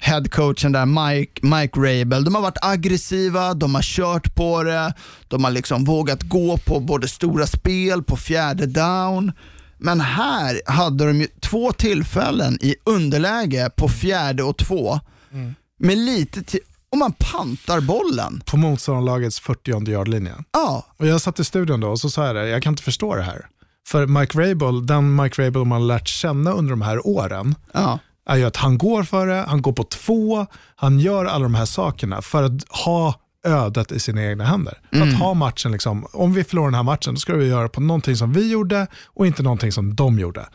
headcoachen 0.00 0.72
där, 0.72 0.86
Mike, 0.86 1.46
Mike 1.46 1.80
Rabel. 1.80 2.24
De 2.24 2.34
har 2.34 2.42
varit 2.42 2.64
aggressiva, 2.64 3.54
de 3.54 3.74
har 3.74 3.82
kört 3.82 4.34
på 4.34 4.62
det, 4.62 4.94
de 5.28 5.44
har 5.44 5.50
liksom 5.50 5.84
vågat 5.84 6.22
gå 6.22 6.58
på 6.58 6.80
både 6.80 7.08
stora 7.08 7.46
spel, 7.46 8.02
på 8.02 8.16
fjärde 8.16 8.66
down. 8.66 9.32
Men 9.78 10.00
här 10.00 10.60
hade 10.66 11.12
de 11.12 11.26
två 11.40 11.72
tillfällen 11.72 12.58
i 12.60 12.74
underläge 12.84 13.70
på 13.76 13.88
fjärde 13.88 14.42
och 14.42 14.56
två. 14.56 15.00
Mm. 15.32 15.54
Med 15.78 15.98
lite 15.98 16.42
till 16.42 16.60
och 16.92 16.98
man 16.98 17.12
pantar 17.12 17.80
bollen. 17.80 18.42
På 18.46 18.56
motståndarlagets 18.56 19.40
40 19.40 19.90
yard-linje. 19.90 20.34
Ja. 20.52 20.86
Och 20.96 21.06
jag 21.06 21.20
satt 21.20 21.40
i 21.40 21.44
studion 21.44 21.80
då 21.80 21.88
och 21.88 22.00
så 22.00 22.10
sa 22.10 22.26
jag 22.26 22.36
det, 22.36 22.48
jag 22.48 22.62
kan 22.62 22.72
inte 22.72 22.82
förstå 22.82 23.14
det 23.14 23.22
här. 23.22 23.46
För 23.86 24.06
Mike 24.06 24.38
Rabel, 24.38 24.86
den 24.86 25.16
Mike 25.16 25.46
Rabel 25.46 25.64
man 25.64 25.86
lärt 25.86 26.08
känna 26.08 26.52
under 26.52 26.70
de 26.70 26.82
här 26.82 27.06
åren, 27.06 27.54
ja. 27.72 27.98
Är 28.30 28.36
ju 28.36 28.44
att 28.44 28.56
han 28.56 28.78
går 28.78 29.02
för 29.02 29.26
det, 29.26 29.44
han 29.48 29.62
går 29.62 29.72
på 29.72 29.84
två, 29.84 30.46
han 30.76 30.98
gör 30.98 31.24
alla 31.24 31.42
de 31.42 31.54
här 31.54 31.64
sakerna 31.64 32.22
för 32.22 32.42
att 32.42 32.68
ha 32.68 33.14
ödet 33.44 33.92
i 33.92 34.00
sina 34.00 34.24
egna 34.24 34.44
händer. 34.44 34.78
Mm. 34.92 35.08
Att 35.08 35.14
ha 35.14 35.34
matchen, 35.34 35.72
liksom, 35.72 36.06
om 36.12 36.32
vi 36.32 36.44
förlorar 36.44 36.66
den 36.66 36.74
här 36.74 36.82
matchen, 36.82 37.14
då 37.14 37.20
ska 37.20 37.34
vi 37.34 37.48
göra 37.48 37.68
på 37.68 37.80
någonting 37.80 38.16
som 38.16 38.32
vi 38.32 38.52
gjorde 38.52 38.86
och 39.06 39.26
inte 39.26 39.42
någonting 39.42 39.72
som 39.72 39.94
de 39.94 40.18
gjorde. 40.18 40.48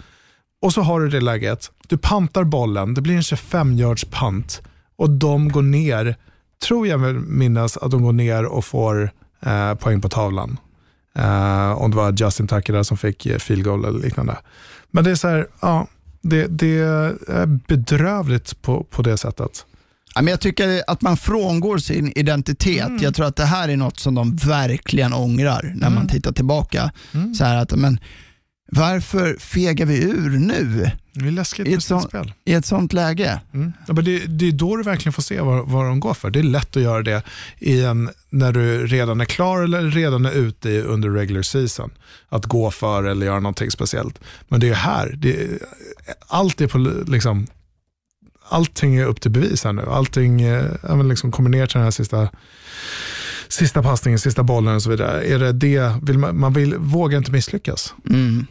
Och 0.61 0.73
så 0.73 0.81
har 0.81 0.99
du 0.99 1.09
det 1.09 1.21
läget, 1.21 1.71
du 1.87 1.97
pantar 1.97 2.43
bollen, 2.43 2.93
det 2.93 3.01
blir 3.01 3.15
en 3.15 3.23
25 3.23 3.77
yards 3.77 4.05
pant 4.05 4.61
och 4.95 5.09
de 5.09 5.51
går 5.51 5.61
ner, 5.61 6.15
tror 6.67 6.87
jag 6.87 6.99
minnas 7.15 7.77
att 7.77 7.91
de 7.91 8.03
går 8.03 8.13
ner 8.13 8.45
och 8.45 8.65
får 8.65 9.11
eh, 9.45 9.73
poäng 9.73 10.01
på 10.01 10.09
tavlan. 10.09 10.57
Eh, 11.15 11.71
om 11.71 11.91
det 11.91 11.97
var 11.97 12.13
Justin 12.17 12.47
Tucker 12.47 12.83
som 12.83 12.97
fick 12.97 13.25
eh, 13.25 13.37
field 13.37 13.63
goal 13.63 13.85
eller 13.85 13.99
liknande. 13.99 14.37
Men 14.91 15.03
det 15.03 15.11
är 15.11 15.15
så 15.15 15.27
här, 15.27 15.47
ja, 15.61 15.87
det, 16.29 16.47
det 16.47 16.77
är 17.27 17.45
bedrövligt 17.45 18.61
på, 18.61 18.83
på 18.83 19.01
det 19.01 19.17
sättet. 19.17 19.65
Jag 20.15 20.39
tycker 20.39 20.83
att 20.87 21.01
man 21.01 21.17
frångår 21.17 21.77
sin 21.77 22.13
identitet. 22.15 22.87
Mm. 22.87 23.03
Jag 23.03 23.15
tror 23.15 23.25
att 23.25 23.35
det 23.35 23.45
här 23.45 23.69
är 23.69 23.77
något 23.77 23.99
som 23.99 24.15
de 24.15 24.35
verkligen 24.35 25.13
ångrar 25.13 25.61
när 25.75 25.87
mm. 25.87 25.93
man 25.93 26.07
tittar 26.07 26.31
tillbaka. 26.31 26.91
Mm. 27.13 27.33
Så 27.33 27.45
här 27.45 27.57
att, 27.57 27.75
men, 27.75 27.99
varför 28.71 29.37
fegar 29.39 29.85
vi 29.85 30.03
ur 30.03 30.29
nu? 30.29 30.91
Det 31.15 31.27
är 31.27 31.31
läskigt 31.31 31.67
I 31.67 31.73
ett, 31.73 31.83
så, 31.83 31.99
spel. 31.99 32.33
I 32.45 32.53
ett 32.53 32.65
sånt 32.65 32.93
läge. 32.93 33.41
Mm. 33.53 33.73
Ja, 33.87 33.93
men 33.93 34.05
det, 34.05 34.19
det, 34.19 34.47
är 34.47 34.51
då 34.51 34.75
du 34.75 34.83
verkligen 34.83 35.13
får 35.13 35.21
se 35.21 35.41
vad, 35.41 35.67
vad 35.67 35.85
de 35.85 35.99
går 35.99 36.13
för. 36.13 36.29
Det 36.29 36.39
är 36.39 36.43
lätt 36.43 36.77
att 36.77 36.83
göra 36.83 37.03
det 37.03 37.23
i 37.57 37.83
en, 37.83 38.09
när 38.29 38.51
du 38.51 38.87
redan 38.87 39.21
är 39.21 39.25
klar 39.25 39.61
eller 39.61 39.81
redan 39.81 40.25
är 40.25 40.31
ute 40.31 40.81
under 40.81 41.09
regular 41.09 41.41
season. 41.41 41.91
Att 42.29 42.45
gå 42.45 42.71
för 42.71 43.03
eller 43.03 43.25
göra 43.25 43.39
någonting 43.39 43.71
speciellt. 43.71 44.19
Men 44.47 44.59
det 44.59 44.69
är 44.69 44.73
här, 44.73 45.13
det, 45.17 45.47
allt 46.27 46.61
är 46.61 46.67
på 46.67 46.77
liksom, 47.07 47.47
allting 48.49 48.95
är 48.95 49.05
upp 49.05 49.21
till 49.21 49.31
bevis 49.31 49.63
här 49.63 49.73
nu. 49.73 49.85
Allting 49.89 50.41
eh, 50.41 51.03
liksom 51.03 51.31
kommer 51.31 51.49
ner 51.49 51.67
till 51.67 51.77
den 51.77 51.83
här 51.83 51.91
sista, 51.91 52.29
sista 53.47 53.83
passningen, 53.83 54.19
sista 54.19 54.43
bollen 54.43 54.75
och 54.75 54.83
så 54.83 54.89
vidare. 54.89 55.23
Är 55.23 55.39
det 55.39 55.51
det, 55.51 55.93
vill 56.01 56.17
man, 56.17 56.39
man 56.39 56.53
vill, 56.53 56.75
vågar 56.75 57.17
inte 57.17 57.31
misslyckas. 57.31 57.93
Mm. 58.09 58.47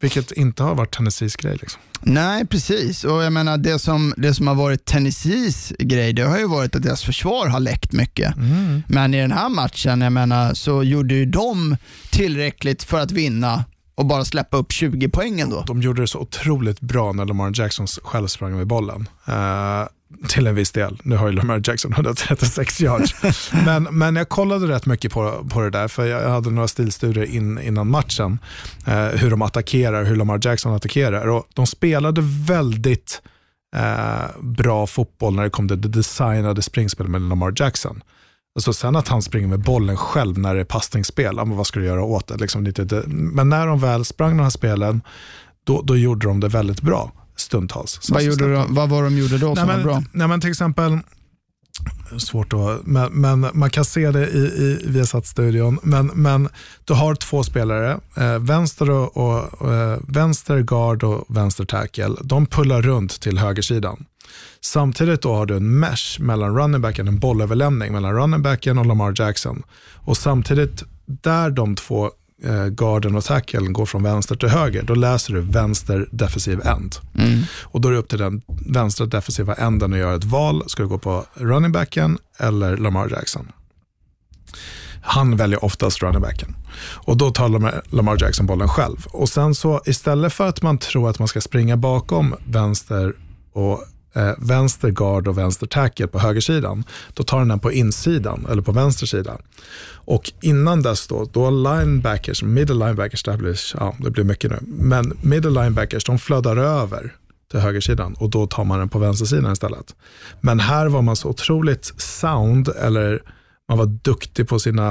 Vilket 0.00 0.32
inte 0.32 0.62
har 0.62 0.74
varit 0.74 0.90
Tennessees 0.90 1.36
grej. 1.36 1.56
Liksom. 1.60 1.80
Nej, 2.00 2.46
precis. 2.46 3.04
Och 3.04 3.22
jag 3.22 3.32
menar, 3.32 3.58
det, 3.58 3.78
som, 3.78 4.14
det 4.16 4.34
som 4.34 4.46
har 4.46 4.54
varit 4.54 4.84
Tennessees 4.84 5.72
grej, 5.78 6.12
det 6.12 6.22
har 6.22 6.38
ju 6.38 6.46
varit 6.46 6.76
att 6.76 6.82
deras 6.82 7.04
försvar 7.04 7.46
har 7.46 7.60
läckt 7.60 7.92
mycket. 7.92 8.36
Mm. 8.36 8.82
Men 8.88 9.14
i 9.14 9.20
den 9.20 9.32
här 9.32 9.48
matchen, 9.48 10.00
jag 10.00 10.12
menar, 10.12 10.54
så 10.54 10.82
gjorde 10.82 11.14
ju 11.14 11.26
de 11.26 11.76
tillräckligt 12.10 12.82
för 12.82 13.00
att 13.00 13.12
vinna 13.12 13.64
och 13.94 14.06
bara 14.06 14.24
släppa 14.24 14.56
upp 14.56 14.72
20 14.72 15.08
poängen 15.08 15.50
då. 15.50 15.64
De 15.66 15.82
gjorde 15.82 16.02
det 16.02 16.06
så 16.06 16.18
otroligt 16.18 16.80
bra 16.80 17.12
när 17.12 17.24
Lamar 17.24 17.52
Jackson 17.54 17.86
själv 17.86 18.26
sprang 18.26 18.56
med 18.56 18.66
bollen. 18.66 19.08
Uh, 19.28 19.88
till 20.28 20.46
en 20.46 20.54
viss 20.54 20.72
del. 20.72 20.98
Nu 21.02 21.16
har 21.16 21.26
ju 21.26 21.32
Lamar 21.32 21.60
Jackson 21.64 21.92
136 21.92 22.80
yards. 22.80 23.14
men, 23.64 23.82
men 23.82 24.16
jag 24.16 24.28
kollade 24.28 24.68
rätt 24.68 24.86
mycket 24.86 25.12
på, 25.12 25.46
på 25.50 25.60
det 25.60 25.70
där, 25.70 25.88
för 25.88 26.06
jag 26.06 26.30
hade 26.30 26.50
några 26.50 26.68
stilstudier 26.68 27.24
in, 27.24 27.58
innan 27.58 27.90
matchen. 27.90 28.38
Uh, 28.88 28.94
hur 28.94 29.30
de 29.30 29.42
attackerar, 29.42 30.04
hur 30.04 30.16
Lamar 30.16 30.40
Jackson 30.42 30.74
attackerar. 30.74 31.26
Och 31.26 31.46
de 31.54 31.66
spelade 31.66 32.20
väldigt 32.46 33.22
uh, 33.76 34.42
bra 34.42 34.86
fotboll 34.86 35.34
när 35.34 35.42
det 35.42 35.50
kom 35.50 35.68
till 35.68 35.80
det 35.80 35.88
designade 35.88 36.62
springspelet 36.62 37.10
med 37.10 37.22
Lamar 37.22 37.52
Jackson. 37.56 38.02
Alltså 38.54 38.72
sen 38.72 38.96
att 38.96 39.08
han 39.08 39.22
springer 39.22 39.48
med 39.48 39.60
bollen 39.60 39.96
själv 39.96 40.38
när 40.38 40.54
det 40.54 40.60
är 40.60 40.64
passningsspel, 40.64 41.36
men 41.36 41.56
vad 41.56 41.66
ska 41.66 41.80
du 41.80 41.86
göra 41.86 42.04
åt 42.04 42.26
det? 42.26 42.36
Liksom 42.36 42.64
lite, 42.64 43.02
men 43.06 43.48
när 43.48 43.66
de 43.66 43.80
väl 43.80 44.04
sprang 44.04 44.36
de 44.36 44.42
här 44.42 44.50
spelen, 44.50 45.00
då, 45.64 45.82
då 45.82 45.96
gjorde 45.96 46.26
de 46.26 46.40
det 46.40 46.48
väldigt 46.48 46.80
bra 46.80 47.12
stundtals. 47.46 48.10
Vad, 48.10 48.22
gjorde 48.22 48.52
de, 48.52 48.74
vad 48.74 48.88
var 48.88 49.02
de 49.02 49.18
gjorde 49.18 49.38
då 49.38 49.46
nej, 49.46 49.56
som 49.56 49.66
men, 49.66 49.76
var 49.76 49.84
bra? 49.84 50.02
Nej, 50.12 50.28
men 50.28 50.40
till 50.40 50.50
exempel, 50.50 50.98
svårt 52.18 52.52
att, 52.52 52.86
men, 52.86 53.12
men 53.12 53.46
man 53.54 53.70
kan 53.70 53.84
se 53.84 54.10
det 54.10 54.28
i, 54.28 54.38
i 54.38 54.80
Viasat-studion. 54.84 55.78
Men, 55.82 56.06
men 56.06 56.48
du 56.84 56.94
har 56.94 57.14
två 57.14 57.44
spelare, 57.44 58.00
eh, 58.16 58.38
vänster, 58.38 58.90
och, 58.90 59.18
och 59.18 59.74
eh, 59.74 59.98
vänster 60.08 60.60
guard 60.60 61.04
och 61.04 61.24
vänster 61.28 61.64
tackle. 61.64 62.16
De 62.22 62.46
pullar 62.46 62.82
runt 62.82 63.20
till 63.20 63.38
högersidan. 63.38 64.04
Samtidigt 64.60 65.22
då 65.22 65.34
har 65.34 65.46
du 65.46 65.56
en 65.56 65.78
mesh 65.78 66.20
mellan 66.20 66.56
running 66.56 66.80
backen, 66.80 67.08
en 67.08 67.18
bollöverlämning 67.18 67.92
mellan 67.92 68.14
running 68.14 68.42
backen 68.42 68.78
och 68.78 68.86
Lamar 68.86 69.14
Jackson. 69.16 69.62
Och 69.94 70.16
samtidigt 70.16 70.82
där 71.06 71.50
de 71.50 71.76
två 71.76 72.10
garden 72.70 73.16
och 73.16 73.24
tacklen 73.24 73.72
går 73.72 73.86
från 73.86 74.02
vänster 74.02 74.36
till 74.36 74.48
höger, 74.48 74.82
då 74.82 74.94
läser 74.94 75.32
du 75.32 75.40
vänster 75.40 76.08
defensiv 76.12 76.66
end. 76.66 76.96
Mm. 77.14 77.42
Och 77.62 77.80
då 77.80 77.88
är 77.88 77.92
det 77.92 77.98
upp 77.98 78.08
till 78.08 78.18
den 78.18 78.42
vänstra 78.46 79.06
defensiva 79.06 79.54
änden 79.54 79.92
att 79.92 79.98
göra 79.98 80.14
ett 80.14 80.24
val. 80.24 80.62
Ska 80.66 80.82
du 80.82 80.88
gå 80.88 80.98
på 80.98 81.24
running 81.34 81.72
backen 81.72 82.18
eller 82.38 82.76
Lamar 82.76 83.08
Jackson? 83.10 83.52
Han 85.02 85.36
väljer 85.36 85.64
oftast 85.64 86.02
running 86.02 86.20
backen. 86.20 86.56
Och 86.78 87.16
då 87.16 87.30
tar 87.30 87.48
Lamar 87.96 88.22
Jackson 88.22 88.46
bollen 88.46 88.68
själv. 88.68 89.06
Och 89.06 89.28
sen 89.28 89.54
så 89.54 89.80
istället 89.84 90.32
för 90.32 90.48
att 90.48 90.62
man 90.62 90.78
tror 90.78 91.10
att 91.10 91.18
man 91.18 91.28
ska 91.28 91.40
springa 91.40 91.76
bakom 91.76 92.34
vänster 92.46 93.12
och 93.52 93.84
eh, 94.16 94.32
vänster 94.38 94.90
guard 94.90 95.28
och 95.28 95.38
vänster 95.38 95.66
tackle 95.66 96.06
på 96.06 96.18
högersidan, 96.18 96.84
då 97.14 97.22
tar 97.22 97.38
den 97.38 97.48
den 97.48 97.58
på 97.58 97.72
insidan 97.72 98.46
eller 98.50 98.62
på 98.62 98.72
vänster 98.72 99.06
sida. 99.06 99.38
Och 99.92 100.32
innan 100.40 100.82
dess 100.82 101.06
då, 101.06 101.28
då 101.32 101.50
linebackers, 101.50 102.42
middle 102.42 102.74
linebackers, 102.74 103.22
det, 103.22 103.36
blir, 103.36 103.58
ja, 103.74 103.96
det 103.98 104.10
blir 104.10 104.24
mycket 104.24 104.50
nu, 104.50 104.58
men 104.62 105.12
middle 105.20 105.50
linebackers, 105.50 106.04
de 106.04 106.18
flödar 106.18 106.56
över 106.56 107.14
till 107.50 107.60
högersidan 107.60 108.14
och 108.14 108.30
då 108.30 108.46
tar 108.46 108.64
man 108.64 108.78
den 108.78 108.88
på 108.88 108.98
vänstersidan 108.98 109.52
istället. 109.52 109.94
Men 110.40 110.60
här 110.60 110.86
var 110.86 111.02
man 111.02 111.16
så 111.16 111.28
otroligt 111.28 111.92
sound, 111.96 112.68
eller 112.68 113.22
man 113.68 113.78
var 113.78 113.86
duktig 113.86 114.48
på 114.48 114.58
sina 114.58 114.88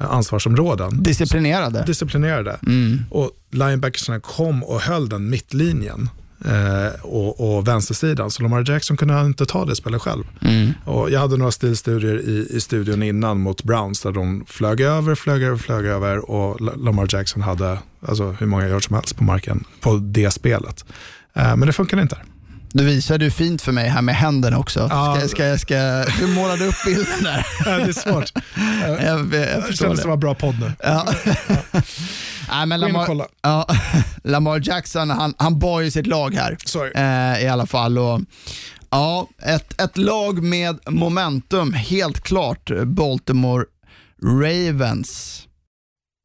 eh, 0.00 0.12
ansvarsområden. 0.12 1.02
Disciplinerade. 1.02 1.84
Disciplinerade. 1.86 2.58
Mm. 2.66 2.98
Och 3.10 3.30
linebackersna 3.50 4.20
kom 4.20 4.64
och 4.64 4.80
höll 4.80 5.08
den 5.08 5.30
mittlinjen 5.30 6.08
eh, 6.44 7.00
och, 7.02 7.56
och 7.56 7.68
vänstersidan. 7.68 8.30
Så 8.30 8.42
Lamar 8.42 8.64
Jackson 8.70 8.96
kunde 8.96 9.20
inte 9.20 9.46
ta 9.46 9.64
det 9.64 9.76
spelet 9.76 10.02
själv. 10.02 10.24
Mm. 10.42 10.70
Och 10.84 11.10
jag 11.10 11.20
hade 11.20 11.36
några 11.36 11.52
stilstudier 11.52 12.20
i, 12.20 12.46
i 12.50 12.60
studion 12.60 13.02
innan 13.02 13.40
mot 13.40 13.62
Browns 13.62 14.00
där 14.00 14.12
de 14.12 14.44
flög 14.48 14.80
över, 14.80 15.14
flög 15.14 15.42
över, 15.42 15.56
flög 15.56 15.86
över 15.86 16.30
och 16.30 16.60
La- 16.60 16.74
Lamar 16.76 17.06
Jackson 17.10 17.42
hade 17.42 17.78
alltså, 18.06 18.30
hur 18.30 18.46
många 18.46 18.68
yards 18.68 18.86
som 18.86 18.94
helst 18.94 19.16
på 19.16 19.24
marken 19.24 19.64
på 19.80 19.96
det 19.96 20.30
spelet. 20.30 20.84
Eh, 21.34 21.56
men 21.56 21.66
det 21.66 21.72
funkade 21.72 22.02
inte. 22.02 22.18
Du 22.72 22.84
visade 22.84 23.24
ju 23.24 23.30
fint 23.30 23.62
för 23.62 23.72
mig 23.72 23.88
här 23.88 24.02
med 24.02 24.14
händerna 24.16 24.58
också. 24.58 24.86
Ja. 24.90 25.16
Ska, 25.20 25.28
ska, 25.28 25.58
ska, 25.58 26.04
du 26.20 26.26
målade 26.26 26.64
upp 26.66 26.74
bilden 26.86 27.22
där. 27.22 27.46
Eh, 27.66 27.76
det 27.76 27.88
är 27.88 27.92
svårt. 27.92 28.32
Eh, 28.56 28.90
Jag, 28.90 29.00
jag 29.04 29.26
det 29.30 29.62
förstår 29.66 29.84
kändes 29.86 30.02
som 30.02 30.10
en 30.12 30.20
bra 30.20 30.34
podd 30.34 30.60
nu. 30.60 30.72
Ja. 30.82 31.06
Nej, 32.50 32.66
men 32.66 32.80
Gå 32.80 32.88
in 32.88 32.90
och 32.90 32.92
Lamar, 32.92 33.06
kolla. 33.06 33.26
ja, 33.42 33.66
Lamar 34.24 34.60
Jackson, 34.68 35.10
han, 35.10 35.34
han 35.38 35.58
bar 35.58 35.80
ju 35.80 35.90
sitt 35.90 36.06
lag 36.06 36.34
här 36.34 36.56
Sorry. 36.64 36.92
eh, 36.94 37.44
i 37.44 37.48
alla 37.48 37.66
fall. 37.66 37.98
Och, 37.98 38.20
ja, 38.90 39.28
ett, 39.42 39.80
ett 39.82 39.96
lag 39.98 40.42
med 40.42 40.78
momentum, 40.88 41.72
helt 41.72 42.20
klart. 42.20 42.70
Baltimore 42.86 43.64
Ravens. 44.22 45.42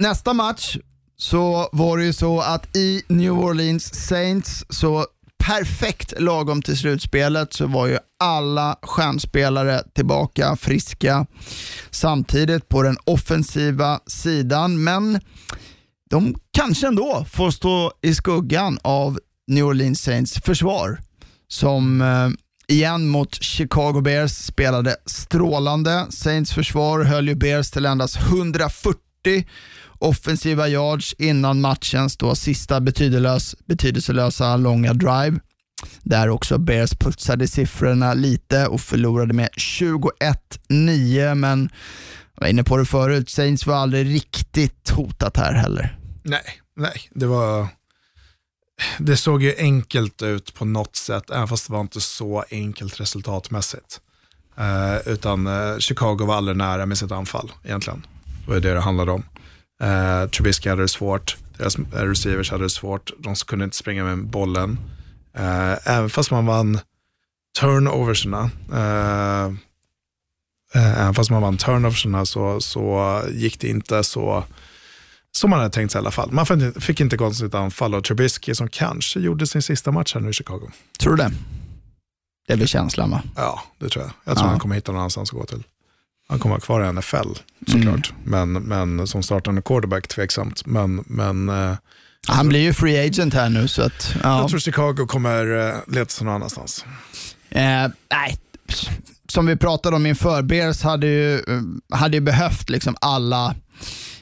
Nästa 0.04 0.34
match 0.34 0.78
så 1.18 1.70
var 1.72 1.98
det 1.98 2.04
ju 2.04 2.14
så 2.14 2.42
att 2.42 2.76
i 2.78 3.04
New 3.08 3.32
Orleans 3.32 4.08
Saints, 4.08 4.66
så 4.70 5.06
perfekt 5.42 6.14
lagom 6.20 6.62
till 6.62 6.78
slutspelet, 6.78 7.54
så 7.54 7.68
var 7.68 7.88
ju 7.88 7.98
alla 8.20 8.76
stjärnspelare 8.82 9.84
tillbaka 9.96 10.56
friska 10.56 11.26
samtidigt 11.92 12.70
på 12.70 12.84
den 12.84 12.98
offensiva 13.04 14.00
sidan. 14.08 14.84
Men 14.84 15.20
de 16.10 16.36
kanske 16.52 16.88
ändå 16.88 17.26
får 17.32 17.52
stå 17.52 17.92
i 18.02 18.16
skuggan 18.16 18.80
av 18.82 19.20
New 19.48 19.66
Orleans 19.66 20.02
Saints 20.02 20.42
försvar 20.42 21.00
som 21.48 22.02
eh, 22.02 22.30
igen 22.68 23.08
mot 23.08 23.44
Chicago 23.44 24.02
Bears 24.02 24.32
spelade 24.32 24.96
strålande. 25.06 26.06
Saints 26.10 26.54
försvar 26.54 27.04
höll 27.04 27.28
ju 27.28 27.36
Bears 27.36 27.72
till 27.72 27.86
endast 27.86 28.18
140 28.18 29.46
offensiva 30.02 30.68
yards 30.68 31.16
innan 31.18 31.62
matchens 31.62 32.18
då 32.18 32.36
sista 32.36 32.82
betydelös, 32.82 33.56
betydelselösa 33.66 34.58
långa 34.58 34.94
drive. 34.94 35.40
Där 36.02 36.30
också 36.30 36.58
Bears 36.58 36.92
putsade 36.92 37.48
siffrorna 37.48 38.14
lite 38.14 38.68
och 38.68 38.82
förlorade 38.82 39.34
med 39.34 39.50
21-9, 39.58 41.36
men 41.36 41.70
jag 42.36 42.42
var 42.42 42.48
inne 42.48 42.64
på 42.64 42.78
det 42.78 42.86
förut, 42.86 43.30
Saints 43.30 43.66
var 43.66 43.76
aldrig 43.76 44.16
riktigt 44.16 44.90
hotat 44.90 45.38
här 45.38 45.54
heller. 45.54 45.98
Nej, 46.24 46.44
nej, 46.76 47.10
det 47.12 47.26
var... 47.26 47.68
Det 49.00 49.18
såg 49.18 49.44
ju 49.44 49.56
enkelt 49.58 50.22
ut 50.22 50.54
på 50.54 50.66
något 50.66 50.96
sätt, 50.96 51.30
även 51.30 51.48
fast 51.48 51.68
det 51.68 51.74
var 51.74 51.82
inte 51.82 52.02
så 52.02 52.44
enkelt 52.52 53.00
resultatmässigt. 53.00 54.02
Eh, 54.58 55.14
utan 55.14 55.48
eh, 55.48 55.78
Chicago 55.78 56.26
var 56.26 56.36
aldrig 56.36 56.58
nära 56.58 56.86
med 56.86 56.98
sitt 56.98 57.12
anfall 57.12 57.52
egentligen. 57.64 58.06
Det 58.24 58.48
var 58.48 58.56
ju 58.56 58.62
det 58.62 58.74
det 58.74 58.80
handlade 58.80 59.12
om. 59.12 59.24
Eh, 59.82 60.30
Trubisky 60.30 60.70
hade 60.70 60.82
det 60.82 60.88
svårt, 60.88 61.38
deras 61.58 61.76
eh, 61.76 61.84
receivers 62.02 62.52
hade 62.52 62.64
det 62.64 62.70
svårt, 62.70 63.12
de 63.20 63.36
kunde 63.36 63.66
inte 63.66 63.78
springa 63.78 64.04
med 64.04 64.26
bollen. 64.28 64.80
Eh, 65.34 65.88
även 65.88 66.10
fast 66.10 66.32
man 66.32 66.46
vann 66.46 66.80
turnoverserna, 67.60 68.50
eh, 68.74 69.46
eh, 70.76 71.00
även 71.02 71.14
fast 71.14 71.30
man 71.30 71.42
vann 71.42 71.58
turnoverserna 71.58 72.26
så, 72.26 72.62
så 72.62 73.22
gick 73.32 73.60
det 73.60 73.68
inte 73.68 74.04
så 74.04 74.44
som 75.34 75.50
man 75.50 75.60
hade 75.60 75.72
tänkt 75.72 75.92
sig 75.92 76.00
i 76.00 76.02
alla 76.02 76.12
fall. 76.12 76.32
Man 76.32 76.46
fick 76.82 77.00
inte- 77.00 77.34
sitt 77.34 77.54
anfall 77.56 77.96
och 77.96 78.04
Trubisky 78.04 78.56
som 78.56 78.68
kanske 78.68 79.20
gjorde 79.20 79.48
sin 79.48 79.62
sista 79.62 79.92
match 79.92 80.14
här 80.14 80.22
nu 80.22 80.30
i 80.30 80.34
Chicago. 80.34 80.72
Tror 81.00 81.16
du 81.16 81.24
det? 81.24 81.32
Det 82.48 82.56
blir 82.56 82.68
känslan 82.68 83.12
va? 83.12 83.24
Ja, 83.36 83.64
det 83.80 83.90
tror 83.90 84.04
jag. 84.06 84.14
Jag 84.24 84.36
tror 84.38 84.48
Ja. 84.48 84.50
han 84.52 84.60
kommer 84.60 84.76
hitta 84.76 84.92
någon 84.92 85.00
annanstans 85.00 85.30
att 85.30 85.36
gå 85.40 85.46
till. 85.46 85.64
Han 86.32 86.40
kommer 86.40 86.54
vara 86.54 86.62
kvar 86.62 86.90
i 86.90 86.94
NFL 86.94 87.34
såklart, 87.68 88.14
men, 88.24 88.54
men 88.54 89.08
som 89.08 89.24
startande 89.24 89.62
quarterback 89.62 90.08
tveksamt. 90.08 90.66
Men, 90.66 91.04
men 91.08 91.50
eh, 91.50 91.76
Han 92.28 92.50
blir 92.50 92.60
ju 92.60 92.74
free 92.74 93.08
agent 93.08 93.34
här 93.34 93.50
nu 93.50 93.68
så 93.68 93.82
att, 93.82 94.16
ja. 94.24 94.40
jag 94.40 94.50
tror 94.50 94.60
Chicago 94.60 95.06
kommer 95.08 95.68
eh, 95.68 95.74
leta 95.88 96.10
sig 96.10 96.26
någon 96.26 96.36
annanstans. 96.36 96.86
Eh, 97.50 97.88
nej, 98.12 98.38
som 99.28 99.46
vi 99.46 99.56
pratade 99.56 99.96
om 99.96 100.06
inför, 100.06 100.42
Bears 100.42 100.84
hade 100.84 101.08
ju, 101.08 101.36
eh, 101.36 101.98
hade 101.98 102.18
ju 102.18 102.22
behövt 102.22 102.70
liksom 102.70 102.96
alla 103.02 103.56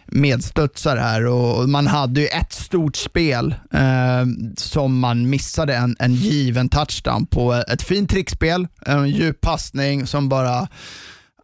medstudsare 0.06 1.00
här 1.00 1.26
och 1.26 1.70
man 1.70 1.88
hade 1.88 2.22
ju 2.22 2.28
ett 2.28 2.54
stort 2.54 2.96
spel 2.96 3.56
eh, 3.74 4.26
som 4.58 5.00
man 5.00 5.30
missade 5.30 5.76
en, 5.76 5.96
en 6.00 6.14
given 6.14 6.70
touchdown 6.70 7.26
på 7.26 7.54
ett 7.54 7.82
fint 7.82 8.10
trickspel, 8.10 8.68
en 8.86 9.10
djup 9.10 9.42
passning 9.42 10.08
som 10.08 10.30
bara 10.30 10.68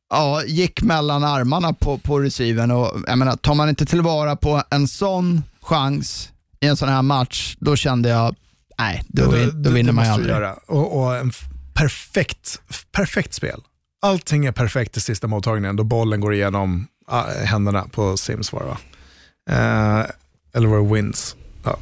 ja, 0.09 0.43
gick 0.43 0.81
mellan 0.81 1.23
armarna 1.23 1.73
på, 1.73 1.97
på 1.97 2.19
receiven 2.19 2.71
och 2.71 2.91
jag 3.07 3.17
menar, 3.17 3.35
tar 3.35 3.53
man 3.53 3.69
inte 3.69 3.85
tillvara 3.85 4.35
på 4.35 4.63
en 4.69 4.87
sån 4.87 5.43
chans 5.61 6.29
i 6.59 6.67
en 6.67 6.77
sån 6.77 6.89
här 6.89 7.01
match, 7.01 7.55
då 7.59 7.75
kände 7.75 8.09
jag, 8.09 8.35
nej, 8.79 9.03
då, 9.07 9.31
vin, 9.31 9.45
det- 9.47 9.51
då 9.63 9.69
vinner 9.69 9.89
det 9.91 9.95
man 9.95 10.05
ju 10.05 10.11
aldrig. 10.11 10.31
göra. 10.35 10.53
Och, 10.53 10.99
och 11.03 11.15
en 11.17 11.31
perfekt, 11.73 12.61
perfekt 12.91 13.33
spel. 13.33 13.61
Allting 14.01 14.45
är 14.45 14.51
perfekt 14.51 14.97
i 14.97 14.99
sista 15.01 15.27
mottagningen 15.27 15.75
då 15.75 15.83
bollen 15.83 16.21
går 16.21 16.33
igenom 16.33 16.87
ah, 17.07 17.23
händerna 17.45 17.85
på 17.91 18.17
Sims 18.17 18.53
var 18.53 18.59
det 18.59 18.65
va? 18.67 18.77
Eh, 19.49 20.05
eller 20.53 20.67
var 20.67 20.77
det 20.77 20.93
Wins? 20.93 21.35
Ja. 21.63 21.77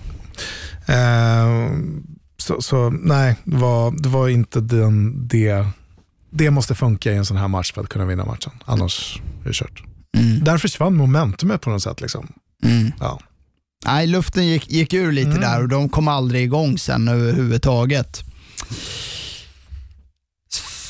Eh, 0.93 1.69
så, 2.37 2.61
så 2.61 2.89
nej, 2.89 3.35
det 3.43 3.57
var, 3.57 3.91
det 3.91 4.09
var 4.09 4.29
inte 4.29 4.59
den, 4.61 5.27
det. 5.27 5.67
Det 6.35 6.51
måste 6.51 6.75
funka 6.75 7.11
i 7.11 7.15
en 7.15 7.25
sån 7.25 7.37
här 7.37 7.47
match 7.47 7.73
för 7.73 7.81
att 7.81 7.89
kunna 7.89 8.05
vinna 8.05 8.25
matchen. 8.25 8.51
Annars 8.65 9.21
är 9.43 9.47
det 9.47 9.53
kört. 9.53 9.83
Mm. 10.17 10.43
Där 10.43 10.57
försvann 10.57 10.95
momentumet 10.97 11.61
på 11.61 11.69
något 11.69 11.83
sätt. 11.83 12.01
Liksom. 12.01 12.33
Mm. 12.63 12.91
Ja. 12.99 13.19
Nej, 13.85 14.07
luften 14.07 14.47
gick, 14.47 14.69
gick 14.71 14.93
ur 14.93 15.11
lite 15.11 15.29
Mm. 15.29 15.41
där 15.41 15.61
och 15.61 15.69
de 15.69 15.89
kom 15.89 16.07
aldrig 16.07 16.43
igång 16.43 16.77
sen 16.77 17.07
överhuvudtaget. 17.07 18.23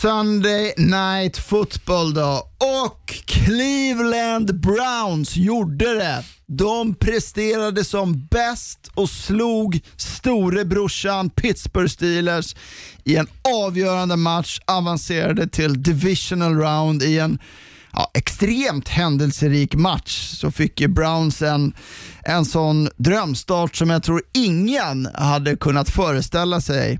Sunday 0.01 0.73
Night 0.77 1.37
Football 1.37 2.13
då 2.13 2.47
och 2.81 3.13
Cleveland 3.25 4.59
Browns 4.61 5.35
gjorde 5.35 5.85
det. 5.93 6.23
De 6.57 6.95
presterade 6.95 7.83
som 7.83 8.27
bäst 8.31 8.91
och 8.93 9.09
slog 9.09 9.81
storebrorsan 9.97 11.29
Pittsburgh 11.29 11.89
Steelers 11.89 12.55
i 13.03 13.15
en 13.15 13.27
avgörande 13.65 14.15
match, 14.15 14.59
avancerade 14.65 15.47
till 15.47 15.83
divisional 15.83 16.55
round 16.55 17.03
i 17.03 17.19
en 17.19 17.39
ja, 17.93 18.11
extremt 18.13 18.89
händelserik 18.89 19.75
match 19.75 20.29
så 20.37 20.51
fick 20.51 20.81
ju 20.81 20.87
Browns 20.87 21.41
en, 21.41 21.73
en 22.21 22.45
sån 22.45 22.89
drömstart 22.97 23.75
som 23.75 23.89
jag 23.89 24.03
tror 24.03 24.21
ingen 24.33 25.09
hade 25.13 25.55
kunnat 25.55 25.89
föreställa 25.89 26.61
sig 26.61 26.99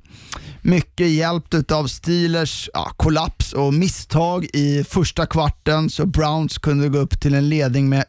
mycket 0.64 1.08
hjälpt 1.08 1.72
av 1.72 1.88
Steelers 1.88 2.70
ja, 2.74 2.92
kollaps 2.98 3.54
och 3.54 3.74
misstag 3.74 4.46
i 4.54 4.84
första 4.84 5.26
kvarten 5.26 5.90
så 5.90 6.06
Browns 6.06 6.58
kunde 6.58 6.90
gå 6.90 6.98
upp 6.98 7.20
till 7.22 7.34
en 7.34 7.50
ledning 7.50 7.90
med 7.90 8.06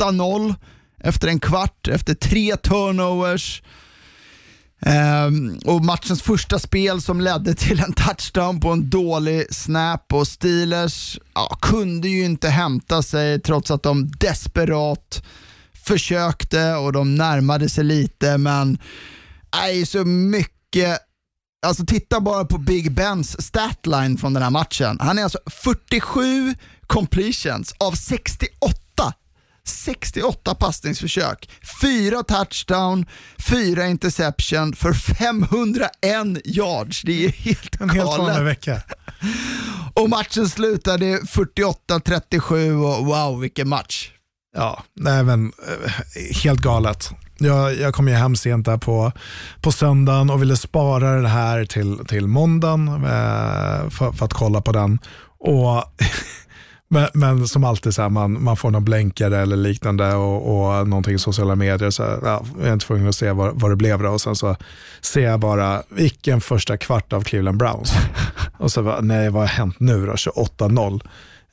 28-0 0.00 0.54
efter 1.00 1.28
en 1.28 1.40
kvart, 1.40 1.88
efter 1.88 2.14
tre 2.14 2.56
turnovers. 2.56 3.62
Um, 5.26 5.58
och 5.64 5.84
matchens 5.84 6.22
första 6.22 6.58
spel 6.58 7.02
som 7.02 7.20
ledde 7.20 7.54
till 7.54 7.80
en 7.80 7.92
touchdown 7.92 8.60
på 8.60 8.70
en 8.70 8.90
dålig 8.90 9.54
snap 9.54 10.12
och 10.12 10.28
Steelers 10.28 11.18
ja, 11.34 11.58
kunde 11.62 12.08
ju 12.08 12.24
inte 12.24 12.48
hämta 12.48 13.02
sig 13.02 13.40
trots 13.40 13.70
att 13.70 13.82
de 13.82 14.10
desperat 14.10 15.22
försökte 15.86 16.74
och 16.74 16.92
de 16.92 17.14
närmade 17.14 17.68
sig 17.68 17.84
lite 17.84 18.38
men 18.38 18.78
nej, 19.54 19.86
så 19.86 20.04
mycket 20.04 20.98
Alltså 21.64 21.86
titta 21.86 22.20
bara 22.20 22.44
på 22.44 22.58
Big 22.58 22.92
Bens 22.92 23.46
statline 23.46 24.18
från 24.18 24.34
den 24.34 24.42
här 24.42 24.50
matchen. 24.50 24.98
Han 25.00 25.18
är 25.18 25.22
alltså 25.22 25.38
47 25.64 26.54
completions 26.86 27.74
av 27.78 27.92
68 27.92 29.12
68 29.66 30.54
passningsförsök, 30.54 31.50
4 31.82 32.22
touchdown, 32.22 33.06
4 33.38 33.86
interception 33.86 34.74
för 34.74 34.92
501 34.92 35.90
yards. 36.44 37.02
Det 37.02 37.24
är 37.24 37.28
helt 37.28 37.80
En 37.80 37.90
helt 37.90 38.06
vanlig 38.06 38.26
galet. 38.34 38.46
vecka. 38.46 38.82
Och 39.94 40.10
matchen 40.10 40.48
slutade 40.48 41.18
48-37 41.20 42.70
och 42.98 43.06
wow 43.06 43.40
vilken 43.40 43.68
match. 43.68 44.10
Ja, 44.56 44.84
nej 44.96 45.22
men 45.24 45.52
eh, 45.68 46.36
helt 46.42 46.60
galet. 46.60 47.10
Jag, 47.38 47.74
jag 47.76 47.94
kom 47.94 48.08
ju 48.08 48.14
hem 48.14 48.36
sent 48.36 48.66
där 48.66 48.76
på, 48.76 49.12
på 49.60 49.72
söndagen 49.72 50.30
och 50.30 50.42
ville 50.42 50.56
spara 50.56 51.20
det 51.20 51.28
här 51.28 51.64
till, 51.64 51.98
till 52.06 52.26
måndagen 52.26 52.88
eh, 52.88 53.90
för, 53.90 54.12
för 54.12 54.24
att 54.24 54.32
kolla 54.32 54.60
på 54.60 54.72
den. 54.72 54.98
Och 55.38 55.84
men, 56.88 57.08
men 57.14 57.48
som 57.48 57.64
alltid, 57.64 57.94
så 57.94 58.02
här, 58.02 58.08
man, 58.08 58.42
man 58.42 58.56
får 58.56 58.70
någon 58.70 58.84
blänkare 58.84 59.38
eller 59.38 59.56
liknande 59.56 60.14
och, 60.14 60.68
och 60.68 60.88
någonting 60.88 61.14
i 61.14 61.18
sociala 61.18 61.54
medier. 61.54 61.90
Så 61.90 62.02
här, 62.02 62.18
ja, 62.22 62.44
jag 62.58 62.68
är 62.68 62.72
inte 62.72 62.86
tvungen 62.86 63.08
att 63.08 63.14
se 63.14 63.32
vad, 63.32 63.60
vad 63.60 63.70
det 63.70 63.76
blev 63.76 64.02
då. 64.02 64.10
Och 64.10 64.20
sen 64.20 64.36
så 64.36 64.56
ser 65.00 65.20
jag 65.20 65.40
bara, 65.40 65.82
vilken 65.88 66.40
första 66.40 66.76
kvart 66.76 67.12
av 67.12 67.22
Cleveland 67.22 67.58
Browns. 67.58 67.92
och 68.58 68.72
så 68.72 68.82
bara, 68.82 69.00
nej 69.00 69.30
vad 69.30 69.42
har 69.42 69.48
hänt 69.48 69.80
nu 69.80 70.06
då? 70.06 70.12
28-0. 70.12 71.00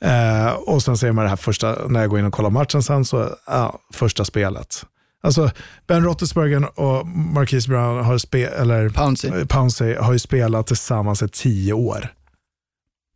Eh, 0.04 0.52
och 0.52 0.82
sen 0.82 0.98
ser 0.98 1.12
man 1.12 1.24
det 1.24 1.28
här 1.28 1.36
första, 1.36 1.76
när 1.88 2.00
jag 2.00 2.10
går 2.10 2.18
in 2.18 2.24
och 2.24 2.32
kollar 2.32 2.50
matchen 2.50 2.82
sen, 2.82 3.04
så 3.04 3.28
ja, 3.46 3.78
första 3.92 4.24
spelet. 4.24 4.84
Alltså 5.22 5.50
Ben 5.86 6.04
Roethlisberger 6.04 6.80
och 6.80 7.06
Marquise 7.08 7.68
Brown 7.68 8.04
har, 8.04 8.18
spe, 8.18 8.44
eller, 8.46 8.88
Pouncey. 8.88 9.30
eh, 9.40 9.46
Pouncey 9.46 9.96
har 9.96 10.12
ju 10.12 10.18
spelat 10.18 10.66
tillsammans 10.66 11.22
i 11.22 11.28
tio 11.28 11.72
år. 11.72 12.12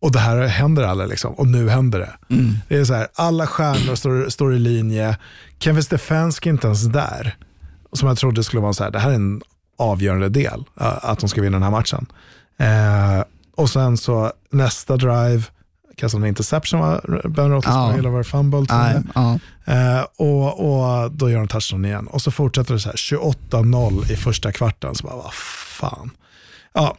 Och 0.02 0.12
det 0.12 0.18
här 0.18 0.46
händer 0.46 0.82
aldrig 0.82 1.08
liksom, 1.10 1.34
och 1.34 1.46
nu 1.46 1.68
händer 1.68 1.98
det. 1.98 2.34
Mm. 2.34 2.54
Det 2.68 2.76
är 2.76 2.84
så 2.84 2.94
här, 2.94 3.08
alla 3.14 3.46
stjärnor 3.46 3.94
står, 3.94 4.28
står 4.28 4.54
i 4.54 4.58
linje. 4.58 5.18
Kevin 5.58 5.82
Stefanski 5.82 6.48
är 6.48 6.52
inte 6.52 6.66
ens 6.66 6.82
där. 6.84 7.36
Som 7.92 8.08
jag 8.08 8.18
trodde 8.18 8.44
skulle 8.44 8.62
vara 8.62 8.72
så 8.72 8.84
här, 8.84 8.90
det 8.90 8.98
här 8.98 9.10
är 9.10 9.14
en 9.14 9.42
avgörande 9.78 10.28
del, 10.28 10.64
eh, 10.80 11.04
att 11.04 11.18
de 11.18 11.28
ska 11.28 11.40
vinna 11.40 11.54
den 11.54 11.62
här 11.62 11.70
matchen. 11.70 12.06
Eh, 12.56 13.24
och 13.56 13.70
sen 13.70 13.96
så 13.96 14.32
nästa 14.50 14.96
drive, 14.96 15.42
kastade 15.96 16.24
en 16.24 16.28
interception 16.28 16.80
va? 16.80 17.00
Ben 17.28 17.50
Roethlisberger, 17.50 18.02
Ja. 18.04 18.10
var 18.10 18.22
fumble? 18.22 18.66
Nej, 18.68 19.02
ja. 19.14 19.38
Eh, 19.64 20.04
och, 20.16 20.60
och 21.04 21.12
då 21.12 21.30
gör 21.30 21.38
de 21.38 21.48
touchdown 21.48 21.84
igen. 21.84 22.06
Och 22.06 22.22
så 22.22 22.30
fortsätter 22.30 22.74
det 22.74 22.80
så 22.80 22.88
här, 22.88 22.96
28-0 22.96 24.12
i 24.12 24.16
första 24.16 24.52
kvarten. 24.52 24.94
Så 24.94 25.06
bara, 25.06 25.16
vad 25.16 25.34
fan. 25.34 26.10
Ja. 26.74 26.96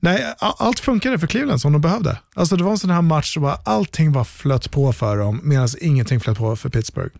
Nej, 0.00 0.24
allt 0.38 0.80
funkade 0.80 1.18
för 1.18 1.26
Cleveland 1.26 1.60
som 1.60 1.72
de 1.72 1.80
behövde. 1.80 2.18
Alltså 2.34 2.56
det 2.56 2.64
var 2.64 2.70
en 2.70 2.78
sån 2.78 2.90
här 2.90 3.02
match 3.02 3.36
bara, 3.36 3.58
allting 3.64 4.12
var 4.12 4.24
flött 4.24 4.70
på 4.70 4.92
för 4.92 5.16
dem, 5.16 5.40
medan 5.42 5.68
ingenting 5.80 6.20
flöt 6.20 6.38
på 6.38 6.56
för 6.56 6.68
Pittsburgh. 6.68 7.14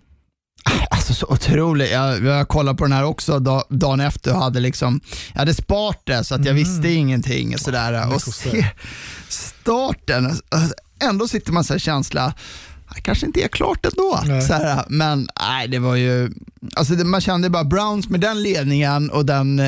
Alltså 0.90 1.14
så 1.14 1.26
otroligt. 1.26 1.90
Jag, 1.90 2.24
jag 2.24 2.48
kollade 2.48 2.78
på 2.78 2.84
den 2.84 2.92
här 2.92 3.04
också 3.04 3.38
dag, 3.38 3.62
dagen 3.68 4.00
efter 4.00 4.32
och 4.34 4.38
hade 4.40 4.60
liksom, 4.60 5.00
jag 5.32 5.38
hade 5.38 5.54
sparat 5.54 6.00
det 6.04 6.24
så 6.24 6.34
att 6.34 6.44
jag 6.44 6.54
visste 6.54 6.88
ingenting. 6.88 7.58
Sådär. 7.58 8.14
Och 8.14 8.22
se 8.22 8.66
starten, 9.28 10.26
alltså, 10.26 10.74
ändå 11.00 11.28
sitter 11.28 11.52
man 11.52 11.64
så 11.64 11.74
här 11.74 11.78
känsla, 11.78 12.34
det 12.94 13.00
kanske 13.00 13.26
inte 13.26 13.42
är 13.42 13.48
klart 13.48 13.86
ändå. 13.86 14.20
Nej. 14.24 14.42
Så 14.42 14.52
här, 14.52 14.84
men 14.88 15.28
nej, 15.40 15.68
det 15.68 15.78
var 15.78 15.96
ju, 15.96 16.30
alltså 16.76 16.94
det, 16.94 17.04
man 17.04 17.20
kände 17.20 17.50
bara 17.50 17.64
Browns 17.64 18.08
med 18.08 18.20
den 18.20 18.42
ledningen 18.42 19.10
och 19.10 19.26
den 19.26 19.62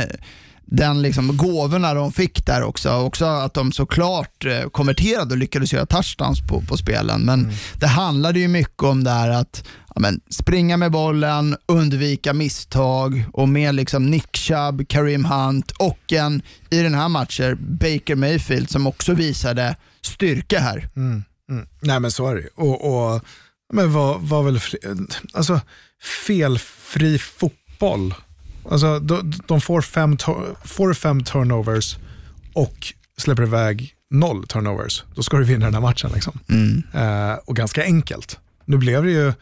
den 0.76 1.02
liksom 1.02 1.36
gåvorna 1.36 1.94
de 1.94 2.12
fick 2.12 2.46
där 2.46 2.62
också. 2.62 2.90
Också 2.92 3.24
att 3.24 3.54
de 3.54 3.72
såklart 3.72 4.44
eh, 4.44 4.68
konverterade 4.70 5.30
och 5.30 5.38
lyckades 5.38 5.72
göra 5.72 5.86
touchdowns 5.86 6.40
på, 6.40 6.60
på 6.60 6.76
spelen. 6.76 7.20
Men 7.20 7.52
det 7.80 7.86
handlade 7.86 8.38
ju 8.40 8.48
mycket 8.48 8.82
om 8.82 9.04
det 9.04 9.10
här 9.10 9.30
att 9.30 9.64
ja, 9.94 10.00
men, 10.00 10.20
springa 10.30 10.76
med 10.76 10.90
bollen, 10.92 11.56
undvika 11.66 12.32
misstag 12.32 13.24
och 13.32 13.48
med 13.48 13.74
liksom 13.74 14.10
Nick 14.10 14.36
Chubb, 14.36 14.88
Kareem 14.88 15.24
Hunt 15.24 15.70
och 15.70 16.12
en, 16.12 16.42
i 16.70 16.82
den 16.82 16.94
här 16.94 17.08
matchen, 17.08 17.58
Baker 17.60 18.14
Mayfield 18.14 18.70
som 18.70 18.86
också 18.86 19.14
visade 19.14 19.76
styrka 20.00 20.58
här. 20.58 20.88
Mm. 20.96 21.22
Nej 21.80 22.00
men 22.00 22.10
så 22.10 22.28
är 22.28 22.34
det 22.34 22.48
och, 22.54 23.12
och 23.14 23.22
Men 23.72 23.92
var, 23.92 24.18
var 24.18 24.42
väl, 24.42 24.60
fri, 24.60 24.78
alltså 25.32 25.60
felfri 26.26 27.18
fotboll. 27.18 28.14
Alltså 28.70 28.98
de, 28.98 29.32
de 29.46 29.60
får, 29.60 29.82
fem, 29.82 30.16
får 30.64 30.94
fem 30.94 31.24
turnovers 31.24 31.96
och 32.54 32.92
släpper 33.16 33.42
iväg 33.42 33.94
noll 34.10 34.46
turnovers. 34.46 35.04
Då 35.14 35.22
ska 35.22 35.36
du 35.36 35.44
vinna 35.44 35.64
den 35.64 35.74
här 35.74 35.80
matchen. 35.80 36.10
Liksom. 36.14 36.40
Eh, 36.94 37.34
och 37.44 37.56
ganska 37.56 37.84
enkelt. 37.84 38.38
Nu 38.64 38.76
blev 38.76 39.04
det 39.04 39.10
ju 39.10 39.32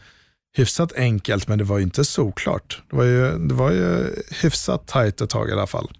hyfsat 0.53 0.93
enkelt, 0.93 1.47
men 1.47 1.57
det 1.57 1.63
var 1.63 1.77
ju 1.77 1.83
inte 1.83 2.05
såklart. 2.05 2.81
Det 2.89 2.95
var 2.95 3.03
ju, 3.03 3.37
det 3.37 3.53
var 3.53 3.71
ju 3.71 4.15
hyfsat 4.41 4.87
tajt 4.87 5.21
ett 5.21 5.29
tag 5.29 5.49
i 5.49 5.51
alla 5.51 5.67
fall. 5.67 5.91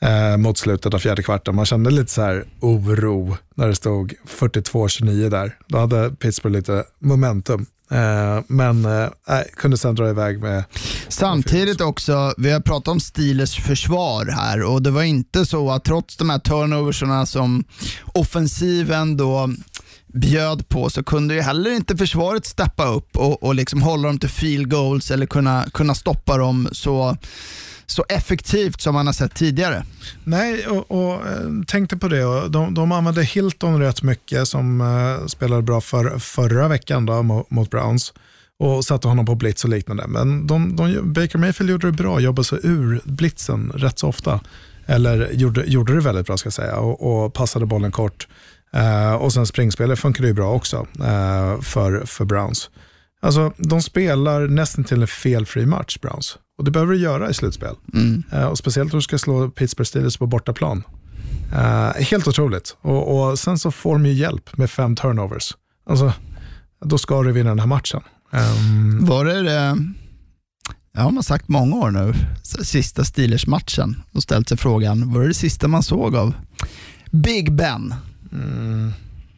Eh, 0.00 0.36
mot 0.36 0.58
slutet 0.58 0.94
av 0.94 0.98
fjärde 0.98 1.22
kvarten. 1.22 1.54
Man 1.54 1.66
kände 1.66 1.90
lite 1.90 2.12
så 2.12 2.22
här 2.22 2.44
oro 2.60 3.36
när 3.54 3.68
det 3.68 3.74
stod 3.74 4.14
42-29 4.28 5.30
där. 5.30 5.58
Då 5.66 5.78
hade 5.78 6.10
Pittsburgh 6.10 6.56
lite 6.56 6.84
momentum. 6.98 7.66
Eh, 7.90 8.40
men 8.46 8.84
eh, 8.84 9.08
kunde 9.56 9.76
sen 9.78 9.94
dra 9.94 10.10
iväg 10.10 10.40
med 10.40 10.64
Samtidigt 11.08 11.80
också, 11.80 12.34
vi 12.36 12.50
har 12.50 12.60
pratat 12.60 12.88
om 12.88 13.00
Steelers 13.00 13.60
försvar 13.60 14.26
här 14.26 14.62
och 14.62 14.82
det 14.82 14.90
var 14.90 15.02
inte 15.02 15.46
så 15.46 15.70
att 15.70 15.84
trots 15.84 16.16
de 16.16 16.30
här 16.30 16.38
turnoversarna 16.38 17.26
som 17.26 17.64
offensiven 18.12 19.16
då 19.16 19.50
bjöd 20.16 20.68
på 20.68 20.90
så 20.90 21.02
kunde 21.02 21.34
ju 21.34 21.40
heller 21.40 21.70
inte 21.70 21.96
försvaret 21.96 22.46
steppa 22.46 22.86
upp 22.86 23.16
och, 23.16 23.42
och 23.42 23.54
liksom 23.54 23.82
hålla 23.82 24.08
dem 24.08 24.18
till 24.18 24.28
field 24.28 24.70
goals 24.70 25.10
eller 25.10 25.26
kunna, 25.26 25.66
kunna 25.72 25.94
stoppa 25.94 26.38
dem 26.38 26.68
så, 26.72 27.16
så 27.86 28.04
effektivt 28.08 28.80
som 28.80 28.94
man 28.94 29.06
har 29.06 29.12
sett 29.12 29.34
tidigare. 29.34 29.84
Nej, 30.24 30.66
och, 30.66 30.90
och 30.90 31.14
eh, 31.14 31.50
tänkte 31.66 31.96
på 31.96 32.08
det. 32.08 32.48
De, 32.48 32.74
de 32.74 32.92
använde 32.92 33.24
Hilton 33.24 33.80
rätt 33.80 34.02
mycket 34.02 34.48
som 34.48 34.80
eh, 34.80 35.26
spelade 35.26 35.62
bra 35.62 35.80
för, 35.80 36.18
förra 36.18 36.68
veckan 36.68 37.06
då, 37.06 37.22
mot, 37.22 37.50
mot 37.50 37.70
Browns 37.70 38.12
och 38.58 38.84
satte 38.84 39.08
honom 39.08 39.26
på 39.26 39.34
blitz 39.34 39.64
och 39.64 39.70
liknande. 39.70 40.04
Men 40.06 40.46
de, 40.46 40.76
de, 40.76 41.12
Baker 41.12 41.38
Mayfield 41.38 41.70
gjorde 41.70 41.86
det 41.86 41.92
bra, 41.92 42.20
jobbade 42.20 42.44
sig 42.44 42.58
ur 42.62 43.00
blitzen 43.04 43.72
rätt 43.74 43.98
så 43.98 44.08
ofta. 44.08 44.40
Eller 44.86 45.30
gjorde, 45.32 45.64
gjorde 45.64 45.94
det 45.94 46.00
väldigt 46.00 46.26
bra 46.26 46.36
ska 46.36 46.46
jag 46.46 46.54
säga 46.54 46.76
och, 46.76 47.24
och 47.24 47.34
passade 47.34 47.66
bollen 47.66 47.92
kort. 47.92 48.28
Eh, 48.76 49.14
och 49.14 49.32
sen 49.32 49.46
springspelet 49.46 49.98
funkade 49.98 50.28
ju 50.28 50.34
bra 50.34 50.52
också 50.52 50.86
eh, 51.00 51.60
för, 51.60 52.06
för 52.06 52.24
Browns. 52.24 52.70
Alltså, 53.22 53.52
de 53.56 53.82
spelar 53.82 54.46
nästan 54.48 54.84
till 54.84 55.00
en 55.02 55.06
felfri 55.08 55.66
match, 55.66 55.98
Browns. 55.98 56.38
Och 56.58 56.64
det 56.64 56.70
behöver 56.70 56.92
du 56.92 56.98
göra 56.98 57.30
i 57.30 57.34
slutspel. 57.34 57.74
Eh, 58.32 58.44
och 58.44 58.58
speciellt 58.58 58.92
om 58.92 58.98
du 58.98 59.02
ska 59.02 59.18
slå 59.18 59.48
Pittsburgh 59.50 59.88
Steelers 59.88 60.16
på 60.16 60.26
bortaplan. 60.26 60.82
Helt 62.10 62.28
otroligt. 62.28 62.76
Och, 62.80 63.30
och 63.30 63.38
sen 63.38 63.58
så 63.58 63.70
får 63.70 63.92
de 63.92 64.06
ju 64.06 64.12
hjälp 64.12 64.56
med 64.56 64.70
fem 64.70 64.96
turnovers. 64.96 65.56
Alltså, 65.90 66.12
då 66.84 66.98
ska 66.98 67.22
du 67.22 67.32
vinna 67.32 67.48
den 67.50 67.58
här 67.58 67.66
matchen. 67.66 68.00
Ehm, 68.32 69.04
Var 69.06 69.24
det 69.24 69.42
det, 69.42 69.76
ja 70.92 71.04
man 71.04 71.16
har 71.16 71.22
sagt 71.22 71.48
många 71.48 71.76
år 71.76 71.90
nu, 71.90 72.14
sista 72.42 73.04
Steelers-matchen 73.04 74.02
och 74.12 74.22
ställt 74.22 74.48
sig 74.48 74.58
frågan, 74.58 75.12
var 75.12 75.20
det 75.20 75.28
det 75.28 75.34
sista 75.34 75.68
man 75.68 75.82
såg 75.82 76.16
av 76.16 76.34
Big 77.10 77.52
Ben? 77.52 77.94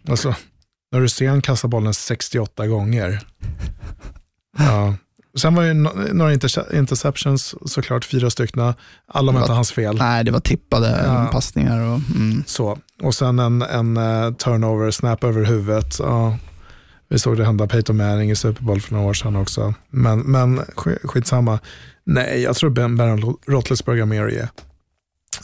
Alltså, 0.09 0.35
när 0.93 1.01
du 1.01 1.09
ser 1.09 1.29
han 1.29 1.43
kasta 1.43 1.69
bollen 1.69 1.95
68 1.95 2.67
gånger. 2.67 3.21
Ja. 4.59 4.95
Sen 5.39 5.55
var 5.55 5.63
det 5.65 5.75
några 6.13 6.35
interce- 6.35 6.79
interceptions, 6.79 7.55
såklart 7.73 8.05
fyra 8.05 8.31
stycken. 8.31 8.75
Alla 9.09 9.33
var 9.33 9.41
inte 9.41 9.53
hans 9.53 9.73
fel. 9.73 9.97
Nej, 9.99 10.25
det 10.25 10.31
var 10.31 10.41
tippade 10.41 11.03
Ja. 11.07 11.29
passningar. 11.33 11.81
Och, 11.81 12.01
mm. 12.17 12.45
Så. 12.47 12.79
Och 13.03 13.15
sen 13.15 13.39
en, 13.39 13.63
en 13.63 13.97
eh, 13.97 14.33
turnover, 14.33 14.91
snap 14.91 15.25
över 15.25 15.45
huvudet. 15.45 15.97
Ja. 15.99 16.39
Vi 17.09 17.19
såg 17.19 17.37
det 17.37 17.45
hända 17.45 17.67
Peyton 17.67 17.97
Manning 17.97 18.31
i 18.31 18.37
Super 18.37 18.63
Bowl 18.63 18.81
för 18.81 18.95
några 18.95 19.09
år 19.09 19.15
sedan 19.15 19.37
också. 19.37 19.75
Men, 19.91 20.19
men 20.21 20.61
sk- 20.61 21.07
skitsamma. 21.07 21.59
Nej, 22.05 22.43
jag 22.43 22.57
tror 22.57 22.71
Ben, 22.71 22.97
ben 22.97 23.23
Roethlisberger 23.47 24.01
har 24.01 24.07
mer 24.07 24.27
att 24.27 24.33
ge. 24.33 24.47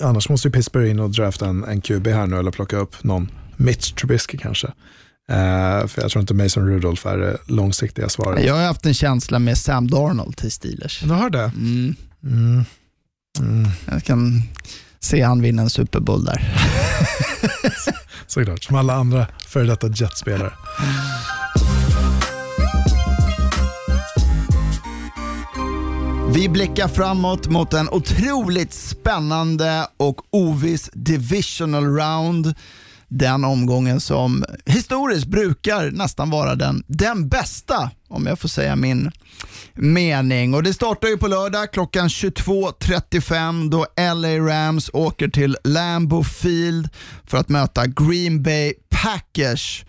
Annars 0.00 0.28
måste 0.28 0.48
ju 0.48 0.52
Pittsburgh 0.52 0.90
in 0.90 1.00
och 1.00 1.10
drafta 1.10 1.46
en, 1.46 1.64
en 1.64 1.80
QB 1.80 2.06
här 2.06 2.26
nu 2.26 2.38
eller 2.38 2.50
plocka 2.50 2.76
upp 2.76 3.04
någon 3.04 3.28
Mitch 3.56 3.92
Trubisky 3.92 4.38
kanske. 4.38 4.66
Uh, 4.66 5.86
för 5.86 6.02
jag 6.02 6.10
tror 6.10 6.20
inte 6.20 6.34
Mason 6.34 6.68
Rudolph 6.68 7.06
är 7.06 7.18
det 7.18 7.38
långsiktiga 7.46 8.08
svaret. 8.08 8.44
Jag 8.44 8.54
har 8.54 8.64
haft 8.64 8.86
en 8.86 8.94
känsla 8.94 9.38
med 9.38 9.58
Sam 9.58 9.90
Darnold 9.90 10.36
till 10.36 10.52
Steelers. 10.52 11.00
Du 11.00 11.12
har 11.12 11.30
det? 11.30 11.52
Mm. 11.56 11.94
Mm. 12.24 12.64
Mm. 13.40 13.68
Jag 13.90 14.04
kan 14.04 14.42
se 15.00 15.22
han 15.22 15.42
vinna 15.42 15.62
en 15.62 15.70
Super 15.70 16.00
Bowl 16.00 16.24
där. 16.24 16.54
Såklart, 18.26 18.64
som 18.64 18.76
alla 18.76 18.94
andra 18.94 19.26
före 19.46 19.66
detta 19.66 19.88
Jetspelare. 19.88 20.52
Vi 26.34 26.48
blickar 26.48 26.88
framåt 26.88 27.48
mot 27.48 27.72
en 27.72 27.88
otroligt 27.88 28.72
spännande 28.72 29.86
och 29.96 30.20
oviss 30.30 30.90
divisional 30.92 31.84
round. 31.84 32.54
Den 33.16 33.44
omgången 33.44 34.00
som 34.00 34.44
historiskt 34.64 35.26
brukar 35.26 35.90
nästan 35.90 36.30
vara 36.30 36.54
den, 36.54 36.84
den 36.86 37.28
bästa, 37.28 37.90
om 38.08 38.26
jag 38.26 38.38
får 38.38 38.48
säga 38.48 38.76
min 38.76 39.10
mening. 39.74 40.54
Och 40.54 40.62
Det 40.62 40.74
startar 40.74 41.08
ju 41.08 41.16
på 41.16 41.28
lördag 41.28 41.72
klockan 41.72 42.08
22.35 42.08 43.70
då 43.70 43.86
LA 44.14 44.38
Rams 44.38 44.90
åker 44.92 45.28
till 45.28 45.56
Lambeau 45.64 46.24
Field 46.24 46.88
för 47.24 47.38
att 47.38 47.48
möta 47.48 47.86
Green 47.86 48.42
Bay 48.42 48.74
Packers. 48.90 49.84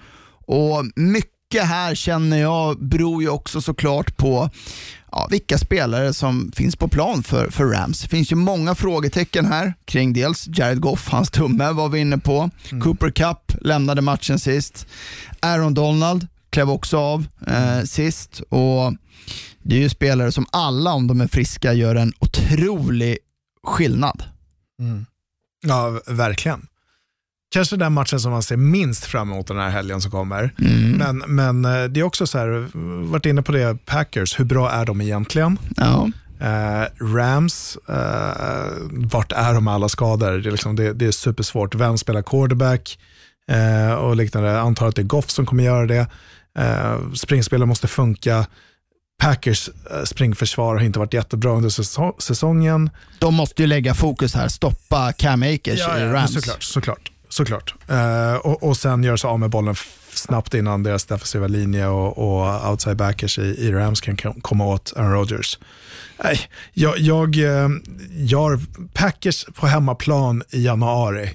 Och 0.48 0.86
Mycket 0.96 1.35
här 1.54 1.96
känner 1.96 2.38
jag 2.38 2.86
beror 2.86 3.22
ju 3.22 3.30
också 3.30 3.62
såklart 3.62 4.18
på 4.18 4.50
ja, 5.12 5.28
vilka 5.32 5.58
spelare 5.58 6.14
som 6.14 6.52
finns 6.56 6.76
på 6.76 6.88
plan 6.88 7.24
för, 7.24 7.50
för 7.50 7.66
Rams. 7.66 8.02
Det 8.02 8.08
finns 8.08 8.32
ju 8.32 8.36
många 8.36 8.76
frågetecken 8.76 9.46
här 9.46 9.74
kring 9.86 10.14
dels 10.14 10.48
Jared 10.48 10.80
Goff, 10.82 11.10
hans 11.10 11.30
tumme 11.32 11.72
var 11.72 11.90
vi 11.90 12.00
inne 12.00 12.18
på. 12.18 12.50
Mm. 12.72 12.84
Cooper 12.84 13.10
Cup 13.10 13.54
lämnade 13.62 14.02
matchen 14.02 14.40
sist. 14.40 14.88
Aaron 15.40 15.74
Donald 15.74 16.28
klev 16.50 16.70
också 16.70 16.98
av 16.98 17.28
eh, 17.48 17.82
sist. 17.84 18.42
Och 18.50 18.94
Det 19.64 19.76
är 19.76 19.80
ju 19.80 19.90
spelare 19.90 20.32
som 20.32 20.46
alla, 20.52 20.94
om 20.94 21.08
de 21.08 21.22
är 21.22 21.28
friska, 21.28 21.74
gör 21.74 21.96
en 21.96 22.14
otrolig 22.20 23.18
skillnad. 23.64 24.24
Mm. 24.80 25.06
Ja, 25.68 26.02
verkligen 26.08 26.68
kanske 27.56 27.76
den 27.76 27.94
matchen 27.94 28.20
som 28.20 28.32
man 28.32 28.44
ser 28.44 28.58
minst 28.58 29.06
fram 29.06 29.32
emot 29.32 29.48
den 29.48 29.58
här 29.58 29.70
helgen 29.70 30.02
som 30.02 30.12
kommer. 30.12 30.54
Mm. 30.60 30.92
Men, 30.92 31.18
men 31.36 31.66
eh, 31.66 31.84
det 31.84 32.00
är 32.00 32.04
också 32.04 32.28
så 32.28 32.38
här, 32.38 32.68
varit 33.12 33.26
inne 33.26 33.42
på 33.42 33.52
det, 33.52 33.86
Packers, 33.86 34.40
hur 34.40 34.46
bra 34.46 34.72
är 34.72 34.86
de 34.86 35.02
egentligen? 35.02 35.58
Ja. 35.78 36.10
Uh, 36.42 37.16
Rams, 37.16 37.78
uh, 37.90 37.96
vart 38.92 39.32
är 39.32 39.54
de 39.54 39.64
med 39.64 39.74
alla 39.74 39.90
skador? 39.90 40.32
Det 40.32 40.50
är, 40.50 40.52
liksom, 40.52 40.76
det, 40.76 40.94
det 40.94 41.06
är 41.06 41.12
supersvårt. 41.12 41.76
Vem 41.76 41.98
spelar 41.98 42.22
quarterback? 42.22 43.00
Uh, 43.52 43.94
och 43.94 44.16
liknande. 44.16 44.60
Antar 44.60 44.88
att 44.88 44.96
det 44.96 45.02
är 45.02 45.04
Goff 45.04 45.30
som 45.30 45.46
kommer 45.46 45.64
göra 45.64 45.86
det. 45.86 46.08
Uh, 46.60 47.14
springspelen 47.14 47.68
måste 47.68 47.88
funka. 47.88 48.46
Packers 49.22 49.70
springförsvar 50.06 50.76
har 50.76 50.84
inte 50.84 51.00
varit 51.00 51.14
jättebra 51.14 51.52
under 51.52 51.70
säsongen. 52.22 52.90
De 53.20 53.34
måste 53.34 53.62
ju 53.62 53.68
lägga 53.68 53.94
fokus 53.94 54.36
här, 54.36 54.48
stoppa 54.48 55.14
Cam 55.14 55.44
Akers 55.44 55.80
ja, 55.80 55.98
i 55.98 56.04
Rams. 56.04 56.34
Såklart, 56.34 56.64
såklart. 56.64 57.12
Såklart. 57.36 57.76
Eh, 57.88 58.36
och, 58.36 58.64
och 58.64 58.78
sen 58.78 59.04
göra 59.04 59.18
sig 59.18 59.28
av 59.28 59.40
med 59.40 59.50
bollen 59.50 59.76
snabbt 60.14 60.54
innan 60.54 60.84
deras 60.84 61.06
defensiva 61.06 61.48
linje 61.48 61.88
och, 61.88 62.18
och 62.18 62.70
outside 62.72 62.98
backers 62.98 63.40
i, 63.40 63.42
i 63.42 63.72
Rams 63.72 64.02
kan 64.02 64.18
komma 64.18 64.66
åt 64.66 64.94
Aaron 64.96 65.12
Rodgers. 65.12 65.60
Nej, 66.24 66.40
jag, 66.74 67.00
jag, 67.00 67.38
eh, 67.38 67.70
jag 68.12 68.62
Packers 68.94 69.46
på 69.46 69.68
hemmaplan 69.68 70.44
i 70.50 70.64
januari, 70.66 71.30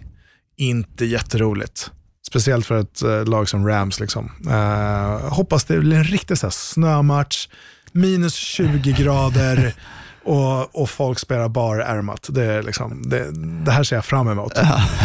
inte 0.56 1.04
jätteroligt. 1.04 1.90
Speciellt 2.28 2.66
för 2.66 2.78
ett 2.80 3.02
eh, 3.02 3.24
lag 3.24 3.48
som 3.48 3.68
Rams. 3.68 4.00
Liksom. 4.00 4.32
Eh, 4.50 5.32
hoppas 5.32 5.64
det 5.64 5.78
blir 5.78 5.96
en 5.96 6.04
riktig 6.04 6.38
så 6.38 6.46
här, 6.46 6.50
snömatch, 6.50 7.48
minus 7.92 8.34
20 8.34 8.92
grader. 8.92 9.74
och, 10.24 10.80
och 10.80 10.90
folk 10.90 11.18
spelar 11.18 11.48
barärmat. 11.48 12.26
Det, 12.28 12.62
liksom, 12.62 13.02
det, 13.10 13.30
det 13.64 13.72
här 13.72 13.84
ser 13.84 13.96
jag 13.96 14.04
fram 14.04 14.28
emot. 14.28 14.52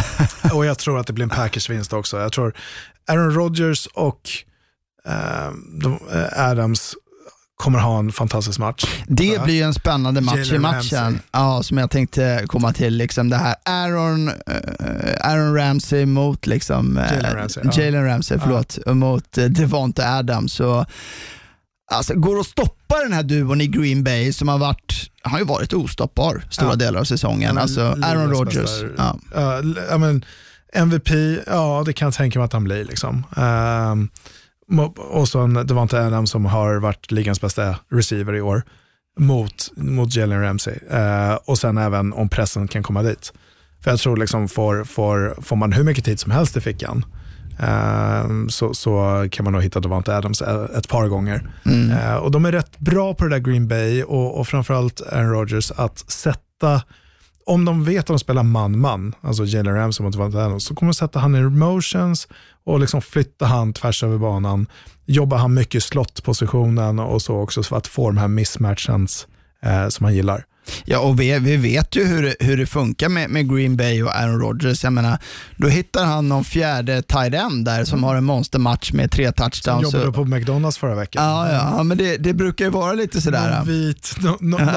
och 0.54 0.66
jag 0.66 0.78
tror 0.78 1.00
att 1.00 1.08
det 1.08 1.14
blir 1.14 1.24
en 1.24 1.30
Packers-vinst 1.30 1.94
också. 1.94 2.20
Jag 2.20 2.32
tror 2.32 2.54
Aaron 3.08 3.32
Rodgers 3.32 3.88
och 3.94 4.30
eh, 5.06 5.52
de, 5.82 6.00
eh, 6.14 6.50
Adams 6.50 6.96
kommer 7.56 7.80
ha 7.80 8.00
en 8.00 8.12
fantastisk 8.12 8.60
match. 8.60 8.86
Det 9.08 9.44
blir 9.44 9.64
en 9.64 9.74
spännande 9.74 10.22
match 10.22 10.36
Jalen 10.36 10.56
i 10.56 10.60
matchen. 10.60 11.20
Ja, 11.32 11.64
som 11.64 11.78
jag 11.78 11.92
tänkte 11.92 12.44
komma 12.48 12.74
till. 12.74 12.94
Liksom 12.94 13.30
det 13.30 13.38
här 13.38 13.56
Aaron, 13.64 14.28
uh, 14.28 14.34
Aaron 15.20 15.56
Ramsey 15.56 16.06
mot 16.06 16.48
liksom, 16.48 16.98
uh, 16.98 17.04
Jalen 17.14 17.36
Ramsey, 17.36 17.92
ja. 17.92 18.06
Ramsey 18.06 18.40
förlåt, 18.40 18.78
ja. 18.86 18.94
mot 18.94 19.32
Devonta 19.32 20.18
Adams. 20.18 20.60
Och, 20.60 20.86
alltså, 21.92 22.14
går 22.14 22.40
att 22.40 22.46
stoppa 22.46 23.00
den 23.04 23.14
här 23.14 23.24
duon 23.24 23.62
i 23.62 23.68
Green 23.68 24.04
Bay 24.04 24.34
som 24.34 24.48
har 24.48 24.58
varit 24.58 25.12
han 25.26 25.32
har 25.32 25.40
ju 25.40 25.46
varit 25.46 25.74
ostoppbar 25.74 26.44
stora 26.50 26.70
ja. 26.70 26.76
delar 26.76 27.00
av 27.00 27.04
säsongen. 27.04 27.58
alltså 27.58 27.82
Aaron 27.82 28.30
Rodgers. 28.30 28.84
Ja. 28.98 29.18
Uh, 29.38 29.98
men, 29.98 30.26
MVP, 30.74 31.10
ja 31.48 31.84
det 31.86 31.94
kan 31.94 32.06
jag 32.06 32.14
tänka 32.14 32.40
mig 32.40 32.46
att 32.46 32.54
han 32.54 32.64
blir. 32.64 32.86
Liksom. 32.86 33.24
Uh, 33.38 34.88
och 34.98 35.28
så 35.28 35.48
det 35.48 35.74
var 35.74 35.84
inte 35.84 36.06
Adam 36.06 36.28
som 36.28 36.46
har 36.46 36.76
varit 36.76 37.12
ligans 37.12 37.42
bästa 37.42 37.76
receiver 37.92 38.36
i 38.36 38.42
år 38.42 38.64
mot, 39.20 39.72
mot 39.76 40.16
Jalen 40.16 40.42
Ramsey. 40.42 40.76
Uh, 40.94 41.34
och 41.46 41.58
sen 41.58 41.78
även 41.78 42.14
om 42.14 42.30
pressen 42.30 42.68
kan 42.68 42.84
komma 42.84 43.04
dit. 43.04 43.34
För 43.84 43.92
jag 43.92 44.00
tror 44.00 44.18
liksom 44.18 44.48
får, 44.48 44.84
får, 44.84 45.42
får 45.42 45.56
man 45.56 45.74
hur 45.74 45.84
mycket 45.84 46.06
tid 46.06 46.20
som 46.20 46.32
helst 46.32 46.58
i 46.58 46.62
fickan 46.62 47.06
så, 48.50 48.74
så 48.74 49.26
kan 49.32 49.44
man 49.44 49.54
nog 49.54 49.64
hitta 49.64 49.80
Davante 49.80 50.18
Adams 50.18 50.42
ett 50.78 50.90
par 50.90 51.08
gånger. 51.08 51.50
Mm. 51.66 51.92
Uh, 51.92 52.16
och 52.16 52.32
De 52.32 52.46
är 52.46 52.52
rätt 52.52 52.80
bra 52.80 53.14
på 53.14 53.24
det 53.24 53.30
där 53.30 53.52
Green 53.52 53.68
Bay 53.68 54.04
och, 54.04 54.40
och 54.40 54.48
framförallt 54.48 55.02
Aaron 55.02 55.30
Rodgers 55.30 55.72
att 55.72 56.12
sätta 56.12 56.82
om 57.46 57.66
de 57.66 57.84
vet 57.84 58.00
att 58.00 58.08
de 58.08 58.20
spelar 58.20 58.44
man-man, 58.44 59.16
alltså 59.22 59.46
Jalen 59.46 59.76
Ramsey 59.76 60.04
mot 60.04 60.14
Davante 60.14 60.38
Adams, 60.38 60.66
så 60.66 60.76
kommer 60.76 60.92
de 60.92 60.96
sätta 60.96 61.20
han 61.20 61.36
i 61.36 61.42
motions 61.42 62.28
och 62.64 62.80
liksom 62.80 63.02
flytta 63.02 63.46
han 63.46 63.74
tvärs 63.74 64.04
över 64.04 64.18
banan. 64.18 64.68
Jobbar 65.06 65.38
han 65.38 65.54
mycket 65.54 65.76
i 65.76 65.82
slottpositionen 65.82 67.00
och 67.00 67.22
så 67.22 67.36
också 67.36 67.64
för 67.64 67.78
att 67.78 67.88
få 67.88 68.10
de 68.10 68.18
här 68.18 68.28
mismatchens 68.28 69.28
eh, 69.62 69.88
som 69.88 70.04
han 70.04 70.16
gillar. 70.16 70.46
Ja, 70.86 71.00
och 71.00 71.20
vi, 71.20 71.40
vi 71.40 71.58
vet 71.58 71.96
ju 71.96 72.06
hur 72.06 72.24
det, 72.24 72.36
hur 72.40 72.58
det 72.58 72.66
funkar 72.66 73.10
med, 73.10 73.30
med 73.30 73.56
Green 73.56 73.78
Bay 73.78 74.04
och 74.04 74.16
Aaron 74.16 74.40
Rodgers. 74.40 74.84
Jag 74.84 74.94
menar, 74.94 75.18
då 75.58 75.68
hittar 75.68 76.06
han 76.06 76.30
någon 76.30 76.44
fjärde 76.44 77.02
tight 77.02 77.34
end 77.34 77.66
där 77.66 77.86
som 77.86 77.98
mm. 77.98 78.04
har 78.04 78.16
en 78.16 78.24
monstermatch 78.24 78.92
med 78.92 79.12
tre 79.12 79.32
touchdowns. 79.32 79.92
Som 79.92 80.00
jobbade 80.00 80.12
på 80.12 80.26
McDonalds 80.26 80.78
förra 80.78 80.96
veckan. 80.96 81.24
Ja, 81.24 81.52
ja 81.52 81.84
men 81.84 81.98
det, 81.98 82.18
det 82.18 82.34
brukar 82.34 82.66
ju 82.66 82.72
vara 82.72 82.94
lite 82.94 83.22
sådär. 83.22 83.58
Någon 83.58 83.68
vit, 83.68 84.16
no, 84.20 84.38
no, 84.40 84.56
no, 84.56 84.72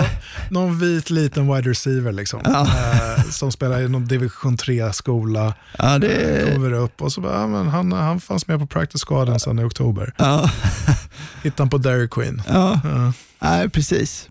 någon 0.51 0.78
vit 0.78 1.11
liten 1.11 1.55
wide 1.55 1.70
receiver 1.70 2.12
liksom. 2.12 2.41
Ja. 2.45 2.61
Eh, 2.61 3.22
som 3.30 3.53
spelar 3.53 3.80
i 3.80 3.89
någon 3.89 4.07
division 4.07 4.57
3-skola. 4.57 5.55
Ja, 5.78 5.99
det... 5.99 6.55
Kommer 6.55 6.72
upp 6.72 7.03
och 7.03 7.12
så 7.12 7.20
bara, 7.20 7.41
ja, 7.41 7.47
men 7.47 7.68
han, 7.68 7.93
han 7.93 8.20
fanns 8.20 8.47
med 8.47 8.59
på 8.59 8.66
practice 8.66 9.05
squaden 9.05 9.41
sedan 9.41 9.59
i 9.59 9.64
oktober. 9.64 10.14
Ja. 10.16 10.51
Hittade 11.43 11.62
han 11.62 11.70
på 11.70 11.78
Dairy 11.78 12.09
Queen. 12.09 12.43
Ja, 12.49 12.80
ja. 12.84 13.12
Nej, 13.39 13.68
precis. 13.68 14.28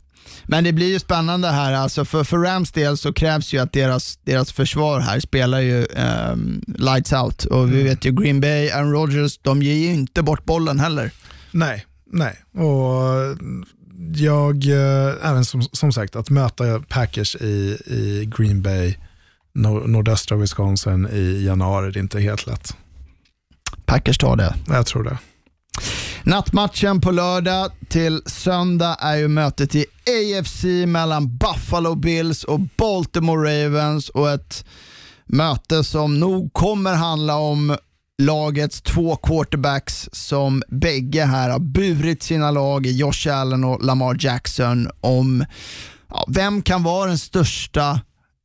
Men 0.47 0.63
det 0.63 0.73
blir 0.73 0.87
ju 0.87 0.99
spännande 0.99 1.47
här. 1.47 1.73
Alltså 1.73 2.05
för, 2.05 2.23
för 2.23 2.37
Rams 2.37 2.71
del 2.71 2.97
så 2.97 3.13
krävs 3.13 3.53
ju 3.53 3.59
att 3.59 3.73
deras, 3.73 4.19
deras 4.23 4.51
försvar 4.51 4.99
här 4.99 5.19
spelar 5.19 5.59
ju 5.59 5.85
um, 5.85 6.63
lights 6.67 7.13
out. 7.13 7.45
Och 7.45 7.71
vi 7.71 7.73
mm. 7.73 7.85
vet 7.85 8.05
ju 8.05 8.11
Green 8.11 8.41
Bay, 8.41 8.69
Aaron 8.69 8.91
Rodgers, 8.91 9.37
de 9.37 9.61
ger 9.61 9.73
ju 9.73 9.93
inte 9.93 10.23
bort 10.23 10.45
bollen 10.45 10.79
heller. 10.79 11.11
Nej, 11.51 11.85
nej. 12.11 12.39
Och 12.53 13.37
jag, 14.15 14.65
äh, 14.65 15.29
även 15.29 15.45
som, 15.45 15.61
som 15.61 15.91
sagt, 15.91 16.15
att 16.15 16.29
möta 16.29 16.79
Packers 16.79 17.35
i, 17.35 17.77
i 17.85 18.31
Green 18.37 18.61
Bay, 18.61 18.95
nord 19.53 19.89
nordöstra 19.89 20.37
Wisconsin 20.37 21.07
i 21.13 21.45
januari, 21.45 21.91
det 21.91 21.99
är 21.99 22.01
inte 22.01 22.19
helt 22.19 22.47
lätt. 22.47 22.75
Packers 23.85 24.17
tar 24.17 24.35
det. 24.35 24.55
Jag 24.67 24.85
tror 24.85 25.03
det. 25.03 25.17
Nattmatchen 26.27 27.01
på 27.01 27.11
lördag 27.11 27.71
till 27.89 28.21
söndag 28.25 28.97
är 28.99 29.15
ju 29.15 29.27
mötet 29.27 29.75
i 29.75 29.85
AFC 30.07 30.63
mellan 30.87 31.37
Buffalo 31.37 31.95
Bills 31.95 32.43
och 32.43 32.59
Baltimore 32.59 33.65
Ravens 33.65 34.09
och 34.09 34.29
ett 34.29 34.65
möte 35.25 35.83
som 35.83 36.19
nog 36.19 36.53
kommer 36.53 36.93
handla 36.93 37.35
om 37.35 37.77
lagets 38.17 38.81
två 38.81 39.15
quarterbacks 39.15 40.09
som 40.11 40.63
bägge 40.67 41.25
här 41.25 41.49
har 41.49 41.59
burit 41.59 42.23
sina 42.23 42.51
lag, 42.51 42.85
i 42.85 42.97
Josh 42.97 43.27
Allen 43.33 43.63
och 43.63 43.83
Lamar 43.83 44.17
Jackson, 44.19 44.89
om 45.01 45.45
ja, 46.09 46.25
vem 46.27 46.61
kan 46.61 46.83
vara 46.83 47.07
den 47.07 47.17
största 47.17 48.01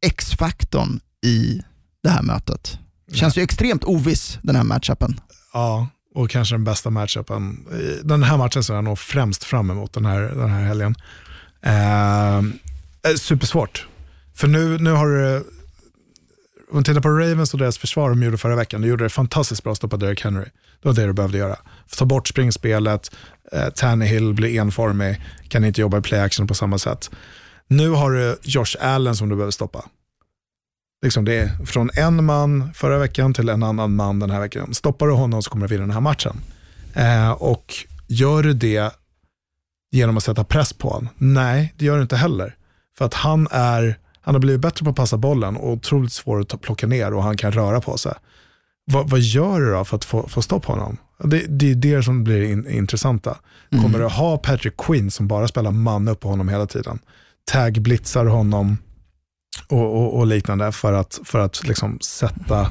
X-faktorn 0.07 1.01
i 1.25 1.63
det 2.03 2.11
här 2.11 2.23
mötet. 2.23 2.79
Känns 3.13 3.39
ju 3.39 3.43
extremt 3.43 3.85
oviss 3.85 4.39
den 4.43 4.57
här 4.57 4.65
matchupen. 4.65 5.21
Ja, 5.53 5.89
och 6.15 6.31
kanske 6.31 6.55
den 6.55 6.65
bästa 6.65 6.91
matchupen. 6.91 7.67
Den 8.05 8.23
här 8.23 8.37
matchen 8.37 8.65
ser 8.65 8.75
jag 8.75 8.85
nog 8.85 8.99
främst 8.99 9.45
fram 9.45 9.71
emot 9.71 9.93
den 9.93 10.05
här, 10.05 10.21
den 10.21 10.51
här 10.51 10.65
helgen. 10.65 10.95
Ehm, 11.63 12.53
eh, 13.07 13.15
supersvårt. 13.15 13.87
För 14.35 14.49
nu, 14.49 14.79
nu 14.79 14.91
har 14.91 15.07
du 15.07 15.37
Om 16.71 16.77
man 16.77 16.85
tittar 16.85 17.01
på 17.01 17.09
Ravens 17.09 17.53
och 17.55 17.61
deras 17.61 17.79
försvar 17.79 18.11
de 18.11 18.23
gjorde 18.23 18.39
förra 18.39 18.57
veckan, 18.57 18.81
de 18.81 18.89
gjorde 18.89 19.05
det 19.05 19.11
fantastiskt 19.11 19.63
bra 19.63 19.73
att 19.73 19.77
stoppa 19.77 19.97
Derek 19.97 20.25
Henry. 20.25 20.45
Det 20.83 20.89
var 20.89 20.93
det 20.95 21.07
du 21.07 21.13
behövde 21.13 21.39
göra. 21.39 21.57
Ta 21.97 22.05
bort 22.05 22.29
springspelet, 22.29 23.11
eh, 23.53 23.69
Tannehill 23.69 24.35
blir 24.35 24.61
enformig, 24.61 25.23
kan 25.49 25.65
inte 25.65 25.81
jobba 25.81 25.99
i 25.99 26.03
play 26.03 26.21
action 26.21 26.47
på 26.47 26.55
samma 26.55 26.79
sätt. 26.79 27.11
Nu 27.69 27.91
har 27.91 28.11
du 28.11 28.39
Josh 28.43 28.77
Allen 28.81 29.17
som 29.17 29.29
du 29.29 29.37
behöver 29.37 29.51
stoppa. 29.51 29.85
Liksom 31.03 31.25
det 31.25 31.35
är 31.35 31.67
från 31.67 31.91
en 31.95 32.25
man 32.25 32.75
förra 32.75 32.99
veckan 32.99 33.35
till 33.35 33.49
en 33.49 33.63
annan 33.63 33.95
man 33.95 34.19
den 34.19 34.31
här 34.31 34.41
veckan. 34.41 34.75
Stoppar 34.75 35.07
du 35.07 35.13
honom 35.13 35.43
så 35.43 35.51
kommer 35.51 35.69
du 35.69 35.75
vinna 35.75 35.87
den 35.87 35.95
här 35.95 36.01
matchen. 36.01 36.37
Eh, 36.95 37.31
och 37.31 37.75
gör 38.07 38.43
du 38.43 38.53
det 38.53 38.95
genom 39.91 40.17
att 40.17 40.23
sätta 40.23 40.45
press 40.45 40.73
på 40.73 40.89
honom? 40.89 41.09
Nej, 41.17 41.75
det 41.79 41.85
gör 41.85 41.97
du 41.97 42.03
inte 42.03 42.17
heller. 42.17 42.57
För 42.99 43.05
att 43.05 43.15
han, 43.15 43.49
är, 43.51 43.99
han 44.21 44.35
har 44.35 44.41
blivit 44.41 44.61
bättre 44.61 44.85
på 44.85 44.91
att 44.91 44.97
passa 44.97 45.17
bollen 45.17 45.57
och 45.57 45.73
otroligt 45.73 46.13
svår 46.13 46.41
att 46.41 46.61
plocka 46.61 46.87
ner 46.87 47.15
och 47.15 47.23
han 47.23 47.37
kan 47.37 47.53
röra 47.53 47.81
på 47.81 47.99
sig. 47.99 48.15
Va, 48.93 49.03
vad 49.07 49.21
gör 49.21 49.61
du 49.61 49.71
då 49.71 49.85
för 49.85 49.97
att 49.97 50.05
få, 50.05 50.29
få 50.29 50.43
stopp 50.43 50.63
på 50.63 50.73
honom? 50.73 50.97
Det, 51.25 51.47
det 51.49 51.71
är 51.71 51.75
det 51.75 52.03
som 52.03 52.25
blir 52.25 52.43
in, 52.43 52.69
intressanta. 52.69 53.37
Kommer 53.71 53.99
du 53.99 54.05
ha 54.05 54.37
Patrick 54.37 54.77
Quinn 54.77 55.11
som 55.11 55.29
bara 55.29 55.49
spelar 55.49 55.71
man 55.71 56.09
upp 56.09 56.21
på 56.21 56.29
honom 56.29 56.49
hela 56.49 56.67
tiden? 56.67 56.99
Tag-blitzar 57.51 58.27
honom 58.27 58.77
och, 59.73 59.97
och, 60.03 60.19
och 60.19 60.27
liknande 60.27 60.73
för 60.73 60.93
att, 60.93 61.21
för 61.25 61.39
att 61.39 61.67
liksom 61.67 61.99
sätta... 62.01 62.71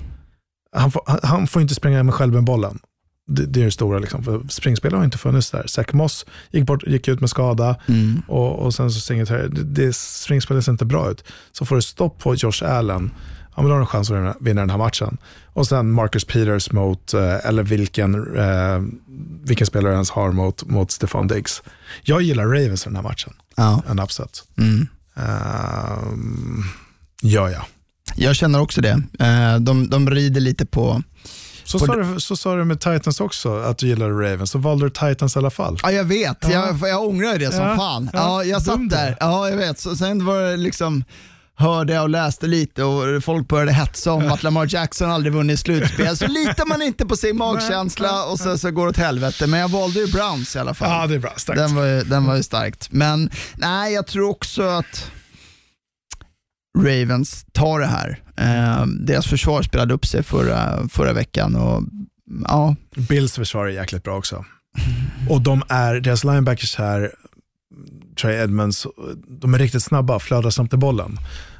Han 0.75 0.91
får, 0.91 1.19
han- 1.23 1.47
får 1.47 1.61
inte 1.61 1.75
springa 1.75 2.03
med 2.03 2.13
själv 2.13 2.33
med 2.33 2.43
bollen. 2.43 2.79
Det, 3.27 3.45
det 3.45 3.61
är 3.61 3.65
det 3.65 3.71
stora. 3.71 3.99
Liksom. 3.99 4.23
För 4.23 4.41
springspel 4.49 4.93
har 4.93 5.03
inte 5.03 5.17
funnits 5.17 5.51
där. 5.51 5.67
Zach 5.67 5.93
Moss 5.93 6.25
gick, 6.51 6.65
bort, 6.65 6.83
gick 6.87 7.07
ut 7.07 7.19
med 7.19 7.29
skada 7.29 7.75
och, 8.27 8.59
och 8.59 8.73
sen 8.73 8.91
så 8.91 8.99
Singletary. 8.99 9.47
Det, 9.47 9.63
det 9.63 9.95
springspelet 9.95 10.65
ser 10.65 10.71
inte 10.71 10.85
bra 10.85 11.11
ut. 11.11 11.23
Så 11.51 11.65
får 11.65 11.75
du 11.75 11.81
stopp 11.81 12.19
på 12.19 12.35
Josh 12.35 12.63
Allen, 12.65 13.11
ja, 13.55 13.61
men 13.61 13.65
då 13.65 13.71
har 13.71 13.77
du 13.77 13.81
en 13.81 13.87
chans 13.87 14.11
att 14.11 14.37
vinna, 14.39 14.61
den 14.61 14.69
här 14.69 14.77
matchen. 14.77 15.17
Och 15.53 15.67
sen 15.67 15.91
Marcus 15.91 16.25
Peters 16.25 16.71
mot, 16.71 17.13
eh, 17.13 17.45
eller 17.45 17.63
vilken, 17.63 18.35
eh, 18.37 18.79
vilken 19.43 19.67
spelare 19.67 19.93
ens 19.93 20.09
har 20.11 20.31
mot, 20.31 20.63
mot 20.65 20.91
Stefan 20.91 21.27
Diggs. 21.27 21.63
Jag 22.03 22.21
gillar 22.21 22.43
Ravens 22.45 22.85
i 22.85 22.89
den 22.89 22.95
här 22.95 23.03
matchen. 23.03 23.33
Ja. 23.55 23.83
En 23.89 23.99
upset. 23.99 24.43
Mm. 24.57 24.87
Ehm, 25.15 26.63
ja, 27.21 27.49
ja. 27.49 27.65
Jag 28.15 28.35
känner 28.35 28.61
också 28.61 28.81
det. 28.81 29.03
Eh, 29.19 29.55
De, 29.59 29.89
de 29.89 30.09
rider 30.09 30.41
lite 30.41 30.65
på... 30.65 31.01
Så 31.63 31.79
På 31.79 31.85
sa, 31.85 31.95
du, 31.95 32.19
så 32.19 32.37
sa 32.37 32.55
du 32.55 32.65
med 32.65 32.79
Titans 32.79 33.19
också, 33.19 33.57
att 33.59 33.77
du 33.77 33.87
gillade 33.87 34.11
Ravens. 34.13 34.51
Så 34.51 34.57
valde 34.57 34.85
du 34.85 34.89
Titans 34.89 35.35
i 35.35 35.39
alla 35.39 35.49
fall. 35.49 35.79
Ja, 35.83 35.91
jag 35.91 36.03
vet. 36.03 36.37
Jag, 36.49 36.79
jag 36.81 37.03
ångrar 37.07 37.37
det 37.39 37.51
som 37.51 37.65
Ja, 37.65 37.75
fan. 37.75 38.09
ja, 38.13 38.19
Ja, 38.19 38.43
jag 38.43 38.61
satt 38.61 38.89
där. 38.89 39.17
Ja, 39.19 39.49
jag 39.49 39.57
vet. 39.57 39.79
Så, 39.79 39.95
sen 39.95 40.25
var 40.25 40.41
det 40.41 40.57
liksom 40.57 41.03
hörde 41.55 41.93
jag 41.93 42.03
och 42.03 42.09
läste 42.09 42.47
lite 42.47 42.83
och 42.83 43.23
folk 43.23 43.47
började 43.47 43.71
hetsa 43.71 44.11
om 44.11 44.31
att 44.31 44.43
Lamar 44.43 44.67
Jackson 44.73 45.11
aldrig 45.11 45.33
vunnit 45.33 45.59
slutspel. 45.59 46.17
Så 46.17 46.27
litar 46.27 46.65
man 46.65 46.81
inte 46.81 47.05
på 47.05 47.15
sin 47.15 47.37
magkänsla 47.37 48.25
och 48.25 48.39
så, 48.39 48.57
så 48.57 48.71
går 48.71 48.83
det 48.83 48.89
åt 48.89 48.97
helvete. 48.97 49.47
Men 49.47 49.59
jag 49.59 49.69
valde 49.69 49.99
ju 49.99 50.07
Browns 50.07 50.55
i 50.55 50.59
alla 50.59 50.73
fall. 50.73 50.89
Ja, 50.89 51.07
det 51.07 51.15
är 51.15 51.19
bra. 51.19 51.33
Starkt. 51.37 51.59
Den 51.59 51.75
var, 51.75 51.85
ju, 51.85 52.01
den 52.03 52.25
var 52.25 52.35
ju 52.35 52.43
starkt. 52.43 52.87
Men 52.91 53.29
nej, 53.55 53.93
jag 53.93 54.07
tror 54.07 54.29
också 54.29 54.63
att 54.63 55.11
Ravens 56.77 57.45
tar 57.51 57.79
det 57.79 57.85
här. 57.85 58.23
Eh, 58.37 58.85
deras 58.85 59.27
försvar 59.27 59.61
spelade 59.61 59.93
upp 59.93 60.05
sig 60.05 60.23
förra, 60.23 60.87
förra 60.87 61.13
veckan 61.13 61.55
och 61.55 61.83
ja, 62.47 62.75
Bills 62.95 63.35
försvar 63.35 63.65
är 63.65 63.69
jäkligt 63.69 64.03
bra 64.03 64.17
också. 64.17 64.45
Och 65.29 65.41
de 65.41 65.63
är, 65.69 65.95
deras 65.99 66.23
linebackers 66.23 66.75
här, 66.75 67.11
Trey 68.21 68.43
Edmonds, 68.43 68.87
de 69.27 69.53
är 69.53 69.57
riktigt 69.57 69.83
snabba, 69.83 70.19
flödar 70.19 70.49
snabbt 70.49 70.73
i 70.73 70.77
bollen. 70.77 71.17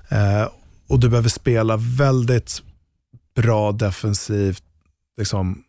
Eh, 0.10 0.48
och 0.88 1.00
du 1.00 1.10
behöver 1.10 1.30
spela 1.30 1.78
väldigt 1.78 2.62
bra 3.36 3.72
defensivt, 3.72 4.64
liksom, 5.18 5.64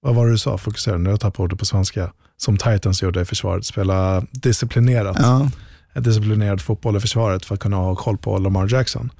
vad 0.00 0.14
var 0.14 0.26
det 0.26 0.32
du 0.32 0.38
sa, 0.38 0.58
fokusera, 0.58 0.98
nu 0.98 1.04
har 1.04 1.12
jag 1.12 1.20
tappat 1.20 1.40
ordet 1.40 1.58
på 1.58 1.64
svenska, 1.64 2.12
som 2.36 2.56
Titans 2.56 3.02
gjorde 3.02 3.20
i 3.20 3.24
försvaret, 3.24 3.66
spela 3.66 4.20
disciplinerat. 4.30 5.16
ja. 5.20 5.50
En 5.96 6.02
disciplinerad 6.02 6.60
fotboll 6.60 6.96
i 6.96 7.00
försvaret 7.00 7.44
för 7.46 7.54
att 7.54 7.60
kunna 7.60 7.76
ha 7.76 7.96
koll 7.96 8.18
på 8.18 8.38
Lamar 8.38 8.68
Jackson. 8.72 9.12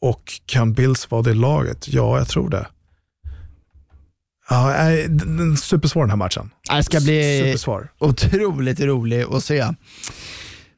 Och 0.00 0.32
kan 0.46 0.72
Bills 0.72 1.10
vara 1.10 1.22
det 1.22 1.34
laget? 1.34 1.88
Ja, 1.88 2.18
jag 2.18 2.28
tror 2.28 2.50
det. 2.50 2.66
Ja, 4.50 4.74
supersvår 5.56 6.02
den 6.02 6.10
här 6.10 6.16
matchen. 6.16 6.50
Det 6.76 6.84
ska 6.84 7.00
bli 7.00 7.40
Supersvår. 7.44 7.92
otroligt 7.98 8.80
rolig 8.80 9.22
att 9.22 9.44
se. 9.44 9.66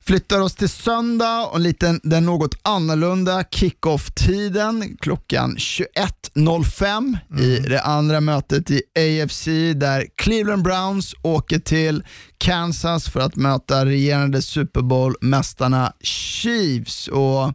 Flyttar 0.06 0.40
oss 0.40 0.54
till 0.54 0.68
söndag 0.68 1.46
och 1.46 1.60
lite 1.60 2.00
den 2.02 2.24
något 2.24 2.58
annorlunda 2.62 3.44
kick-off-tiden 3.50 4.96
klockan 5.00 5.56
21.05 5.56 7.18
i 7.40 7.58
det 7.68 7.82
andra 7.82 8.20
mötet 8.20 8.70
i 8.70 8.82
AFC 8.94 9.44
där 9.76 10.06
Cleveland 10.16 10.62
Browns 10.62 11.14
åker 11.22 11.58
till 11.58 12.02
Kansas 12.38 13.08
för 13.08 13.20
att 13.20 13.36
möta 13.36 13.86
regerande 13.86 14.42
Super 14.42 14.80
Bowl-mästarna 14.80 15.92
Chiefs. 16.00 17.08
Och 17.08 17.54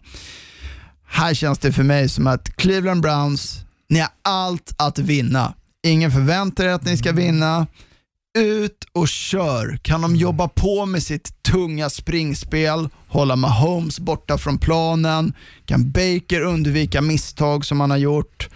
här 1.08 1.34
känns 1.34 1.60
det 1.60 1.72
för 1.72 1.84
mig 1.84 2.10
som 2.10 2.28
att 2.28 2.56
Cleveland 2.56 3.02
Browns, 3.02 3.60
ni 3.90 4.00
har 4.00 4.10
allt 4.24 4.76
att 4.78 5.00
vinna. 5.00 5.54
Ingen 5.84 6.12
förväntar 6.12 6.66
er 6.66 6.70
att 6.70 6.86
ni 6.86 6.98
ska 6.98 7.12
vinna. 7.12 7.68
Ut 8.36 8.86
och 8.94 9.08
kör. 9.08 9.80
Kan 9.82 10.02
de 10.02 10.16
jobba 10.16 10.48
på 10.48 10.86
med 10.86 11.04
sitt 11.04 11.44
tunga 11.44 11.90
springspel, 11.90 12.90
hålla 13.08 13.36
Mahomes 13.36 14.00
borta 14.00 14.38
från 14.38 14.58
planen, 14.58 15.34
kan 15.66 15.92
Baker 15.92 16.42
undvika 16.42 17.02
misstag 17.02 17.66
som 17.66 17.80
han 17.80 17.90
har 17.90 17.98
gjort, 17.98 18.50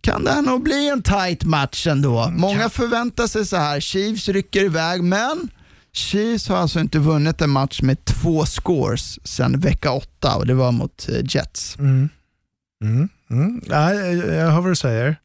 kan 0.00 0.24
det 0.24 0.30
här 0.30 0.42
nog 0.42 0.62
bli 0.62 0.88
en 0.88 1.02
tight 1.02 1.44
match 1.44 1.86
ändå. 1.86 2.30
Många 2.30 2.68
förväntar 2.68 3.26
sig 3.26 3.46
så 3.46 3.56
här, 3.56 3.80
Chiefs 3.80 4.28
rycker 4.28 4.64
iväg, 4.64 5.02
men 5.02 5.50
Chiefs 5.92 6.48
har 6.48 6.56
alltså 6.56 6.80
inte 6.80 6.98
vunnit 6.98 7.40
en 7.40 7.50
match 7.50 7.82
med 7.82 8.04
två 8.04 8.46
scores 8.46 9.26
sedan 9.26 9.60
vecka 9.60 9.92
åtta 9.92 10.36
och 10.36 10.46
det 10.46 10.54
var 10.54 10.72
mot 10.72 11.08
eh, 11.08 11.20
Jets. 11.24 11.78
Mm. 11.78 12.08
Mm. 12.84 13.08
Mm. 13.30 13.62
Jag 13.68 14.50
hör 14.50 14.60
vad 14.60 14.70
du 14.70 14.76
säger. 14.76 15.16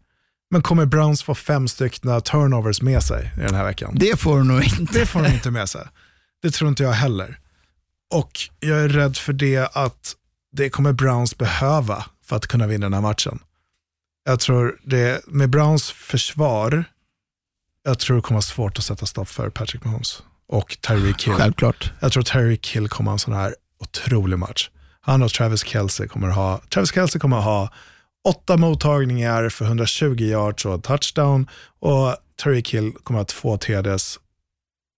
Men 0.51 0.61
kommer 0.61 0.85
Browns 0.85 1.23
få 1.23 1.35
fem 1.35 1.67
stycken 1.67 2.21
turnovers 2.21 2.81
med 2.81 3.03
sig 3.03 3.31
i 3.37 3.39
den 3.39 3.55
här 3.55 3.65
veckan? 3.65 3.91
Det 3.95 4.19
får 4.19 4.37
du 4.37 4.43
nog 4.43 4.63
inte. 4.63 4.99
Det 4.99 5.05
får 5.05 5.21
de 5.23 5.33
inte 5.33 5.51
med 5.51 5.69
sig. 5.69 5.87
Det 6.41 6.51
tror 6.51 6.69
inte 6.69 6.83
jag 6.83 6.91
heller. 6.91 7.39
Och 8.13 8.31
jag 8.59 8.79
är 8.79 8.89
rädd 8.89 9.17
för 9.17 9.33
det 9.33 9.69
att 9.73 10.15
det 10.51 10.69
kommer 10.69 10.93
Browns 10.93 11.37
behöva 11.37 12.05
för 12.25 12.35
att 12.35 12.47
kunna 12.47 12.67
vinna 12.67 12.85
den 12.85 12.93
här 12.93 13.01
matchen. 13.01 13.39
Jag 14.25 14.39
tror 14.39 14.79
det, 14.83 15.27
med 15.27 15.49
Browns 15.49 15.91
försvar, 15.91 16.83
jag 17.83 17.99
tror 17.99 18.15
det 18.15 18.21
kommer 18.21 18.35
vara 18.35 18.41
svårt 18.41 18.77
att 18.77 18.83
sätta 18.83 19.05
stopp 19.05 19.29
för 19.29 19.49
Patrick 19.49 19.83
Mahomes 19.83 20.23
och 20.47 20.77
Tyreek 20.81 21.27
Hill. 21.27 21.33
Självklart. 21.33 21.93
Jag 21.99 22.11
tror 22.11 22.23
Tyreek 22.23 22.75
Hill 22.75 22.89
kommer 22.89 23.11
ha 23.11 23.13
en 23.15 23.19
sån 23.19 23.33
här 23.33 23.55
otrolig 23.79 24.39
match. 24.39 24.69
Han 25.01 25.23
och 25.23 25.31
Travis 25.31 25.65
Kelce 25.65 26.07
kommer 26.07 26.29
ha, 26.29 26.61
Travis 26.69 26.93
Kelce 26.93 27.19
kommer 27.19 27.37
ha 27.37 27.73
åtta 28.27 28.57
mottagningar 28.57 29.49
för 29.49 29.65
120 29.65 30.15
yards 30.19 30.65
och 30.65 30.83
touchdown 30.83 31.47
och 31.79 32.15
Tyreek 32.43 32.73
Hill 32.73 32.91
kommer 33.03 33.19
ha 33.19 33.25
två 33.25 33.57
TDs 33.57 34.19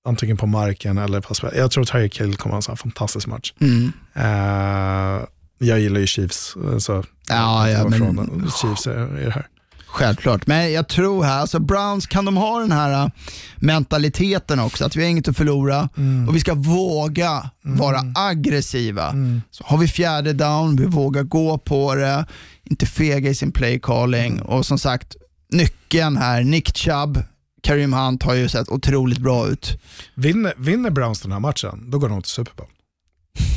antingen 0.08 0.38
på 0.38 0.48
marken 0.48 0.98
eller 0.98 1.22
på. 1.22 1.34
Jag 1.56 1.72
tror 1.72 1.84
Tyreek 1.86 2.22
Hill 2.22 2.36
kommer 2.36 2.54
ha 2.54 2.58
en 2.58 2.62
sån 2.62 2.78
fantastisk 2.78 3.28
match. 3.28 3.54
Mm. 3.60 3.92
Eh, 4.14 5.26
jag 5.58 5.80
gillar 5.80 6.00
ju 6.00 6.08
Chiefs. 6.08 6.56
Så 6.80 7.04
Ja, 7.30 7.70
ja, 7.70 7.88
men- 7.90 8.52
Chiefs 8.62 8.88
är, 8.88 8.92
är 8.92 9.26
det 9.26 9.32
här. 9.32 9.48
Självklart, 9.94 10.48
men 10.48 10.74
jag 10.74 10.88
tror 10.88 11.24
här, 11.24 11.40
alltså 11.40 11.60
Browns, 11.60 12.08
kan 12.08 12.26
de 12.26 12.38
ha 12.38 12.60
den 12.60 12.72
här 12.72 13.04
äh, 13.04 13.12
mentaliteten 13.56 14.60
också, 14.60 14.86
att 14.86 14.96
vi 14.96 15.02
har 15.04 15.10
inget 15.10 15.28
att 15.28 15.38
förlora 15.38 15.90
och 16.28 16.36
vi 16.36 16.40
ska 16.40 16.54
våga 16.54 17.50
vara 17.62 18.02
aggressiva. 18.16 19.16
Så 19.52 19.64
har 19.64 19.78
vi 19.78 19.88
fjärde 19.88 20.34
down, 20.34 20.76
vi 20.76 20.86
vågar 20.86 21.24
gå 21.24 21.58
på 21.58 21.96
det, 21.96 22.26
inte 22.64 22.86
fega 22.86 23.30
i 23.30 23.36
sin 23.36 23.52
play 23.52 23.80
calling 23.80 24.42
och 24.42 24.66
som 24.66 24.80
sagt, 24.80 25.16
nyckeln 25.52 26.18
här, 26.18 26.44
Nick 26.44 26.78
Chubb, 26.78 27.24
Kareem 27.64 27.94
Hunt 27.94 28.24
har 28.24 28.34
ju 28.34 28.50
sett 28.50 28.70
otroligt 28.70 29.20
bra 29.20 29.48
ut. 29.48 29.82
Vinner, 30.16 30.54
vinner 30.58 30.90
Browns 30.90 31.22
den 31.22 31.32
här 31.32 31.40
matchen, 31.40 31.92
då 31.92 32.00
går 32.00 32.10
de 32.10 32.22
till 32.22 32.32
Super 32.32 32.54
Bowl. 32.58 32.68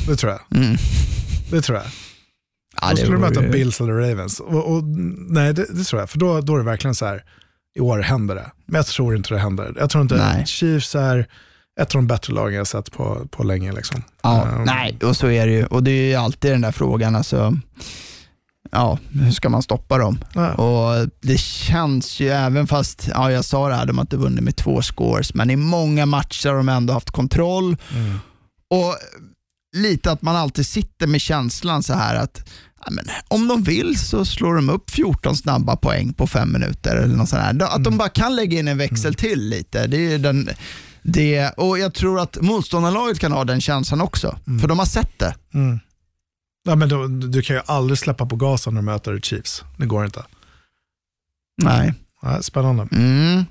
Det 0.07 0.15
tror 0.15 0.31
jag. 0.31 0.61
Mm. 0.61 0.77
Det 1.51 1.61
tror 1.61 1.77
jag. 1.77 1.85
Ja, 2.81 2.89
då 2.89 2.95
skulle 2.97 3.11
de 3.11 3.21
vore 3.21 3.29
möta 3.29 3.41
Bills 3.41 3.81
eller 3.81 3.93
Ravens. 3.93 4.39
Och, 4.39 4.73
och, 4.73 4.83
nej, 5.29 5.53
det, 5.53 5.65
det 5.69 5.83
tror 5.83 6.01
jag. 6.01 6.09
För 6.09 6.19
då, 6.19 6.41
då 6.41 6.53
är 6.53 6.57
det 6.57 6.63
verkligen 6.63 6.95
så 6.95 7.05
här, 7.05 7.23
i 7.77 7.79
år 7.79 7.99
händer 7.99 8.35
det. 8.35 8.51
Men 8.65 8.75
jag 8.75 8.85
tror 8.85 9.15
inte 9.15 9.33
det 9.33 9.39
händer. 9.39 9.73
Jag 9.79 9.89
tror 9.89 10.01
inte 10.01 10.15
Nej. 10.15 10.45
Chiefs 10.45 10.95
är 10.95 11.27
ett 11.79 11.95
av 11.95 12.01
de 12.01 12.07
bättre 12.07 12.33
lagen 12.33 12.57
jag 12.57 12.67
sett 12.67 12.91
på, 12.91 13.27
på 13.31 13.43
länge. 13.43 13.71
Liksom. 13.71 14.03
Ja, 14.23 14.47
Um, 14.55 14.63
nej, 14.63 14.97
och 15.03 15.17
så 15.17 15.27
är 15.29 15.47
det 15.47 15.53
ju. 15.53 15.65
Och 15.65 15.83
det 15.83 15.91
är 15.91 16.07
ju 16.09 16.15
alltid 16.15 16.51
den 16.51 16.61
där 16.61 16.71
frågan, 16.71 17.15
alltså, 17.15 17.57
ja, 18.71 18.99
hur 19.11 19.31
ska 19.31 19.49
man 19.49 19.63
stoppa 19.63 19.97
dem? 19.97 20.19
Ja. 20.33 20.53
Och 20.53 21.09
Det 21.21 21.39
känns 21.39 22.19
ju, 22.19 22.29
även 22.29 22.67
fast 22.67 23.07
ja, 23.13 23.31
jag 23.31 23.45
sa 23.45 23.69
det 23.69 23.75
här, 23.75 23.85
de 23.85 23.97
har 23.97 24.03
inte 24.03 24.17
vunnit 24.17 24.43
med 24.43 24.55
två 24.55 24.81
scores, 24.81 25.33
men 25.33 25.49
i 25.49 25.55
många 25.55 26.05
matcher 26.05 26.49
har 26.49 26.57
de 26.57 26.69
ändå 26.69 26.93
haft 26.93 27.11
kontroll. 27.11 27.77
Mm. 27.95 28.19
Och 28.69 28.95
lite 29.75 30.11
att 30.11 30.21
man 30.21 30.35
alltid 30.35 30.65
sitter 30.65 31.07
med 31.07 31.21
känslan 31.21 31.83
så 31.83 31.93
här 31.93 32.15
att 32.15 32.49
men, 32.91 33.05
om 33.27 33.47
de 33.47 33.63
vill 33.63 33.99
så 33.99 34.25
slår 34.25 34.55
de 34.55 34.69
upp 34.69 34.89
14 34.89 35.35
snabba 35.35 35.75
poäng 35.75 36.13
på 36.13 36.27
fem 36.27 36.51
minuter. 36.51 36.95
eller 36.95 37.15
något 37.15 37.29
sånt 37.29 37.41
här. 37.41 37.75
Att 37.75 37.83
de 37.83 37.97
bara 37.97 38.09
kan 38.09 38.35
lägga 38.35 38.59
in 38.59 38.67
en 38.67 38.77
växel 38.77 39.13
till 39.13 39.49
lite. 39.49 39.87
Det 39.87 40.13
är 40.13 40.17
den, 40.19 40.49
det, 41.01 41.49
och 41.49 41.79
Jag 41.79 41.93
tror 41.93 42.19
att 42.19 42.41
motståndarlaget 42.41 43.19
kan 43.19 43.31
ha 43.31 43.43
den 43.43 43.61
känslan 43.61 44.01
också, 44.01 44.37
för 44.61 44.67
de 44.67 44.79
har 44.79 44.85
sett 44.85 45.19
det. 45.19 45.35
Ja, 46.63 46.75
men 46.75 46.89
då, 46.89 47.07
du 47.07 47.41
kan 47.41 47.55
ju 47.55 47.61
aldrig 47.65 47.97
släppa 47.99 48.25
på 48.25 48.35
gasen 48.35 48.73
när 48.73 48.81
du 48.81 48.85
möter 48.85 49.19
Chiefs. 49.19 49.63
Det 49.77 49.85
går 49.85 50.05
inte. 50.05 50.23
Nej. 51.63 51.93
Ja, 52.21 52.41
spännande. 52.41 52.87
Mm. 52.91 53.45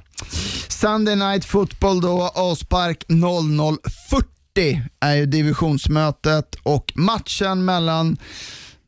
Sunday 0.68 1.16
Night 1.16 1.44
Football 1.44 2.00
då, 2.00 2.22
avspark 2.22 3.04
00.40 3.08 4.80
är 5.00 5.14
ju 5.14 5.26
divisionsmötet 5.26 6.54
och 6.62 6.92
matchen 6.96 7.64
mellan 7.64 8.16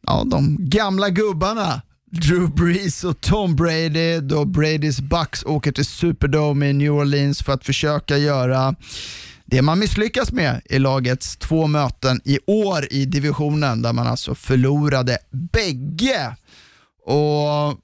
ja, 0.09 0.25
de 0.27 0.57
gamla 0.61 1.11
gubbarna 1.11 1.83
Drew 2.11 2.51
Brees 2.55 3.05
och 3.05 3.21
Tom 3.21 3.57
Brady 3.57 4.21
då 4.21 4.45
Bradys 4.45 5.01
Bucks 5.01 5.45
åker 5.45 5.73
till 5.73 5.85
Superdome 5.87 6.69
i 6.69 6.73
New 6.73 6.93
Orleans 6.93 7.43
för 7.43 7.53
att 7.53 7.65
försöka 7.65 8.17
göra 8.19 8.75
det 9.45 9.63
man 9.63 9.79
misslyckas 9.79 10.33
med 10.33 10.61
i 10.65 10.79
lagets 10.79 11.37
två 11.37 11.67
möten 11.67 12.21
i 12.25 12.39
år 12.47 12.87
i 12.91 13.05
divisionen 13.05 13.83
där 13.83 13.93
man 13.93 14.07
alltså 14.07 14.35
förlorade 14.35 15.19
bägge. 15.31 16.37
Och 17.07 17.79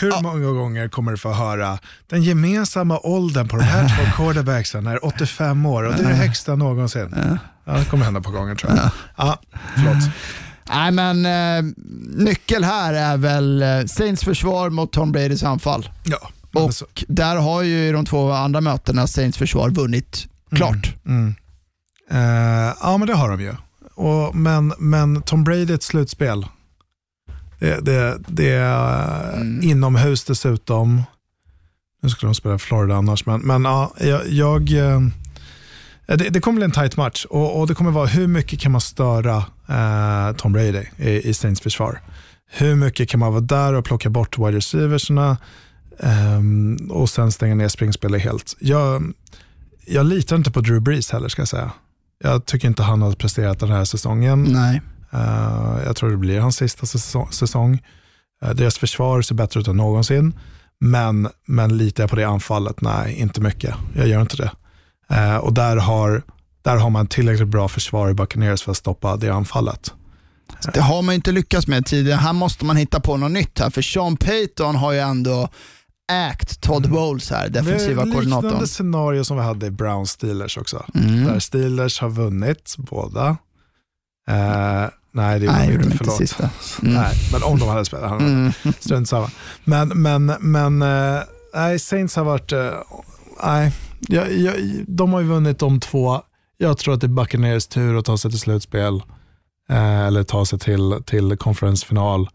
Hur 0.00 0.22
många 0.22 0.46
gånger 0.46 0.88
kommer 0.88 1.10
du 1.10 1.18
få 1.18 1.32
höra 1.32 1.78
den 2.06 2.22
gemensamma 2.22 2.98
åldern 2.98 3.48
på 3.48 3.56
de 3.56 3.62
här 3.62 3.88
två 3.88 4.12
quarterbacksen 4.16 4.86
är 4.86 5.04
85 5.04 5.66
år 5.66 5.82
och 5.82 5.94
det 5.94 6.02
är 6.02 6.08
det 6.08 6.14
högsta 6.14 6.56
någonsin? 6.56 7.14
Ja, 7.64 7.72
det 7.72 7.84
kommer 7.84 8.04
hända 8.04 8.20
på 8.20 8.30
gånger 8.30 8.54
tror 8.54 8.72
jag. 8.76 8.90
Ja, 9.16 9.38
förlåt. 9.74 10.04
Nej, 10.70 10.90
men 10.90 11.26
eh, 11.26 11.72
nyckel 12.24 12.64
här 12.64 12.94
är 12.94 13.16
väl 13.16 13.62
eh, 13.62 13.84
Saints 13.86 14.24
försvar 14.24 14.70
mot 14.70 14.92
Tom 14.92 15.12
Bradys 15.12 15.42
anfall. 15.42 15.88
Ja, 16.04 16.30
Och 16.60 16.74
så- 16.74 16.86
där 17.08 17.36
har 17.36 17.62
ju 17.62 17.92
de 17.92 18.04
två 18.04 18.30
andra 18.32 18.60
mötena 18.60 19.06
Saints 19.06 19.38
försvar 19.38 19.70
vunnit 19.70 20.26
klart. 20.56 20.94
Eh, 22.10 22.74
ja, 22.80 22.96
men 22.98 23.06
det 23.06 23.14
har 23.14 23.30
de 23.30 23.40
ju. 23.40 23.54
Och, 23.94 24.36
men, 24.36 24.72
men 24.78 25.22
Tom 25.22 25.44
Brady 25.44 25.72
ett 25.74 25.82
slutspel. 25.82 26.46
Det, 27.58 27.80
det, 27.84 28.18
det 28.28 28.50
är 28.52 29.32
Mm. 29.34 29.62
inomhus 29.62 30.24
dessutom. 30.24 31.02
Nu 32.02 32.08
skulle 32.10 32.28
de 32.30 32.34
spela 32.34 32.58
Florida 32.58 32.94
annars, 32.96 33.26
men, 33.26 33.40
men 33.40 33.64
ja, 33.64 33.92
jag, 34.00 34.28
jag 34.28 34.72
eh, 34.72 35.00
det, 36.06 36.16
det 36.16 36.40
kommer 36.40 36.56
bli 36.56 36.64
en 36.64 36.70
tight 36.70 36.96
match 36.96 37.24
och, 37.24 37.60
och 37.60 37.66
det 37.66 37.74
kommer 37.74 37.90
vara 37.90 38.06
hur 38.06 38.26
mycket 38.26 38.60
kan 38.60 38.72
man 38.72 38.80
störa 38.80 39.44
eh, 39.70 40.36
Tom 40.36 40.52
Brady 40.52 40.84
i, 40.96 41.28
i 41.28 41.34
Saints 41.34 41.60
försvar. 41.60 42.00
Hur 42.52 42.74
mycket 42.74 43.08
kan 43.08 43.20
man 43.20 43.32
vara 43.32 43.40
där 43.40 43.72
och 43.72 43.84
plocka 43.84 44.10
bort 44.10 44.38
wide 44.38 44.52
receiversna 44.52 45.36
ehm, 45.98 46.90
och 46.90 47.10
sen 47.10 47.32
stänga 47.32 47.54
ner 47.54 47.68
springspelet 47.68 48.22
helt. 48.22 48.56
Jag, 48.60 49.12
jag 49.86 50.06
litar 50.06 50.36
inte 50.36 50.50
på 50.50 50.60
Drew 50.60 50.80
Brees 50.80 51.10
heller 51.10 51.28
ska 51.28 51.42
jag 51.42 51.48
säga. 51.48 51.72
Jag 52.24 52.46
tycker 52.46 52.68
inte 52.68 52.82
han 52.82 53.02
har 53.02 53.12
presterat 53.12 53.58
den 53.58 53.70
här 53.70 53.84
säsongen. 53.84 54.42
Nej. 54.42 54.80
Eh, 55.12 55.78
jag 55.86 55.96
tror 55.96 56.10
det 56.10 56.16
blir 56.16 56.40
hans 56.40 56.56
sista 56.56 56.86
säsong. 57.30 57.82
Eh, 58.44 58.50
deras 58.50 58.78
försvar 58.78 59.22
ser 59.22 59.34
bättre 59.34 59.60
ut 59.60 59.68
än 59.68 59.76
någonsin. 59.76 60.38
Men, 60.80 61.28
men 61.46 61.76
litar 61.76 62.02
jag 62.02 62.10
på 62.10 62.16
det 62.16 62.24
anfallet? 62.24 62.80
Nej, 62.80 63.14
inte 63.14 63.40
mycket. 63.40 63.74
Jag 63.94 64.08
gör 64.08 64.20
inte 64.20 64.36
det. 64.36 64.50
Eh, 65.16 65.36
och 65.36 65.54
där 65.54 65.76
har, 65.76 66.22
där 66.62 66.76
har 66.76 66.90
man 66.90 67.06
tillräckligt 67.06 67.48
bra 67.48 67.68
försvar 67.68 68.10
i 68.10 68.14
Buccaneers 68.14 68.62
för 68.62 68.70
att 68.70 68.76
stoppa 68.76 69.16
det 69.16 69.30
anfallet. 69.30 69.94
Det 70.74 70.80
har 70.80 71.02
man 71.02 71.14
inte 71.14 71.32
lyckats 71.32 71.66
med 71.66 71.86
tidigare. 71.86 72.18
Här 72.18 72.32
måste 72.32 72.64
man 72.64 72.76
hitta 72.76 73.00
på 73.00 73.16
något 73.16 73.30
nytt 73.30 73.58
här, 73.58 73.70
för 73.70 73.82
Sean 73.82 74.16
Payton 74.16 74.76
har 74.76 74.92
ju 74.92 74.98
ändå 74.98 75.48
ägt 76.12 76.60
Todd 76.60 76.90
Bowles 76.90 77.30
här, 77.30 77.48
defensiva 77.48 78.04
det 78.04 78.10
är 78.10 78.12
koordinatorn. 78.14 78.44
liknande 78.44 78.66
scenario 78.68 79.24
som 79.24 79.36
vi 79.36 79.42
hade 79.42 79.66
i 79.66 79.70
Brown 79.70 80.06
Steelers 80.06 80.56
också. 80.58 80.84
Mm. 80.94 81.24
Där 81.24 81.38
Steelers 81.38 82.00
har 82.00 82.08
vunnit 82.08 82.74
båda. 82.78 83.36
Eh, 84.28 84.86
nej, 85.12 85.40
det 85.40 85.46
gjorde 85.46 85.78
de 85.78 85.84
inte 85.84 85.96
Förlåt. 85.96 86.16
sista. 86.16 86.50
Mm. 86.82 86.94
Nej, 86.94 87.16
men 87.32 87.42
om 87.42 87.58
de 87.58 87.68
hade 87.68 87.84
spelat. 87.84 88.10
hade 88.10 88.24
de 88.24 88.30
Mm. 88.32 88.52
Strunt 88.80 89.08
samma. 89.08 89.30
Men, 89.64 89.88
men, 89.88 90.26
men 90.40 90.82
eh, 90.82 91.20
nej, 91.54 91.78
Saints 91.78 92.16
har 92.16 92.24
varit, 92.24 92.52
eh, 92.52 92.70
nej, 93.44 93.72
jag, 94.00 94.32
jag, 94.32 94.54
de 94.88 95.12
har 95.12 95.20
ju 95.20 95.26
vunnit 95.26 95.58
de 95.58 95.80
två. 95.80 96.22
Jag 96.62 96.78
tror 96.78 96.94
att 96.94 97.00
det 97.00 97.06
är 97.06 97.08
Buccaneers 97.08 97.66
tur 97.66 97.98
att 97.98 98.04
ta 98.04 98.16
sig 98.16 98.30
till 98.30 98.40
slutspel 98.40 99.02
eh, 99.70 100.00
eller 100.00 100.22
ta 100.22 100.46
sig 100.46 100.58
till, 100.58 101.02
till 101.06 101.36
konferensfinal. 101.36 102.28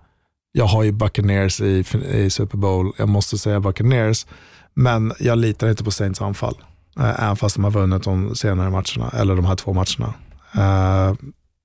Jag 0.51 0.65
har 0.65 0.83
ju 0.83 0.91
Buccaneers 0.91 1.61
i, 1.61 1.85
i 2.11 2.29
Super 2.29 2.57
Bowl, 2.57 2.93
jag 2.97 3.09
måste 3.09 3.37
säga 3.37 3.59
Buccaneers, 3.59 4.25
men 4.73 5.13
jag 5.19 5.37
litar 5.37 5.69
inte 5.69 5.83
på 5.83 5.91
Saints 5.91 6.21
anfall. 6.21 6.55
Eh, 6.99 7.23
även 7.23 7.35
fast 7.35 7.55
de 7.55 7.63
har 7.63 7.71
vunnit 7.71 8.03
de 8.03 8.35
senare 8.35 8.69
matcherna, 8.69 9.09
eller 9.13 9.35
de 9.35 9.45
här 9.45 9.55
två 9.55 9.73
matcherna. 9.73 10.13
Eh, 10.53 11.15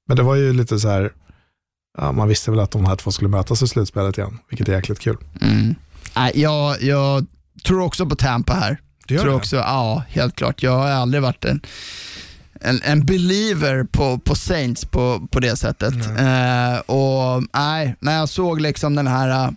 men 0.09 0.17
det 0.17 0.23
var 0.23 0.35
ju 0.35 0.53
lite 0.53 0.79
så 0.79 0.89
här, 0.89 1.13
ja, 1.99 2.13
man 2.13 2.29
visste 2.29 2.51
väl 2.51 2.61
att 2.61 2.71
de 2.71 2.85
här 2.85 2.97
två 2.97 3.11
skulle 3.11 3.31
mötas 3.31 3.63
i 3.63 3.69
slutspelet 3.69 4.19
igen, 4.19 4.39
vilket 4.49 4.69
är 4.69 4.73
jäkligt 4.73 5.01
kul. 5.01 5.17
Mm. 5.41 5.75
Jag, 6.35 6.83
jag 6.83 7.27
tror 7.67 7.81
också 7.81 8.07
på 8.07 8.17
Tampa 8.17 8.53
här. 8.53 8.81
Det 9.09 9.15
gör 9.15 9.23
tror 9.23 9.33
det? 9.33 9.37
också, 9.37 9.57
ja, 9.57 10.03
helt 10.09 10.37
klart. 10.37 10.63
Jag 10.63 10.79
har 10.79 10.89
aldrig 10.89 11.23
varit 11.23 11.45
en, 11.45 11.61
en, 12.61 12.81
en 12.83 13.07
believer 13.07 13.85
på, 13.85 14.19
på 14.19 14.35
Saints 14.35 14.85
på, 14.85 15.29
på 15.31 15.41
det 15.41 15.57
sättet. 15.57 15.95
Eh, 16.19 16.79
och 16.87 17.43
nej, 17.55 17.97
när 18.01 18.17
jag 18.17 18.29
såg 18.29 18.61
liksom 18.61 18.95
den 18.95 19.07
här 19.07 19.29
eh, 19.45 19.51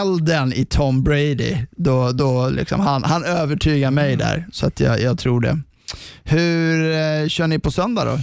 elden 0.00 0.52
i 0.52 0.64
Tom 0.64 1.02
Brady, 1.02 1.56
då, 1.70 2.12
då 2.12 2.48
liksom 2.48 2.80
han, 2.80 3.04
han 3.04 3.24
övertygar 3.24 3.90
mig 3.90 4.14
Mm. 4.14 4.18
där. 4.26 4.46
Så 4.52 4.66
att 4.66 4.80
jag, 4.80 5.00
jag 5.00 5.18
tror 5.18 5.40
det. 5.40 5.58
Hur 6.24 6.92
eh, 6.92 7.28
kör 7.28 7.46
ni 7.46 7.58
på 7.58 7.70
söndag 7.70 8.04
då? 8.04 8.18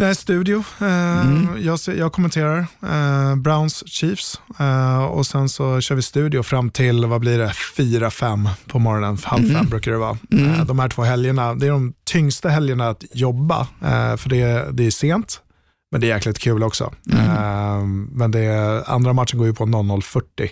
Nej, 0.00 0.14
studio. 0.14 0.64
Eh, 0.80 1.26
jag, 1.60 1.80
ser, 1.80 1.94
jag 1.94 2.12
kommenterar 2.12 2.58
eh, 2.82 3.36
Browns 3.36 3.84
Chiefs 3.86 4.40
eh, 4.58 5.04
och 5.04 5.26
sen 5.26 5.48
så 5.48 5.80
kör 5.80 5.94
vi 5.94 6.02
studio 6.02 6.42
fram 6.42 6.70
till, 6.70 7.06
vad 7.06 7.20
blir 7.20 7.38
det, 7.38 7.46
4-5 7.76 8.48
på 8.66 8.78
morgonen. 8.78 9.18
Halv 9.24 9.52
fem 9.52 9.66
brukar 9.66 9.92
det 9.92 9.98
vara. 9.98 10.18
Eh, 10.32 10.64
de 10.64 10.78
här 10.78 10.88
två 10.88 11.02
helgerna, 11.02 11.54
det 11.54 11.66
är 11.66 11.70
de 11.70 11.92
tyngsta 12.04 12.48
helgerna 12.48 12.88
att 12.88 13.04
jobba, 13.12 13.60
eh, 13.60 14.16
för 14.16 14.28
det, 14.28 14.68
det 14.72 14.86
är 14.86 14.90
sent, 14.90 15.40
men 15.92 16.00
det 16.00 16.06
är 16.06 16.14
jäkligt 16.14 16.38
kul 16.38 16.62
också. 16.62 16.92
Eh, 17.12 17.82
men 18.12 18.30
det 18.30 18.82
andra 18.86 19.12
matchen 19.12 19.38
går 19.38 19.46
ju 19.46 19.54
på 19.54 19.64
00.40 19.64 20.48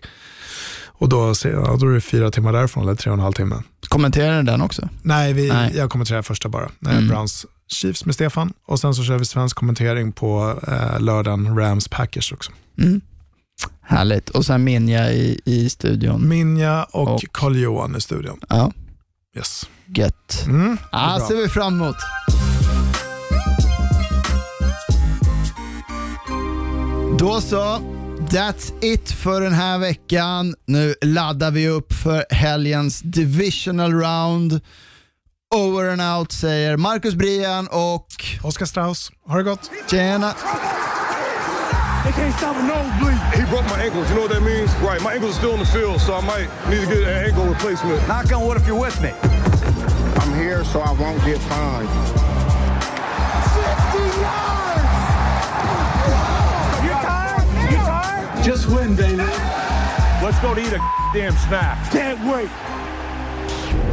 och 0.99 1.09
då, 1.09 1.34
ja, 1.44 1.76
då 1.80 1.88
är 1.88 1.94
det 1.94 2.01
fyra 2.01 2.30
timmar 2.30 2.53
därifrån, 2.53 2.82
eller 2.82 2.94
tre 2.94 3.11
och 3.11 3.16
en 3.16 3.22
halv 3.22 3.32
timme. 3.32 3.62
Kommenterar 3.88 4.42
ni 4.42 4.51
den 4.51 4.62
också? 4.62 4.88
Nej, 5.03 5.32
vi, 5.32 5.49
Nej. 5.49 5.72
jag 5.76 5.90
kommenterar 5.90 6.22
första 6.22 6.49
bara. 6.49 6.70
Eh, 6.88 7.01
Browns 7.09 7.47
Chiefs 7.73 8.05
med 8.05 8.14
Stefan 8.14 8.53
och 8.67 8.81
sen 8.81 8.95
så 8.95 9.03
kör 9.03 9.19
vi 9.19 9.25
svensk 9.25 9.57
kommentering 9.57 10.12
på 10.12 10.61
eh, 10.69 11.01
lördagen 11.01 11.59
Rams 11.59 11.89
Packers 11.89 12.33
också. 12.33 12.53
Härligt. 13.83 14.31
Och 14.31 14.47
sen 14.47 14.64
Minja 14.64 15.12
i, 15.12 15.41
i 15.45 15.71
studion. 15.71 16.29
Minja 16.29 16.85
och, 16.85 17.09
Och- 17.14 17.25
Carl-Johan 17.33 17.97
i 17.97 18.01
studion. 18.01 18.41
Ja, 18.49 18.73
Yes. 19.37 19.69
gött. 19.87 20.45
Mm, 20.47 20.79
bra. 20.93 21.27
ser 21.29 21.37
vi 21.37 21.49
fram 21.49 21.81
emot. 21.83 21.97
Då 27.19 27.41
så, 27.41 27.81
that's 28.31 28.73
it 28.85 29.11
för 29.11 29.41
den 29.41 29.53
här 29.53 29.79
veckan. 29.79 30.55
Nu 30.67 30.95
laddar 31.03 31.51
vi 31.51 31.69
upp 31.69 31.93
för 31.93 32.25
helgens 32.31 33.01
divisional 33.01 33.93
round. 33.93 34.61
Over 35.55 35.90
and 35.90 36.01
out 36.01 36.32
säger 36.32 36.76
Marcus 36.76 37.14
Brian 37.14 37.66
och 37.66 38.07
Oskar 38.42 38.66
Strauss, 38.66 39.11
ha 39.26 39.36
det 39.36 39.42
gott. 39.42 39.70
tjena. 39.90 40.34
They 42.05 42.12
can't 42.12 42.36
stop 42.36 42.57
a 42.57 42.62
nosebleed. 42.62 43.18
He 43.34 43.42
broke 43.51 43.64
my 43.76 43.82
ankles. 43.84 44.09
You 44.09 44.14
know 44.16 44.22
what 44.22 44.30
that 44.32 44.42
means? 44.42 44.70
Right. 44.80 45.03
My 45.03 45.12
ankles 45.14 45.30
are 45.36 45.38
still 45.38 45.55
in 45.55 45.61
the 45.61 45.66
field, 45.66 46.01
so 46.01 46.14
I 46.14 46.20
might 46.20 46.49
need 46.70 46.80
to 46.80 46.86
get 46.86 47.03
an 47.03 47.24
ankle 47.26 47.47
replacement. 47.47 48.07
Knock 48.09 48.32
on 48.32 48.47
wood 48.47 48.57
if 48.57 48.66
you're 48.66 48.80
with 48.80 49.01
me. 49.03 49.11
I'm 50.20 50.34
here 50.34 50.64
so 50.64 50.80
I 50.80 50.92
won't 50.92 51.24
get 51.24 51.38
fined. 51.51 51.88
60 53.55 54.22
yards! 54.22 54.94
You 56.84 56.92
tired? 57.07 57.70
You 57.70 57.76
tired? 57.76 58.44
Just 58.44 58.66
win, 58.68 58.94
David. 58.97 59.30
Let's 60.22 60.38
go 60.40 60.55
to 60.55 60.61
eat 60.61 60.72
a 60.72 60.80
damn 61.12 61.32
snack. 61.47 61.90
Can't 61.92 62.20
wait. 62.32 62.51